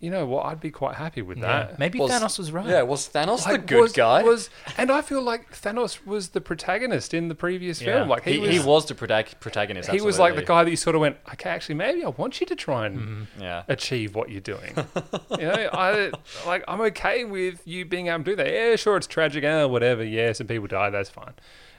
you 0.00 0.10
know 0.10 0.26
what? 0.26 0.46
I'd 0.46 0.60
be 0.60 0.70
quite 0.70 0.94
happy 0.94 1.22
with 1.22 1.38
Yeah. 1.38 1.46
that. 1.66 1.78
Maybe 1.78 1.98
Was- 1.98 2.10
Thanos 2.12 2.38
was 2.38 2.52
right. 2.52 2.66
Yeah, 2.66 2.82
was 2.82 3.08
Thanos 3.08 3.48
the 3.50 3.58
good 3.58 3.80
was, 3.80 3.92
guy? 3.92 4.22
Was 4.22 4.48
and 4.76 4.90
I 4.92 5.02
feel 5.02 5.20
like 5.22 5.52
Thanos 5.52 6.06
was 6.06 6.28
the 6.30 6.40
protagonist 6.40 7.12
in 7.14 7.26
the 7.28 7.34
previous 7.34 7.80
Yeah. 7.82 7.94
film. 7.96 8.08
Like 8.08 8.22
he, 8.24 8.34
he, 8.34 8.38
was, 8.38 8.50
he 8.50 8.58
was 8.60 8.86
the 8.86 8.94
protag- 8.94 9.40
protagonist. 9.40 9.90
he 9.90 10.00
was 10.00 10.18
like 10.18 10.34
the 10.34 10.42
absolutely. 10.42 10.46
guy 10.46 10.64
that 10.64 10.70
you 10.70 10.76
sort 10.76 10.94
of 10.94 11.00
went, 11.00 11.16
okay, 11.32 11.50
actually, 11.50 11.74
maybe 11.74 12.04
I 12.04 12.08
want 12.10 12.40
you 12.40 12.46
to 12.46 12.54
try 12.54 12.86
and 12.86 12.98
Mm-hmm. 12.98 13.42
Yeah. 13.42 13.62
achieve 13.68 14.14
what 14.14 14.30
you're 14.30 14.40
doing. 14.40 14.72
you 15.32 15.38
know, 15.46 15.68
I 15.72 16.12
like 16.46 16.62
I'm 16.68 16.80
okay 16.82 17.24
with 17.24 17.66
you 17.66 17.84
being 17.84 18.06
able 18.06 18.18
to 18.18 18.24
do 18.24 18.36
that. 18.36 18.46
Yeah, 18.52 18.76
sure, 18.76 18.96
it's 18.96 19.06
tragic, 19.08 19.42
uh, 19.44 19.66
whatever. 19.66 20.04
Yeah, 20.04 20.32
some 20.32 20.46
people 20.46 20.68
die. 20.68 20.90
That's 20.90 21.10
fine. 21.10 21.34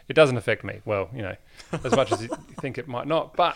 It 0.10 0.14
doesn't 0.14 0.36
affect 0.38 0.64
me. 0.64 0.82
Well, 0.86 1.10
you 1.16 1.22
know, 1.22 1.36
as 1.86 1.96
much 1.96 2.12
as 2.12 2.22
you 2.24 2.30
think 2.60 2.78
it 2.78 2.88
might 2.88 3.08
not, 3.08 3.36
but. 3.36 3.56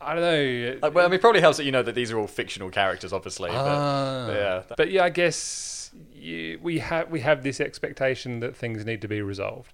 I 0.00 0.14
don't 0.14 0.22
know. 0.22 0.78
Like, 0.82 0.94
well, 0.94 1.04
I 1.04 1.08
mean, 1.08 1.16
it 1.16 1.20
probably 1.20 1.40
helps 1.40 1.58
that 1.58 1.64
you 1.64 1.72
know 1.72 1.82
that 1.82 1.94
these 1.94 2.10
are 2.10 2.18
all 2.18 2.26
fictional 2.26 2.70
characters, 2.70 3.12
obviously. 3.12 3.50
But, 3.50 3.56
Ah. 3.58 4.26
but 4.26 4.36
yeah, 4.36 4.62
But 4.76 4.90
yeah, 4.90 5.04
I 5.04 5.10
guess 5.10 5.90
you, 6.14 6.58
we 6.62 6.78
have 6.78 7.10
we 7.10 7.20
have 7.20 7.42
this 7.42 7.60
expectation 7.60 8.40
that 8.40 8.56
things 8.56 8.84
need 8.86 9.02
to 9.02 9.08
be 9.08 9.20
resolved, 9.22 9.72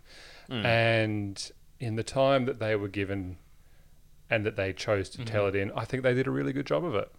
Hmm. 0.48 0.64
and 0.66 1.50
in 1.78 1.96
the 1.96 2.02
time 2.02 2.46
that 2.46 2.58
they 2.58 2.74
were 2.74 2.88
given, 2.88 3.36
and 4.30 4.44
that 4.46 4.56
they 4.56 4.72
chose 4.72 5.08
to 5.10 5.24
tell 5.24 5.46
it 5.46 5.54
in, 5.54 5.70
I 5.76 5.84
think 5.84 6.02
they 6.02 6.14
did 6.14 6.26
a 6.26 6.30
really 6.30 6.52
good 6.52 6.66
job 6.66 6.84
of 6.84 6.94
it. 6.94 7.10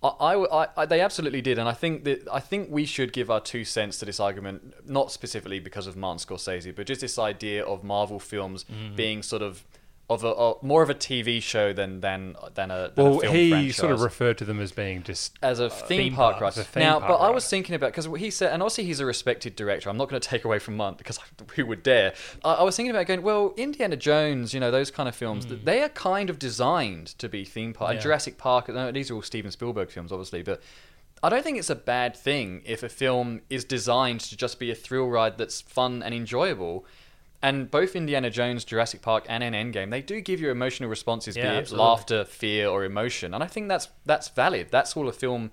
I, 0.00 0.08
I, 0.34 0.68
I- 0.76 0.86
they 0.86 1.00
absolutely 1.00 1.42
did, 1.42 1.58
and 1.58 1.68
I 1.68 1.72
think 1.72 2.04
that 2.04 2.26
I 2.32 2.38
think 2.40 2.68
we 2.70 2.84
should 2.86 3.12
give 3.12 3.30
our 3.30 3.40
two 3.40 3.64
cents 3.64 3.98
to 3.98 4.04
this 4.04 4.20
argument, 4.20 4.88
not 4.88 5.10
specifically 5.10 5.58
because 5.58 5.86
of 5.88 5.96
Martin 5.96 6.24
Scorsese, 6.24 6.74
but 6.74 6.86
just 6.86 7.00
this 7.00 7.18
idea 7.18 7.64
of 7.64 7.82
Marvel 7.82 8.20
films 8.20 8.64
Mm. 8.64 8.94
being 8.94 9.22
sort 9.24 9.42
of 9.42 9.64
of 10.10 10.24
a, 10.24 10.28
a 10.28 10.54
more 10.62 10.82
of 10.82 10.88
a 10.88 10.94
TV 10.94 11.42
show 11.42 11.72
than 11.72 12.00
than 12.00 12.34
than 12.54 12.70
a, 12.70 12.90
than 12.94 13.06
a 13.06 13.10
Well, 13.10 13.20
film 13.20 13.34
he 13.34 13.50
franchise. 13.50 13.76
sort 13.76 13.92
of 13.92 14.00
referred 14.00 14.38
to 14.38 14.44
them 14.44 14.58
as 14.58 14.72
being 14.72 15.02
just 15.02 15.38
as 15.42 15.60
a 15.60 15.66
uh, 15.66 15.68
theme, 15.68 15.98
theme 15.98 16.14
park 16.14 16.40
ride. 16.40 16.54
Theme 16.54 16.82
now, 16.82 16.98
park 16.98 17.08
but 17.08 17.16
I 17.16 17.30
was 17.30 17.48
thinking 17.48 17.74
about 17.74 17.92
because 17.92 18.08
he 18.18 18.30
said, 18.30 18.52
and 18.52 18.62
obviously 18.62 18.84
he's 18.84 19.00
a 19.00 19.06
respected 19.06 19.54
director. 19.54 19.90
I'm 19.90 19.98
not 19.98 20.08
going 20.08 20.20
to 20.20 20.26
take 20.26 20.44
away 20.44 20.58
from 20.58 20.78
Munt 20.78 20.96
because 20.96 21.18
who 21.56 21.66
would 21.66 21.82
dare? 21.82 22.14
I, 22.42 22.54
I 22.54 22.62
was 22.62 22.74
thinking 22.74 22.90
about 22.90 23.06
going, 23.06 23.22
well, 23.22 23.52
Indiana 23.56 23.96
Jones, 23.96 24.54
you 24.54 24.60
know, 24.60 24.70
those 24.70 24.90
kind 24.90 25.08
of 25.08 25.14
films, 25.14 25.44
th 25.44 25.58
hmm. 25.58 25.64
they 25.64 25.82
are 25.82 25.90
kind 25.90 26.30
of 26.30 26.38
designed 26.38 27.08
to 27.18 27.28
be 27.28 27.44
theme 27.44 27.74
park. 27.74 27.90
And 27.90 27.98
Yeah. 27.98 28.04
Jurassic 28.04 28.38
Park, 28.38 28.68
no, 28.68 28.90
these 28.90 29.10
are 29.10 29.14
all 29.14 29.22
Steven 29.22 29.50
Spielberg 29.50 29.90
films, 29.90 30.12
obviously, 30.12 30.42
but. 30.42 30.62
I 31.20 31.30
don't 31.30 31.42
think 31.42 31.58
it's 31.58 31.68
a 31.68 31.74
bad 31.74 32.16
thing 32.16 32.62
if 32.64 32.84
a 32.84 32.88
film 32.88 33.40
is 33.50 33.64
designed 33.64 34.20
to 34.20 34.36
just 34.36 34.60
be 34.60 34.70
a 34.70 34.74
thrill 34.76 35.08
ride 35.08 35.36
that's 35.36 35.60
fun 35.60 36.00
and 36.00 36.14
enjoyable. 36.14 36.86
And 37.40 37.70
both 37.70 37.94
Indiana 37.94 38.30
Jones, 38.30 38.64
Jurassic 38.64 39.00
Park, 39.00 39.24
and 39.28 39.44
an 39.44 39.54
Endgame, 39.54 39.90
they 39.90 40.02
do 40.02 40.20
give 40.20 40.40
you 40.40 40.50
emotional 40.50 40.90
responses, 40.90 41.36
Yeah, 41.36 41.50
be 41.50 41.56
it 41.56 41.60
absolutely. 41.60 41.86
laughter, 41.86 42.24
fear, 42.24 42.68
or 42.68 42.84
emotion. 42.84 43.32
And 43.32 43.44
I 43.44 43.46
think 43.46 43.68
that's 43.68 43.88
that's 44.04 44.28
valid. 44.28 44.68
That's 44.70 44.96
all 44.96 45.08
a 45.08 45.12
film 45.12 45.52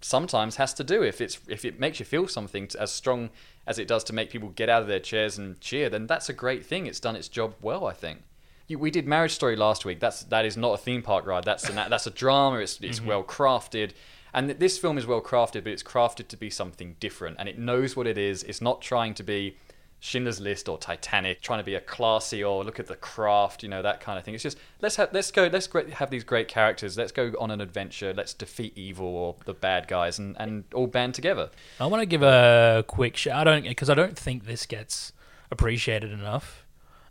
sometimes 0.00 0.56
has 0.56 0.72
to 0.74 0.84
do. 0.84 1.02
If 1.02 1.20
it's 1.20 1.38
if 1.46 1.64
it 1.64 1.78
makes 1.78 2.00
you 2.00 2.06
feel 2.06 2.28
something 2.28 2.68
t- 2.68 2.78
as 2.78 2.90
strong 2.90 3.28
as 3.66 3.78
it 3.78 3.88
does 3.88 4.04
to 4.04 4.14
make 4.14 4.30
people 4.30 4.48
get 4.50 4.70
out 4.70 4.80
of 4.80 4.88
their 4.88 5.00
chairs 5.00 5.36
and 5.36 5.60
cheer, 5.60 5.90
then 5.90 6.06
that's 6.06 6.30
a 6.30 6.32
great 6.32 6.64
thing. 6.64 6.86
It's 6.86 7.00
done 7.00 7.16
its 7.16 7.28
job 7.28 7.54
well, 7.60 7.86
I 7.86 7.92
think. 7.92 8.22
You, 8.66 8.78
we 8.78 8.90
did 8.90 9.06
Marriage 9.06 9.32
Story 9.32 9.56
last 9.56 9.84
week. 9.84 10.00
That's 10.00 10.22
that 10.24 10.46
is 10.46 10.56
not 10.56 10.72
a 10.74 10.78
theme 10.78 11.02
park 11.02 11.26
ride. 11.26 11.44
That's 11.44 11.68
an, 11.68 11.76
that's 11.76 12.06
a 12.06 12.10
drama. 12.10 12.58
It's 12.58 12.80
it's 12.80 13.00
mm-hmm. 13.00 13.08
well 13.08 13.24
crafted. 13.24 13.92
And 14.32 14.50
this 14.50 14.78
film 14.78 14.98
is 14.98 15.06
well 15.06 15.22
crafted, 15.22 15.64
but 15.64 15.72
it's 15.72 15.82
crafted 15.82 16.28
to 16.28 16.36
be 16.36 16.50
something 16.50 16.96
different, 17.00 17.36
and 17.38 17.48
it 17.48 17.58
knows 17.58 17.96
what 17.96 18.06
it 18.06 18.18
is. 18.18 18.42
It's 18.42 18.60
not 18.60 18.82
trying 18.82 19.14
to 19.14 19.22
be 19.22 19.56
Schindler's 20.00 20.40
List 20.40 20.68
or 20.68 20.78
Titanic, 20.78 21.40
trying 21.40 21.58
to 21.58 21.64
be 21.64 21.74
a 21.74 21.80
classy 21.80 22.44
or 22.44 22.64
look 22.64 22.78
at 22.78 22.86
the 22.86 22.96
craft, 22.96 23.62
you 23.62 23.68
know, 23.68 23.82
that 23.82 24.00
kind 24.00 24.18
of 24.18 24.24
thing. 24.24 24.34
It's 24.34 24.42
just 24.42 24.58
let's 24.80 24.96
have 24.96 25.10
let's 25.12 25.30
go 25.30 25.48
let's 25.52 25.66
have 25.66 26.10
these 26.10 26.24
great 26.24 26.46
characters. 26.46 26.96
Let's 26.96 27.12
go 27.12 27.32
on 27.40 27.50
an 27.50 27.60
adventure. 27.60 28.14
Let's 28.14 28.32
defeat 28.32 28.76
evil 28.76 29.06
or 29.06 29.36
the 29.44 29.54
bad 29.54 29.88
guys, 29.88 30.18
and, 30.18 30.36
and 30.38 30.64
all 30.72 30.86
band 30.86 31.14
together. 31.14 31.50
I 31.80 31.86
want 31.86 32.02
to 32.02 32.06
give 32.06 32.22
a 32.22 32.84
quick 32.86 33.16
shout. 33.16 33.36
I 33.36 33.44
don't 33.44 33.64
because 33.64 33.90
I 33.90 33.94
don't 33.94 34.16
think 34.16 34.44
this 34.44 34.66
gets 34.66 35.12
appreciated 35.50 36.12
enough, 36.12 36.64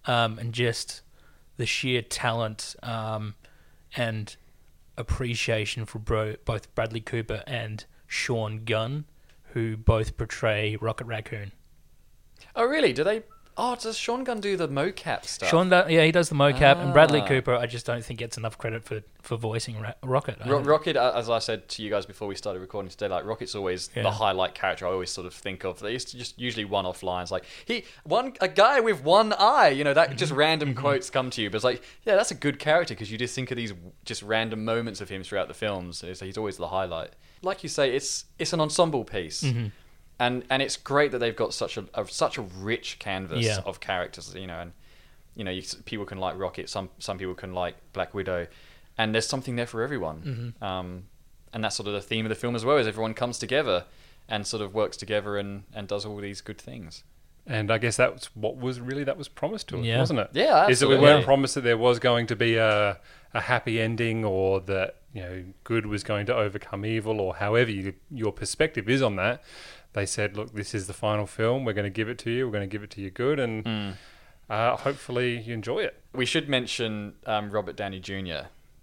um, 0.05 0.39
and 0.39 0.53
just 0.53 1.01
the 1.57 1.65
sheer 1.65 2.01
talent 2.01 2.75
um, 2.83 3.35
and 3.95 4.35
appreciation 4.97 5.85
for 5.85 5.99
bro- 5.99 6.35
both 6.45 6.73
Bradley 6.73 7.01
Cooper 7.01 7.43
and 7.45 7.83
Sean 8.07 8.63
Gunn, 8.63 9.05
who 9.53 9.75
both 9.75 10.17
portray 10.17 10.77
Rocket 10.77 11.05
Raccoon. 11.05 11.51
Oh, 12.57 12.65
really? 12.65 12.91
Do 12.91 13.03
they? 13.03 13.23
Oh, 13.59 13.75
does 13.75 13.97
Sean 13.97 14.23
Gunn 14.23 14.39
do 14.39 14.55
the 14.55 14.67
mocap 14.69 15.25
stuff? 15.25 15.49
Sean, 15.49 15.67
do- 15.69 15.83
yeah, 15.89 16.03
he 16.05 16.11
does 16.11 16.29
the 16.29 16.35
mocap, 16.35 16.77
and 16.77 16.93
Bradley 16.93 17.21
Ah. 17.21 17.27
Cooper. 17.27 17.55
I 17.55 17.65
just 17.65 17.87
don't 17.87 18.05
think 18.05 18.19
gets 18.19 18.37
enough 18.37 18.55
credit 18.57 18.83
for 18.83 19.01
for 19.23 19.35
voicing 19.35 19.81
Ra- 19.81 19.93
Rocket. 20.03 20.37
I 20.39 20.47
Ro- 20.47 20.57
don't- 20.59 20.65
Rocket, 20.67 20.95
uh, 20.95 21.13
as 21.15 21.27
I 21.27 21.39
said 21.39 21.67
to 21.69 21.81
you 21.81 21.89
guys 21.89 22.05
before 22.05 22.27
we 22.27 22.35
started 22.35 22.59
recording 22.59 22.89
today, 22.91 23.07
like 23.07 23.25
Rocket's 23.25 23.55
always 23.55 23.89
Yeah. 23.95 24.03
the 24.03 24.11
highlight 24.11 24.53
character. 24.53 24.85
I 24.87 24.91
always 24.91 25.09
sort 25.09 25.25
of 25.25 25.33
think 25.33 25.65
of. 25.65 25.83
It's 25.83 26.05
just 26.05 26.39
usually 26.39 26.65
one-off 26.65 27.01
lines, 27.01 27.31
like 27.31 27.45
he, 27.65 27.83
one, 28.03 28.33
a 28.41 28.47
guy 28.47 28.79
with 28.79 29.03
one 29.03 29.33
eye. 29.33 29.69
You 29.69 29.83
know, 29.83 29.93
that 29.95 30.15
just 30.17 30.31
Mm-hmm. 30.31 30.39
random 30.39 30.75
quotes 30.75 31.09
come 31.09 31.29
to 31.31 31.41
you, 31.41 31.49
but 31.49 31.55
it's 31.55 31.65
like, 31.65 31.81
yeah, 32.05 32.15
that's 32.15 32.29
a 32.31 32.35
good 32.35 32.59
character 32.59 32.93
because 32.93 33.11
you 33.11 33.17
just 33.17 33.33
think 33.35 33.49
of 33.51 33.57
these 33.57 33.73
just 34.05 34.21
random 34.21 34.63
moments 34.65 35.01
of 35.01 35.09
him 35.09 35.23
throughout 35.23 35.47
the 35.47 35.53
films. 35.55 36.03
It's, 36.03 36.19
he's 36.19 36.37
always 36.37 36.57
the 36.57 36.67
highlight. 36.67 37.13
Like 37.41 37.63
you 37.63 37.69
say, 37.69 37.95
it's 37.95 38.25
it's 38.37 38.53
an 38.53 38.61
ensemble 38.61 39.03
piece. 39.03 39.43
Mm-hmm. 40.19 40.23
And, 40.23 40.43
and 40.49 40.61
it's 40.61 40.77
great 40.77 41.11
that 41.11 41.19
they've 41.19 41.35
got 41.35 41.53
such 41.53 41.77
a, 41.77 41.85
a 41.93 42.07
such 42.07 42.37
a 42.37 42.41
rich 42.41 42.97
canvas 42.99 43.45
Yeah. 43.45 43.59
of 43.65 43.79
characters, 43.79 44.33
you 44.35 44.47
know, 44.47 44.59
and 44.59 44.71
you 45.35 45.43
know, 45.43 45.51
you, 45.51 45.61
people 45.85 46.05
can 46.05 46.17
like 46.17 46.37
Rocket, 46.37 46.69
some 46.69 46.89
some 46.99 47.17
people 47.17 47.35
can 47.35 47.53
like 47.53 47.75
Black 47.93 48.13
Widow, 48.13 48.47
and 48.97 49.13
there's 49.13 49.27
something 49.27 49.55
there 49.55 49.67
for 49.67 49.83
everyone. 49.83 50.55
Um, 50.61 51.03
and 51.53 51.63
that's 51.63 51.75
sort 51.75 51.87
of 51.87 51.93
the 51.93 52.01
theme 52.01 52.25
of 52.25 52.29
the 52.29 52.35
film 52.35 52.55
as 52.55 52.65
well, 52.65 52.77
is 52.77 52.87
everyone 52.87 53.13
comes 53.13 53.37
together 53.37 53.85
and 54.27 54.45
sort 54.45 54.61
of 54.61 54.73
works 54.73 54.97
together 54.97 55.37
and, 55.37 55.63
and 55.73 55.87
does 55.87 56.05
all 56.05 56.17
these 56.17 56.41
good 56.41 56.57
things. 56.57 57.03
And 57.45 57.71
I 57.71 57.77
guess 57.77 57.95
that's 57.95 58.35
what 58.35 58.57
was 58.57 58.81
really 58.81 59.05
that 59.05 59.17
was 59.17 59.29
promised 59.29 59.69
to 59.69 59.79
us, 59.79 59.85
Yeah. 59.85 59.99
wasn't 59.99 60.19
it? 60.19 60.29
Yeah, 60.33 60.67
Is 60.67 60.81
that 60.81 60.89
we 60.89 60.97
weren't 60.97 61.23
promised 61.23 61.55
that 61.55 61.61
there 61.61 61.77
was 61.77 61.99
going 61.99 62.27
to 62.27 62.35
be 62.35 62.55
a 62.57 62.99
a 63.33 63.41
happy 63.41 63.79
ending 63.79 64.25
or 64.25 64.59
that 64.61 64.95
you 65.13 65.21
know 65.21 65.43
good 65.63 65.85
was 65.85 66.03
going 66.03 66.25
to 66.25 66.35
overcome 66.35 66.85
evil 66.85 67.21
or 67.21 67.35
however 67.35 67.69
you, 67.71 67.93
your 68.11 68.31
perspective 68.31 68.89
is 68.89 69.01
on 69.01 69.15
that. 69.17 69.43
They 69.97 70.05
said, 70.05 70.37
look, 70.37 70.53
this 70.53 70.75
is 70.75 70.85
the 70.85 70.93
final 70.93 71.25
film. 71.25 71.65
We're 71.65 71.73
going 71.73 71.91
to 71.91 71.97
give 72.01 72.07
it 72.07 72.19
to 72.19 72.29
you. 72.29 72.45
We're 72.45 72.51
going 72.51 72.69
to 72.69 72.71
give 72.71 72.83
it 72.83 72.91
to 72.91 73.01
you 73.01 73.09
good, 73.09 73.39
and 73.39 73.65
Hmm. 73.65 73.89
uh, 74.47 74.77
hopefully 74.77 75.39
you 75.39 75.55
enjoy 75.55 75.79
it. 75.79 75.99
We 76.13 76.25
should 76.25 76.47
mention 76.47 77.15
um, 77.25 77.49
Robert 77.49 77.75
Downey 77.75 77.99
Jr., 77.99 78.13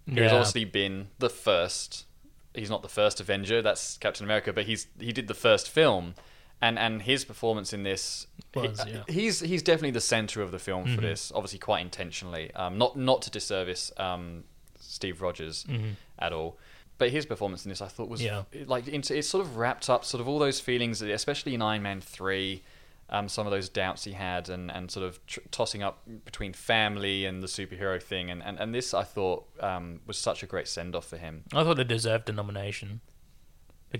who's 0.06 0.16
Yeah. 0.18 0.32
obviously 0.34 0.64
been 0.64 1.10
the 1.20 1.30
first. 1.30 2.06
He's 2.52 2.68
not 2.68 2.82
the 2.82 2.88
first 2.88 3.20
Avenger. 3.20 3.62
That's 3.62 3.96
Captain 3.98 4.24
America, 4.24 4.52
but 4.52 4.64
he's 4.66 4.88
he 4.98 5.12
did 5.12 5.28
the 5.28 5.34
first 5.34 5.70
film, 5.70 6.14
and 6.60 6.78
and 6.80 7.02
his 7.02 7.24
performance 7.24 7.72
in 7.72 7.84
this. 7.84 8.26
Was, 8.54 8.82
he- 8.82 8.90
yeah. 8.92 9.02
He's 9.08 9.38
he's 9.40 9.62
definitely 9.62 9.92
the 9.92 10.00
center 10.00 10.42
of 10.42 10.50
the 10.50 10.58
film 10.58 10.94
for 10.96 11.00
this. 11.00 11.30
Obviously, 11.32 11.60
quite 11.60 11.82
intentionally. 11.82 12.52
Um, 12.54 12.76
not 12.76 12.96
not 12.96 13.22
to 13.22 13.30
disservice 13.30 13.92
um, 13.98 14.44
Steve 14.80 15.22
Rogers 15.22 15.64
at 16.18 16.32
all. 16.32 16.58
But 16.96 17.10
his 17.10 17.26
performance 17.26 17.64
in 17.64 17.70
this, 17.70 17.80
I 17.80 17.88
thought, 17.88 18.08
was 18.08 18.22
Yeah. 18.22 18.44
it- 18.52 18.68
like 18.68 18.86
it's, 18.86 19.10
it's 19.10 19.28
sort 19.28 19.44
of 19.44 19.56
wrapped 19.56 19.90
up 19.90 20.04
sort 20.04 20.20
of 20.20 20.28
all 20.28 20.38
those 20.38 20.60
feelings, 20.60 21.02
especially 21.02 21.54
in 21.54 21.60
Iron 21.62 21.82
Man 21.82 22.00
three, 22.00 22.62
um, 23.10 23.28
some 23.28 23.46
of 23.46 23.50
those 23.50 23.68
doubts 23.68 24.04
he 24.04 24.12
had, 24.12 24.48
and, 24.48 24.70
and 24.70 24.90
sort 24.90 25.04
of 25.04 25.24
tr- 25.26 25.40
tossing 25.50 25.82
up 25.82 26.02
between 26.24 26.52
family 26.52 27.26
and 27.26 27.42
the 27.42 27.46
superhero 27.48 28.00
thing, 28.02 28.30
and, 28.30 28.42
and, 28.42 28.58
and 28.58 28.74
this 28.74 28.94
I 28.94 29.02
thought 29.02 29.44
um, 29.60 30.00
was 30.06 30.16
such 30.18 30.42
a 30.42 30.46
great 30.46 30.68
send 30.68 30.94
off 30.94 31.06
for 31.06 31.16
him. 31.16 31.44
I 31.52 31.64
thought 31.64 31.78
it 31.80 31.88
deserved 31.88 32.28
a 32.30 32.32
nomination. 32.32 33.00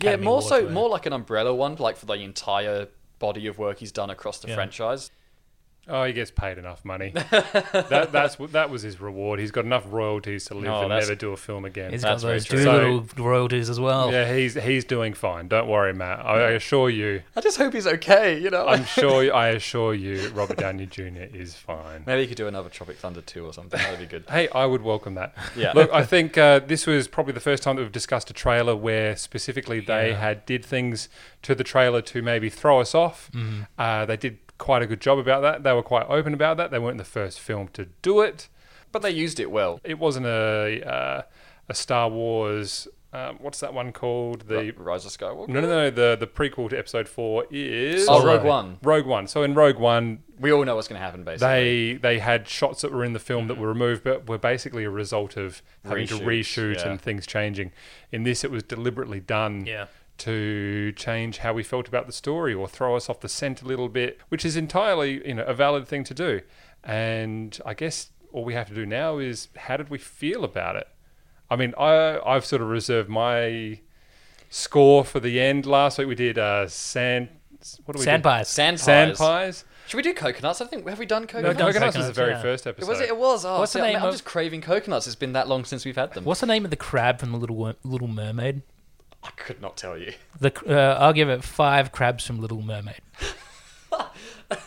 Yeah, 0.01 0.17
more 0.17 0.39
Award 0.39 0.45
so, 0.45 0.69
more 0.71 0.89
like 0.89 1.07
an 1.07 1.13
umbrella 1.13 1.55
one, 1.55 1.77
like 1.77 1.97
for 1.97 2.07
the 2.07 2.15
entire 2.15 2.89
body 3.19 3.47
of 3.47 3.59
work 3.59 3.79
he's 3.79 3.93
done 3.93 4.11
across 4.11 4.39
the 4.41 4.49
Yeah. 4.49 4.55
franchise. 4.57 5.11
Oh, 5.89 6.05
he 6.05 6.13
gets 6.13 6.31
paid 6.31 6.57
enough 6.59 6.85
money. 6.85 7.11
that, 7.15 8.09
that's 8.13 8.37
that 8.53 8.71
was 8.71 8.83
his 8.83 9.01
reward. 9.01 9.39
He's 9.41 9.51
got 9.51 9.65
enough 9.65 9.85
royalties 9.89 10.47
to 10.47 10.55
live 10.55 10.71
Oh, 10.71 10.81
and 10.83 10.89
never 10.91 11.15
do 11.15 11.33
a 11.33 11.37
film 11.37 11.65
again. 11.65 11.93
He's 11.93 12.03
That's 12.03 12.23
got 12.23 12.27
very 12.29 12.39
those 12.39 12.45
true. 12.47 12.65
Dolittle 12.65 13.07
royalties 13.25 13.69
as 13.71 13.79
well. 13.79 14.11
yeah, 14.13 14.33
he's 14.35 14.55
he's 14.55 14.85
doing 14.85 15.15
fine. 15.15 15.49
Don't 15.49 15.69
worry, 15.69 15.93
Matt. 15.93 16.21
I, 16.25 16.33
I 16.33 16.51
assure 16.53 16.89
you. 16.91 17.23
I 17.37 17.41
just 17.41 17.59
hope 17.59 17.75
he's 17.75 17.87
okay. 17.87 18.39
You 18.41 18.51
know, 18.51 18.67
I'm 18.67 18.85
sure. 18.85 19.33
I 19.35 19.49
assure 19.49 19.95
you, 19.95 20.29
Robert 20.31 20.59
Downey 20.59 20.87
Jr. 20.87 21.03
is 21.33 21.55
fine. 21.55 22.05
maybe 22.07 22.23
he 22.23 22.29
could 22.29 22.37
do 22.37 22.47
another 22.49 22.69
Tropic 22.71 22.97
Thunder 22.97 23.21
two 23.21 23.45
or 23.45 23.53
something. 23.53 23.79
That'd 23.79 24.01
be 24.01 24.07
good. 24.07 24.25
Hey, 24.29 24.49
I 24.51 24.67
would 24.67 24.83
welcome 24.83 25.15
that. 25.17 25.35
Yeah. 25.57 25.73
Look, 25.75 25.91
I 25.93 26.05
think 26.05 26.37
uh, 26.39 26.61
this 26.61 26.87
was 26.87 27.09
probably 27.09 27.33
the 27.35 27.41
first 27.41 27.63
time 27.63 27.77
that 27.77 27.83
we've 27.83 27.93
discussed 27.93 28.31
a 28.31 28.33
trailer 28.35 28.75
where 28.75 29.17
specifically 29.17 29.81
they 29.81 30.11
Yeah. 30.11 30.17
had 30.21 30.47
did 30.47 30.65
things 30.65 31.09
to 31.43 31.55
the 31.55 31.65
trailer 31.65 32.01
to 32.03 32.23
maybe 32.23 32.49
throw 32.49 32.81
us 32.81 32.95
off. 32.95 33.31
Mm-hmm. 33.33 33.63
Uh, 33.79 34.07
they 34.07 34.17
did 34.17 34.39
quite 34.59 34.83
a 34.83 34.87
good 34.87 35.01
job 35.01 35.19
about 35.19 35.43
that. 35.43 35.63
They 35.63 35.73
were 35.73 35.83
quite 35.83 36.07
open 36.09 36.35
about 36.35 36.57
that. 36.59 36.71
They 36.71 36.79
weren't 36.79 36.99
the 36.99 37.05
first 37.05 37.41
film 37.41 37.69
to 37.75 37.87
do 38.03 38.21
it. 38.21 38.49
But 38.93 39.03
they 39.03 39.11
used 39.11 39.41
it 39.41 39.51
well. 39.51 39.81
It 39.83 39.99
wasn't 39.99 40.27
a 40.27 40.83
uh, 40.89 41.23
a 41.69 41.75
Star 41.75 42.09
Wars. 42.09 42.87
Um, 43.13 43.39
what's 43.41 43.61
that 43.61 43.73
one 43.73 43.93
called? 43.93 44.43
The 44.49 44.73
R- 44.77 44.83
Rise 44.85 45.05
of 45.05 45.13
Skywalker. 45.13 45.49
no, 45.49 45.61
no, 45.61 45.67
no. 45.69 45.91
The 45.91 46.17
the 46.19 46.27
prequel 46.27 46.69
to 46.71 46.79
Episode 46.79 47.09
Four 47.09 47.45
is 47.51 48.07
Oh, 48.09 48.25
Rogue 48.25 48.45
One. 48.45 48.79
Rogue 48.83 49.07
One. 49.07 49.27
So 49.29 49.43
in 49.43 49.55
Rogue 49.55 49.79
One, 49.79 50.23
We 50.41 50.53
all 50.53 50.65
know 50.65 50.75
what's 50.77 50.89
going 50.89 51.01
to 51.01 51.05
happen, 51.05 51.23
basically. 51.25 51.95
they 51.95 51.99
they 51.99 52.19
had 52.21 52.49
shots 52.49 52.83
that 52.83 52.93
were 52.93 53.05
in 53.05 53.13
the 53.15 53.19
film 53.21 53.47
that 53.49 53.57
were 53.59 53.69
removed, 53.69 54.03
but 54.05 54.29
were 54.29 54.39
basically 54.39 54.85
a 54.85 54.91
result 54.91 55.37
of 55.37 55.61
having 55.85 56.07
to 56.09 56.15
reshoot 56.19 56.77
yeah. 56.77 56.89
and 56.91 57.01
things 57.01 57.27
changing. 57.27 57.73
In 58.13 58.23
this, 58.25 58.43
it 58.45 58.51
was 58.51 58.63
deliberately 58.65 59.21
done 59.21 59.65
Yeah. 59.67 59.87
To 60.19 60.93
change 60.93 61.39
how 61.39 61.53
we 61.53 61.63
felt 61.63 61.89
about 61.89 62.07
the 62.07 62.13
story 62.13 62.55
or 62.55 62.69
throw 62.69 62.95
us 62.97 63.09
off 63.11 63.21
the 63.21 63.29
scent 63.29 63.63
a 63.63 63.65
little 63.67 63.89
bit, 63.89 64.19
which 64.29 64.45
is 64.45 64.57
entirely 64.57 65.27
you 65.27 65.35
know 65.35 65.45
a 65.45 65.55
valid 65.55 65.87
thing 65.89 66.05
to 66.05 66.15
do. 66.15 66.41
And 66.83 67.59
I 67.65 67.75
guess 67.75 68.11
all 68.33 68.45
we 68.45 68.55
have 68.55 68.69
to 68.69 68.75
do 68.75 68.87
now 68.87 69.19
is 69.19 69.49
how 69.57 69.77
did 69.77 69.89
we 69.91 69.99
feel 69.99 70.45
about 70.45 70.77
it? 70.77 70.89
I 71.51 71.57
mean, 71.57 71.75
I 71.79 72.21
I've 72.25 72.45
sort 72.45 72.63
of 72.63 72.69
reserved 72.69 73.09
my 73.09 73.81
score 74.51 75.05
for 75.05 75.21
the 75.21 75.41
end. 75.41 75.67
Last 75.67 75.99
week 75.99 76.09
we 76.09 76.15
did 76.15 76.39
uh, 76.39 76.69
sand. 76.69 77.29
What 77.87 77.95
do 77.95 78.01
we 78.01 78.05
Sand 78.05 78.23
do? 78.23 78.29
pies. 78.29 78.49
Sand 78.49 78.79
Sand 78.79 79.13
pies. 79.13 79.19
pies. 79.19 79.65
Should 79.87 79.97
we 79.97 80.03
do 80.03 80.15
coconuts? 80.15 80.61
I 80.61 80.67
think 80.67 80.87
have 80.89 80.99
we 80.99 81.07
done 81.07 81.23
No, 81.23 81.27
coconuts? 81.29 81.59
done 81.59 81.73
coconuts 81.73 81.97
was 81.97 82.07
the 82.07 82.13
very 82.13 82.33
yeah. 82.33 82.43
first 82.43 82.67
It 82.67 82.71
episode. 82.71 82.89
was. 82.91 83.01
It 83.01 83.17
was. 83.17 83.45
Oh, 83.45 83.59
What's 83.61 83.73
the 83.73 83.79
see, 83.79 83.83
I'm- 83.83 83.93
name 83.95 84.03
I'm, 84.03 84.09
of- 84.09 84.15
just 84.15 84.25
craving 84.25 84.61
coconuts. 84.61 85.07
It's 85.07 85.17
been 85.17 85.33
that 85.33 85.49
long 85.49 85.65
since 85.65 85.85
we've 85.85 85.97
had 85.97 86.13
them. 86.13 86.25
What's 86.25 86.41
the 86.41 86.47
name 86.47 86.65
of 86.65 86.71
the 86.71 86.77
crab 86.77 87.19
from 87.21 87.33
the 87.33 87.39
Little 87.39 87.57
Wor- 87.57 87.75
Little 87.83 88.09
Mermaid? 88.09 88.63
I 89.25 89.31
could 89.37 89.61
not 89.61 89.77
tell 89.77 89.97
you. 89.99 90.13
The 90.41 90.53
uh, 90.69 90.99
I'll 91.01 91.13
give 91.15 91.29
it 91.31 91.43
five 91.43 91.91
crabs 91.93 92.27
from 92.27 92.41
Little 92.41 92.61
Mermaid. 92.63 93.01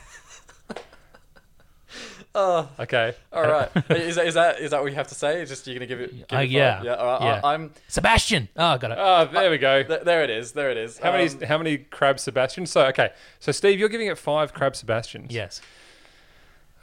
oh, 2.35 2.69
Okay. 2.79 3.13
All 3.31 3.43
right. 3.43 3.69
is, 3.91 4.15
that, 4.15 4.27
is 4.27 4.33
that 4.35 4.59
is 4.59 4.71
that 4.71 4.81
what 4.81 4.87
you 4.89 4.95
have 4.95 5.07
to 5.09 5.15
say? 5.15 5.43
Just 5.45 5.65
you're 5.67 5.75
gonna 5.75 5.85
give 5.85 5.99
it? 6.01 6.11
Give 6.11 6.21
Uh, 6.21 6.23
it 6.23 6.29
five? 6.31 6.51
yeah. 6.51 6.83
Yeah. 6.83 6.93
All 6.95 7.05
right. 7.05 7.21
Yeah. 7.23 7.41
I, 7.43 7.53
I'm. 7.53 7.71
Sebastian. 7.87 8.49
Oh, 8.55 8.65
I 8.65 8.77
got 8.77 8.91
it. 8.91 8.97
Oh, 8.99 9.25
there 9.31 9.49
we 9.51 9.57
go. 9.57 9.83
Th- 9.83 10.01
there 10.01 10.23
it 10.23 10.29
is. 10.29 10.51
There 10.51 10.69
it 10.71 10.77
is. 10.77 10.97
How 10.99 11.11
many? 11.11 11.29
Um, 11.29 11.41
How 11.41 11.57
many 11.57 11.77
crab 11.77 12.19
Sebastians? 12.19 12.71
So 12.71 12.85
okay. 12.87 13.11
So 13.39 13.51
Steve, 13.51 13.79
you're 13.79 13.89
giving 13.89 14.07
it 14.07 14.17
five 14.17 14.53
crab 14.53 14.75
Sebastians. 14.75 15.31
yes. 15.33 15.61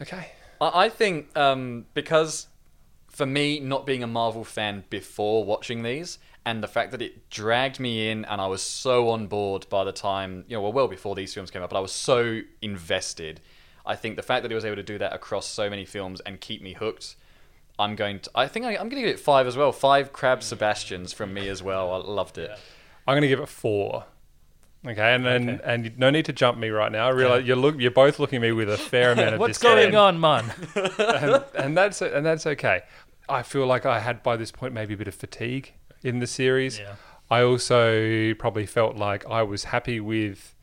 Okay. 0.01 0.33
I 0.61 0.85
I 0.85 0.89
think 0.89 1.37
um, 1.37 1.87
because 1.95 2.49
for 3.09 3.27
me, 3.27 3.61
not 3.61 3.87
being 3.87 4.03
a 4.03 4.09
Marvel 4.09 4.43
fan 4.45 4.83
before 4.91 5.45
watching 5.45 5.83
these, 5.85 6.19
and 6.47 6.63
the 6.63 6.69
fact 6.69 6.91
that 6.91 7.01
it 7.01 7.31
dragged 7.31 7.81
me 7.81 8.11
in, 8.11 8.25
and 8.27 8.41
I 8.41 8.47
was 8.47 8.63
so 8.63 9.09
on 9.11 9.27
board 9.27 9.67
by 9.71 9.85
the 9.85 9.93
time 9.93 10.45
you 10.47 10.57
know, 10.57 10.63
well, 10.63 10.73
well 10.73 10.89
before 10.89 11.15
these 11.15 11.33
films 11.33 11.51
came 11.51 11.63
out, 11.63 11.71
but 11.71 11.77
I 11.77 11.81
was 11.81 11.93
so 11.93 12.41
invested. 12.61 13.41
I 13.87 13.97
think 13.97 14.17
the 14.17 14.23
fact 14.23 14.43
that 14.43 14.51
he 14.51 14.55
was 14.55 14.65
able 14.65 14.77
to 14.77 14.83
do 14.83 14.99
that 14.99 15.13
across 15.13 15.47
so 15.47 15.71
many 15.71 15.85
films 15.85 16.21
and 16.21 16.41
keep 16.41 16.63
me 16.63 16.75
hooked. 16.75 17.17
I'm 17.79 17.97
going 17.97 18.21
to. 18.21 18.31
I 18.35 18.47
think 18.47 18.67
I, 18.67 18.71
I'm 18.73 18.89
going 18.89 19.03
to 19.03 19.09
give 19.09 19.09
it 19.09 19.21
five 19.21 19.47
as 19.47 19.57
well. 19.57 19.73
Five 19.73 20.13
crab 20.13 20.41
mm. 20.41 20.43
Sebastians 20.43 21.13
from 21.13 21.35
me 21.35 21.49
as 21.49 21.63
well. 21.63 21.93
I 21.93 21.97
loved 21.97 22.39
it. 22.39 22.51
I'm 23.07 23.15
going 23.15 23.23
to 23.23 23.29
give 23.29 23.41
it 23.41 23.49
four. 23.49 24.05
Okay, 24.87 25.15
and 25.15 25.25
then 25.25 25.61
and 25.65 25.99
no 25.99 26.11
need 26.11 26.27
to 26.27 26.33
jump 26.33 26.59
me 26.59 26.69
right 26.69 26.93
now. 26.93 27.07
I 27.07 27.11
realize 27.11 27.47
you're 27.47 27.57
look 27.57 27.81
you're 27.81 27.91
both 27.91 28.19
looking 28.19 28.37
at 28.37 28.43
me 28.43 28.53
with 28.53 28.69
a 28.69 28.77
fair 28.77 29.13
amount 29.13 29.35
of 29.35 29.41
What's 29.41 29.59
disdain. 29.59 29.93
going 29.93 29.97
on, 29.97 30.21
man? 30.21 30.53
and, 30.99 31.45
and 31.55 31.77
that's 31.77 32.03
and 32.03 32.25
that's 32.25 32.47
okay. 32.47 32.83
I 33.27 33.43
feel 33.43 33.67
like 33.67 33.87
I 33.87 34.01
had 34.01 34.23
by 34.23 34.37
this 34.37 34.53
point 34.53 34.75
maybe 34.75 34.93
a 34.93 34.97
bit 34.99 35.09
of 35.09 35.15
fatigue 35.15 35.73
in 36.05 36.21
the 36.21 36.27
series. 36.27 36.79
Yeah. 36.79 36.95
I 37.31 37.43
also 37.43 38.35
probably 38.35 38.67
felt 38.67 38.97
like 38.97 39.27
I 39.27 39.43
was 39.43 39.65
happy 39.65 39.99
with 39.99 40.55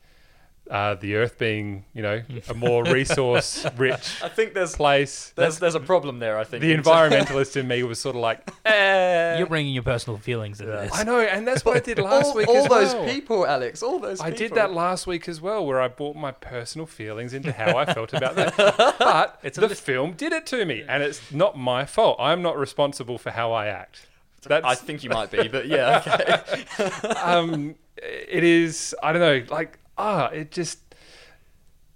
uh, 0.70 0.94
the 0.94 1.16
Earth 1.16 1.36
being, 1.36 1.84
you 1.92 2.00
know, 2.02 2.22
a 2.48 2.54
more 2.54 2.84
resource-rich 2.84 4.18
I 4.22 4.28
think 4.28 4.54
there's 4.54 4.74
place. 4.74 5.32
there's 5.34 5.58
there's 5.58 5.74
a 5.74 5.80
problem 5.80 6.20
there. 6.20 6.38
I 6.38 6.44
think 6.44 6.62
The 6.62 6.74
environmentalist 6.74 7.56
in 7.56 7.66
me 7.66 7.82
was 7.82 8.00
sort 8.00 8.14
of 8.14 8.22
like, 8.22 8.48
eh. 8.64 9.36
You're 9.38 9.48
bringing 9.48 9.74
your 9.74 9.82
personal 9.82 10.18
feelings 10.18 10.60
into 10.60 10.72
this. 10.72 10.92
I 10.94 11.02
know, 11.02 11.20
and 11.20 11.46
that's 11.46 11.64
what 11.64 11.76
I 11.76 11.80
did 11.80 11.98
last 11.98 12.26
all, 12.26 12.36
week 12.36 12.48
all 12.48 12.56
as 12.56 12.68
those 12.68 12.94
well. 12.94 13.08
people, 13.08 13.46
Alex. 13.46 13.82
All 13.82 13.98
those. 13.98 14.20
I 14.20 14.30
people. 14.30 14.38
did 14.38 14.54
that 14.54 14.72
last 14.72 15.06
week 15.06 15.28
as 15.28 15.40
well, 15.40 15.66
where 15.66 15.80
I 15.80 15.88
brought 15.88 16.16
my 16.16 16.30
personal 16.30 16.86
feelings 16.86 17.34
into 17.34 17.50
how 17.52 17.76
I 17.76 17.92
felt 17.92 18.14
about 18.14 18.36
that. 18.36 18.56
But 18.98 19.42
the 19.42 19.68
film 19.74 20.12
did 20.12 20.32
it 20.32 20.46
to 20.46 20.64
me, 20.64 20.84
and 20.86 21.02
it's 21.02 21.32
not 21.32 21.58
my 21.58 21.84
fault. 21.84 22.16
I'm 22.20 22.40
not 22.40 22.56
responsible 22.56 23.18
for 23.18 23.30
how 23.30 23.52
I 23.52 23.66
act. 23.66 24.06
That's, 24.48 24.66
I 24.66 24.74
think 24.74 25.04
you 25.04 25.10
might 25.10 25.30
be, 25.30 25.48
but 25.48 25.66
yeah. 25.66 26.42
Okay. 26.80 27.08
um, 27.14 27.74
it 27.96 28.44
is. 28.44 28.94
I 29.02 29.12
don't 29.12 29.20
know. 29.20 29.54
Like 29.54 29.78
ah, 29.96 30.28
it 30.28 30.50
just. 30.50 30.78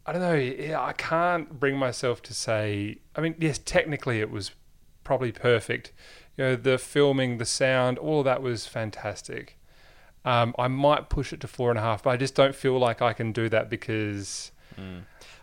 I 0.09 0.13
don't 0.13 0.23
know. 0.23 0.35
yeah, 0.35 0.81
I 0.81 0.93
can't 0.93 1.59
bring 1.59 1.77
myself 1.77 2.23
to 2.23 2.35
say. 2.35 2.99
I 3.17 3.21
mean, 3.21 3.35
yes, 3.41 3.59
technically 3.59 4.21
it 4.21 4.31
was 4.31 4.53
probably 5.03 5.33
perfect. 5.33 5.93
You 6.37 6.45
know, 6.45 6.57
the 6.57 6.79
filming, 6.79 7.39
the 7.39 7.45
sound, 7.47 7.99
all 7.99 8.21
of 8.21 8.25
that 8.27 8.41
was 8.41 8.67
fantastic. 8.67 9.59
Um, 10.25 10.55
I 10.59 10.69
might 10.69 11.09
push 11.09 11.33
it 11.33 11.41
to 11.41 11.49
four 11.49 11.71
and 11.71 11.79
a 11.79 11.83
half, 11.83 12.03
but 12.03 12.11
I 12.11 12.17
just 12.17 12.35
don't 12.35 12.55
feel 12.55 12.79
like 12.79 13.01
I 13.03 13.13
can 13.13 13.33
do 13.33 13.49
that 13.49 13.69
because 13.71 14.53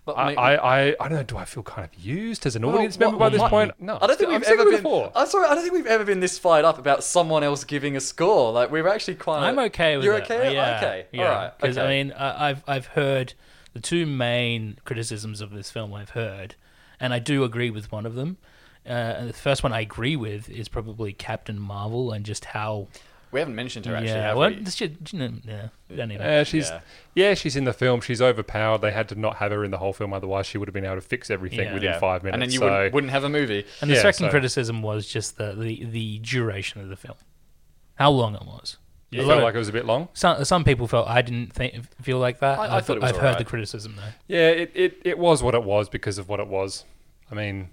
But 0.06 0.18
I, 0.18 0.34
I, 0.34 0.56
I, 0.56 0.96
I 1.00 1.08
don't 1.08 1.14
know. 1.18 1.24
Do 1.24 1.38
I 1.38 1.46
feel 1.46 1.64
kind 1.64 1.88
of 1.88 1.98
used 2.04 2.46
as 2.46 2.58
an 2.58 2.66
Well, 2.66 2.76
audience 2.76 3.00
member 3.00 3.16
what- 3.18 3.26
by 3.28 3.30
this 3.30 3.40
what- 3.40 3.50
point? 3.50 3.72
No, 3.80 3.98
I 4.02 4.08
don't 4.08 4.18
think 4.20 4.32
I'm 4.32 4.42
we've 4.42 4.50
ever 4.50 4.70
been. 4.70 4.82
four. 4.82 5.12
I'm 5.16 5.28
sorry. 5.28 5.48
I 5.48 5.54
don't 5.56 5.64
think 5.64 5.74
we've 5.74 5.86
ever 5.86 6.04
been 6.04 6.20
this 6.20 6.38
fired 6.38 6.66
up 6.66 6.78
about 6.78 7.04
someone 7.06 7.42
else 7.44 7.64
giving 7.64 7.96
a 7.96 8.02
score. 8.02 8.52
Like 8.52 8.70
we 8.70 8.82
were 8.82 8.90
actually 8.90 9.16
quite. 9.16 9.40
I'm 9.48 9.58
okay 9.60 9.96
with 9.96 10.04
You're 10.06 10.16
it. 10.16 10.24
okay. 10.30 10.54
Yeah. 10.54 10.78
Okay. 10.78 11.06
Yeah. 11.14 11.24
All 11.24 11.36
right. 11.36 11.58
Because 11.58 11.78
okay. 11.78 11.88
I 11.88 11.90
mean, 11.90 12.12
I- 12.12 12.50
I've 12.50 12.64
I've 12.68 12.86
heard 12.88 13.34
the 13.74 13.80
two 13.80 14.06
main 14.06 14.78
criticisms 14.84 15.40
of 15.40 15.52
this 15.52 15.72
film. 15.72 15.94
I've 15.94 16.10
heard, 16.12 16.56
and 17.00 17.14
I 17.14 17.20
do 17.20 17.44
agree 17.46 17.70
with 17.70 17.92
one 17.92 18.06
of 18.06 18.16
them. 18.16 18.38
Uh, 18.86 19.28
the 19.28 19.34
first 19.34 19.64
one 19.64 19.72
I 19.72 19.80
agree 19.80 20.18
with 20.18 20.50
is 20.50 20.68
probably 20.68 21.14
Captain 21.14 21.58
Marvel 21.60 22.12
and 22.12 22.26
just 22.26 22.44
how. 22.46 22.88
We 23.34 23.40
haven't 23.40 23.56
mentioned 23.56 23.86
her 23.88 23.96
actually. 23.96 24.10
yeah, 24.12 24.28
have 24.28 24.38
well, 24.38 24.50
we? 24.50 24.60
this 24.60 24.76
should, 24.76 25.12
you 25.12 25.20
know, 25.20 25.34
yeah, 25.44 25.68
we 25.90 25.96
don't 25.98 26.08
need 26.10 26.20
to- 26.20 26.26
Uh, 26.30 26.44
she's 26.44 26.70
Yeah. 26.70 26.80
yeah. 27.16 27.34
she's 27.34 27.56
in 27.56 27.66
the 27.66 27.74
film. 27.74 28.00
She's 28.00 28.22
overpowered. 28.22 28.80
They 28.82 28.92
had 28.92 29.10
to 29.10 29.16
not 29.16 29.38
have 29.38 29.52
her 29.52 29.66
in 29.66 29.72
the 29.72 29.80
whole 29.80 29.92
film, 29.94 30.14
otherwise 30.14 30.46
she 30.46 30.58
would 30.58 30.68
have 30.70 30.74
been 30.74 30.86
able 30.86 30.96
to 30.96 31.02
fix 31.02 31.30
everything 31.30 31.66
Yeah. 31.68 31.74
within 31.74 31.92
Yeah. 31.92 32.00
five 32.00 32.24
minutes. 32.24 32.36
and 32.36 32.42
then 32.44 32.52
you 32.52 32.60
so, 32.60 32.66
wouldn't, 32.72 32.94
wouldn't 32.94 33.12
have 33.12 33.24
a 33.26 33.30
movie. 33.30 33.66
And 33.82 33.90
the 33.90 33.96
Yeah, 33.96 34.02
second 34.04 34.28
so- 34.28 34.30
criticism 34.30 34.82
was 34.82 35.08
just 35.08 35.38
the, 35.38 35.54
the, 35.54 35.84
the 35.86 36.20
duration 36.20 36.80
of 36.82 36.90
the 36.90 36.96
film, 36.96 37.16
how 37.96 38.12
long 38.12 38.36
it 38.36 38.44
was. 38.46 38.78
you 39.12 39.20
A 39.20 39.24
lot 39.24 39.28
felt 39.30 39.38
of- 39.40 39.44
like 39.44 39.56
it 39.56 39.60
was 39.60 39.70
a 39.70 39.74
bit 39.74 39.86
long. 39.86 40.08
some 40.14 40.44
some 40.46 40.64
people 40.64 40.88
felt 40.88 41.08
I 41.08 41.22
didn't 41.22 41.54
think, 41.54 41.76
feel 42.02 42.18
like 42.20 42.40
that. 42.40 42.58
I- 42.60 42.66
I 42.68 42.78
I've, 42.78 42.86
thought 42.86 42.98
it 42.98 43.02
was 43.04 43.10
I've 43.12 43.18
heard 43.18 43.26
alright. 43.26 43.38
the 43.40 43.46
criticism 43.46 43.96
though. 43.96 44.14
Yeah, 44.28 44.50
it, 44.50 44.72
it, 44.74 44.98
it 45.06 45.18
was 45.20 45.44
what 45.44 45.54
it 45.56 45.64
was 45.64 45.90
because 45.90 46.18
of 46.18 46.28
what 46.30 46.40
it 46.40 46.48
was. 46.48 46.86
I 47.32 47.36
mean, 47.36 47.70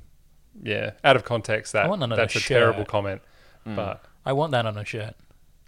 yeah, 0.63 0.91
out 1.05 1.17
of 1.17 1.25
context, 1.25 1.73
that 1.73 1.87
I 1.87 1.89
want 1.89 2.03
another 2.03 2.21
that's 2.23 2.35
a 2.37 2.41
shirt. 2.41 2.59
terrible 2.59 2.85
comment. 2.85 3.23
But 3.65 4.03
I 4.27 4.33
want 4.33 4.53
that 4.53 4.67
on 4.67 4.77
a 4.77 4.85
shirt. 4.85 5.15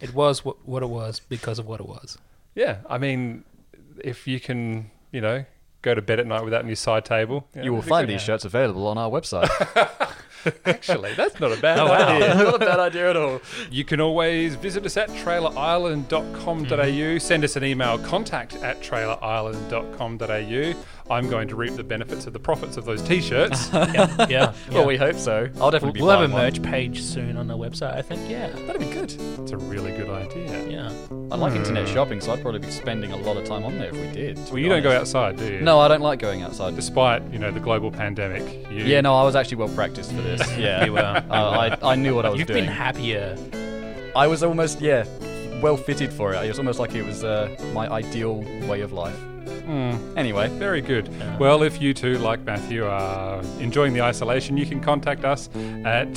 It 0.02 0.12
was 0.14 0.44
what, 0.44 0.66
what 0.68 0.82
it 0.82 0.88
was 0.90 1.20
because 1.20 1.58
of 1.58 1.66
what 1.66 1.80
it 1.80 1.86
was. 1.86 2.18
yeah, 2.54 2.78
I 2.90 2.98
mean, 2.98 3.44
if 4.04 4.26
you 4.26 4.38
can, 4.40 4.90
you 5.12 5.20
know, 5.22 5.44
go 5.80 5.94
to 5.94 6.02
bed 6.02 6.20
at 6.20 6.26
night 6.26 6.42
with 6.44 6.50
that 6.52 6.60
on 6.62 6.66
your 6.68 6.76
side 6.76 7.04
table, 7.04 7.48
You 7.54 7.72
will 7.72 7.78
that'd 7.80 7.88
find 7.88 8.06
good. 8.06 8.14
these 8.14 8.22
shirts 8.22 8.44
available 8.44 8.86
on 8.86 8.98
our 8.98 9.10
website. 9.10 9.48
Actually, 10.64 11.14
that's 11.14 11.38
not 11.38 11.56
a 11.56 11.60
bad 11.60 11.78
Oh, 11.78 11.86
wow. 11.86 12.16
idea. 12.16 12.34
Not 12.42 12.54
a 12.56 12.58
bad 12.58 12.80
idea 12.80 13.10
at 13.10 13.16
all. 13.16 13.40
You 13.70 13.84
can 13.84 14.00
always 14.00 14.56
visit 14.56 14.84
us 14.84 14.96
at 14.96 15.08
trailerisland.com.au. 15.10 16.66
Mm-hmm. 16.66 17.18
Send 17.18 17.44
us 17.44 17.54
an 17.54 17.62
email, 17.64 17.96
contact 17.98 18.56
at 18.56 18.80
trailerisland.com.au. 18.82 20.74
I'm 21.12 21.29
going 21.31 21.46
to 21.48 21.57
reap 21.57 21.75
the 21.77 21.85
benefits 21.85 22.27
of 22.27 22.33
the 22.33 22.38
profits 22.40 22.77
of 22.77 22.85
those 22.85 23.03
t-shirts. 23.03 23.70
Yeah, 23.72 24.27
yeah. 24.31 24.53
Well, 24.70 24.87
we 24.87 24.96
hope 24.96 25.16
so. 25.16 25.48
I'll 25.61 25.70
definitely 25.70 25.98
be 25.98 26.01
We'll 26.03 26.11
have 26.11 26.20
a 26.20 26.22
buying 26.25 26.33
one. 26.33 26.42
merch 26.44 26.62
page 26.62 27.03
soon 27.03 27.37
on 27.37 27.46
the 27.46 27.57
website. 27.57 27.94
I 27.96 28.03
think. 28.03 28.29
Yeah, 28.31 28.48
That'd 28.66 28.81
be 28.81 28.87
good. 28.92 29.12
it's 29.12 29.51
a 29.53 29.57
really 29.57 29.92
good 29.92 30.09
idea. 30.09 30.68
yeah. 30.68 30.92
I 31.31 31.37
like 31.37 31.55
internet 31.55 31.88
shopping, 31.88 32.20
so 32.20 32.33
I'd 32.33 32.42
probably 32.42 32.61
be 32.61 32.70
spending 32.70 33.12
a 33.12 33.16
lot 33.16 33.37
of 33.37 33.44
time 33.44 33.64
on 33.64 33.79
there 33.79 33.88
if 33.88 33.94
we 33.94 34.11
did. 34.12 34.37
Well, 34.46 34.55
be 34.55 34.62
you 34.62 34.68
don't 34.68 34.83
go 34.83 34.92
outside, 34.92 35.37
do 35.37 35.53
you? 35.53 35.61
No, 35.61 35.81
I 35.81 35.88
don't 35.88 36.01
like 36.03 36.18
going 36.18 36.42
outside. 36.42 36.75
Despite, 36.77 37.22
you 37.33 37.38
know, 37.38 37.51
the 37.51 37.61
global 37.61 37.90
pandemic. 37.90 38.42
You, 38.70 38.85
Yeah, 38.85 39.01
no, 39.01 39.14
I 39.14 39.22
was 39.25 39.35
actually 39.37 39.57
well 39.59 39.68
practiced 39.70 40.11
for 40.12 40.20
this. 40.22 40.40
Yeah, 40.59 40.85
You 40.85 40.92
were. 40.94 40.98
Uh, 41.01 41.25
I, 41.31 41.79
I 41.92 41.94
knew 41.94 42.14
what 42.14 42.25
I 42.27 42.31
was 42.31 42.38
You've 42.38 42.48
doing. 42.48 42.64
been 42.64 42.72
happier. 42.72 43.37
I 44.14 44.27
was 44.27 44.42
almost 44.42 44.81
yeah, 44.81 45.05
well 45.62 45.77
fitted 45.77 46.12
for 46.12 46.35
it. 46.35 46.44
It 46.44 46.48
was 46.48 46.59
almost 46.59 46.79
like 46.79 46.94
it 46.94 47.05
was 47.05 47.25
uh, 47.25 47.48
my 47.75 47.88
ideal 47.88 48.42
way 48.68 48.81
of 48.83 48.92
life. 48.92 49.18
Anyway, 50.16 50.48
Very 50.59 50.81
good. 50.81 51.09
Well, 51.38 51.62
if 51.62 51.81
you 51.81 51.94
too, 51.94 52.18
like 52.18 52.40
Matthew, 52.44 52.85
are 52.87 53.40
enjoying 53.61 53.92
the 53.94 54.03
isolation, 54.03 54.57
you 54.57 54.66
can 54.66 54.81
contact 54.81 55.25
us 55.25 55.48
at 55.85 56.12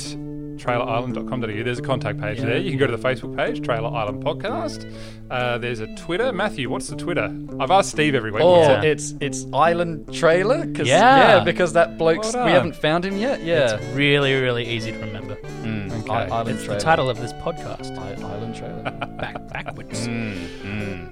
trailerisland.com.au. 0.56 1.62
There's 1.62 1.78
a 1.78 1.82
contact 1.82 2.18
page 2.20 2.38
there. 2.40 2.56
You 2.58 2.70
can 2.70 2.78
go 2.78 2.86
to 2.86 2.96
the 2.96 3.02
Facebook 3.08 3.36
page, 3.36 3.62
Trailer 3.62 3.94
Island 3.94 4.24
Podcast. 4.24 4.90
Uh, 5.30 5.58
there's 5.58 5.80
a 5.80 5.86
Twitter. 5.96 6.32
Matthew, 6.32 6.70
what's 6.70 6.86
the 6.88 6.96
Twitter? 6.96 7.34
I've 7.60 7.70
asked 7.70 7.90
Steve 7.90 8.14
every 8.14 8.30
week. 8.30 8.42
oh, 8.42 8.60
Yeah. 8.62 8.82
it's 8.82 9.14
it's 9.20 9.44
Island 9.52 10.12
Trailer. 10.14 10.66
Cause, 10.72 10.86
Yeah. 10.86 11.38
yeah, 11.38 11.44
because 11.44 11.72
that 11.74 11.98
bloke's 11.98 12.32
Well 12.34 12.46
we 12.46 12.52
haven't 12.52 12.76
found 12.76 13.04
him 13.04 13.16
yet. 13.18 13.42
Yeah, 13.42 13.74
It's 13.74 13.84
really, 13.94 14.34
really 14.40 14.64
easy 14.66 14.92
to 14.92 14.98
remember. 14.98 15.34
Mm, 15.62 15.92
Okay. 16.00 16.10
I- 16.12 16.28
Island 16.28 16.50
It's 16.56 16.64
Trailer. 16.64 16.78
the 16.78 16.84
title 16.84 17.10
of 17.10 17.20
this 17.20 17.32
podcast. 17.34 17.98
I- 17.98 18.22
Island 18.34 18.54
Trailer. 18.54 18.82
Back 19.18 19.48
backwards. 19.48 20.06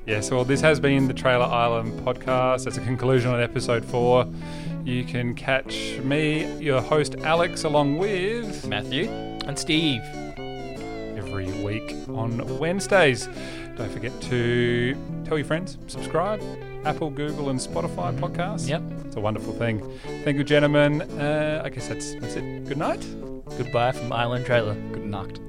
Yes, 0.06 0.30
well, 0.30 0.44
this 0.44 0.60
has 0.60 0.80
been 0.80 1.08
the 1.08 1.14
Trailer 1.14 1.46
Island 1.46 1.98
podcast. 2.00 2.66
It's 2.66 2.76
a 2.76 2.82
conclusion 2.82 3.30
on 3.30 3.40
episode 3.40 3.84
four. 3.84 4.26
You 4.84 5.02
can 5.02 5.34
catch 5.34 5.98
me, 6.02 6.44
your 6.60 6.82
host 6.82 7.14
Alex, 7.20 7.64
along 7.64 7.96
with 7.96 8.66
Matthew. 8.66 9.08
And 9.46 9.58
Steve. 9.58 10.02
every 11.16 11.50
week 11.62 11.94
on 12.08 12.58
Wednesdays. 12.58 13.28
Don't 13.76 13.90
forget 13.90 14.12
to 14.22 14.94
tell 15.24 15.38
your 15.38 15.46
friends, 15.46 15.78
subscribe, 15.86 16.42
Apple, 16.84 17.08
Google, 17.10 17.48
and 17.48 17.58
Spotify 17.58 18.16
podcasts. 18.18 18.68
Yep. 18.68 18.82
It's 19.06 19.16
a 19.16 19.20
wonderful 19.20 19.54
thing. 19.54 19.98
Thank 20.22 20.36
you, 20.36 20.44
gentlemen. 20.44 21.02
Uh, 21.18 21.62
I 21.64 21.70
guess 21.70 21.88
that's, 21.88 22.14
that's 22.16 22.36
it. 22.36 22.66
Good 22.66 22.78
night. 22.78 23.04
Goodbye 23.56 23.92
from 23.92 24.12
Island 24.12 24.44
Trailer. 24.44 24.74
Good 24.92 25.06
night. 25.06 25.40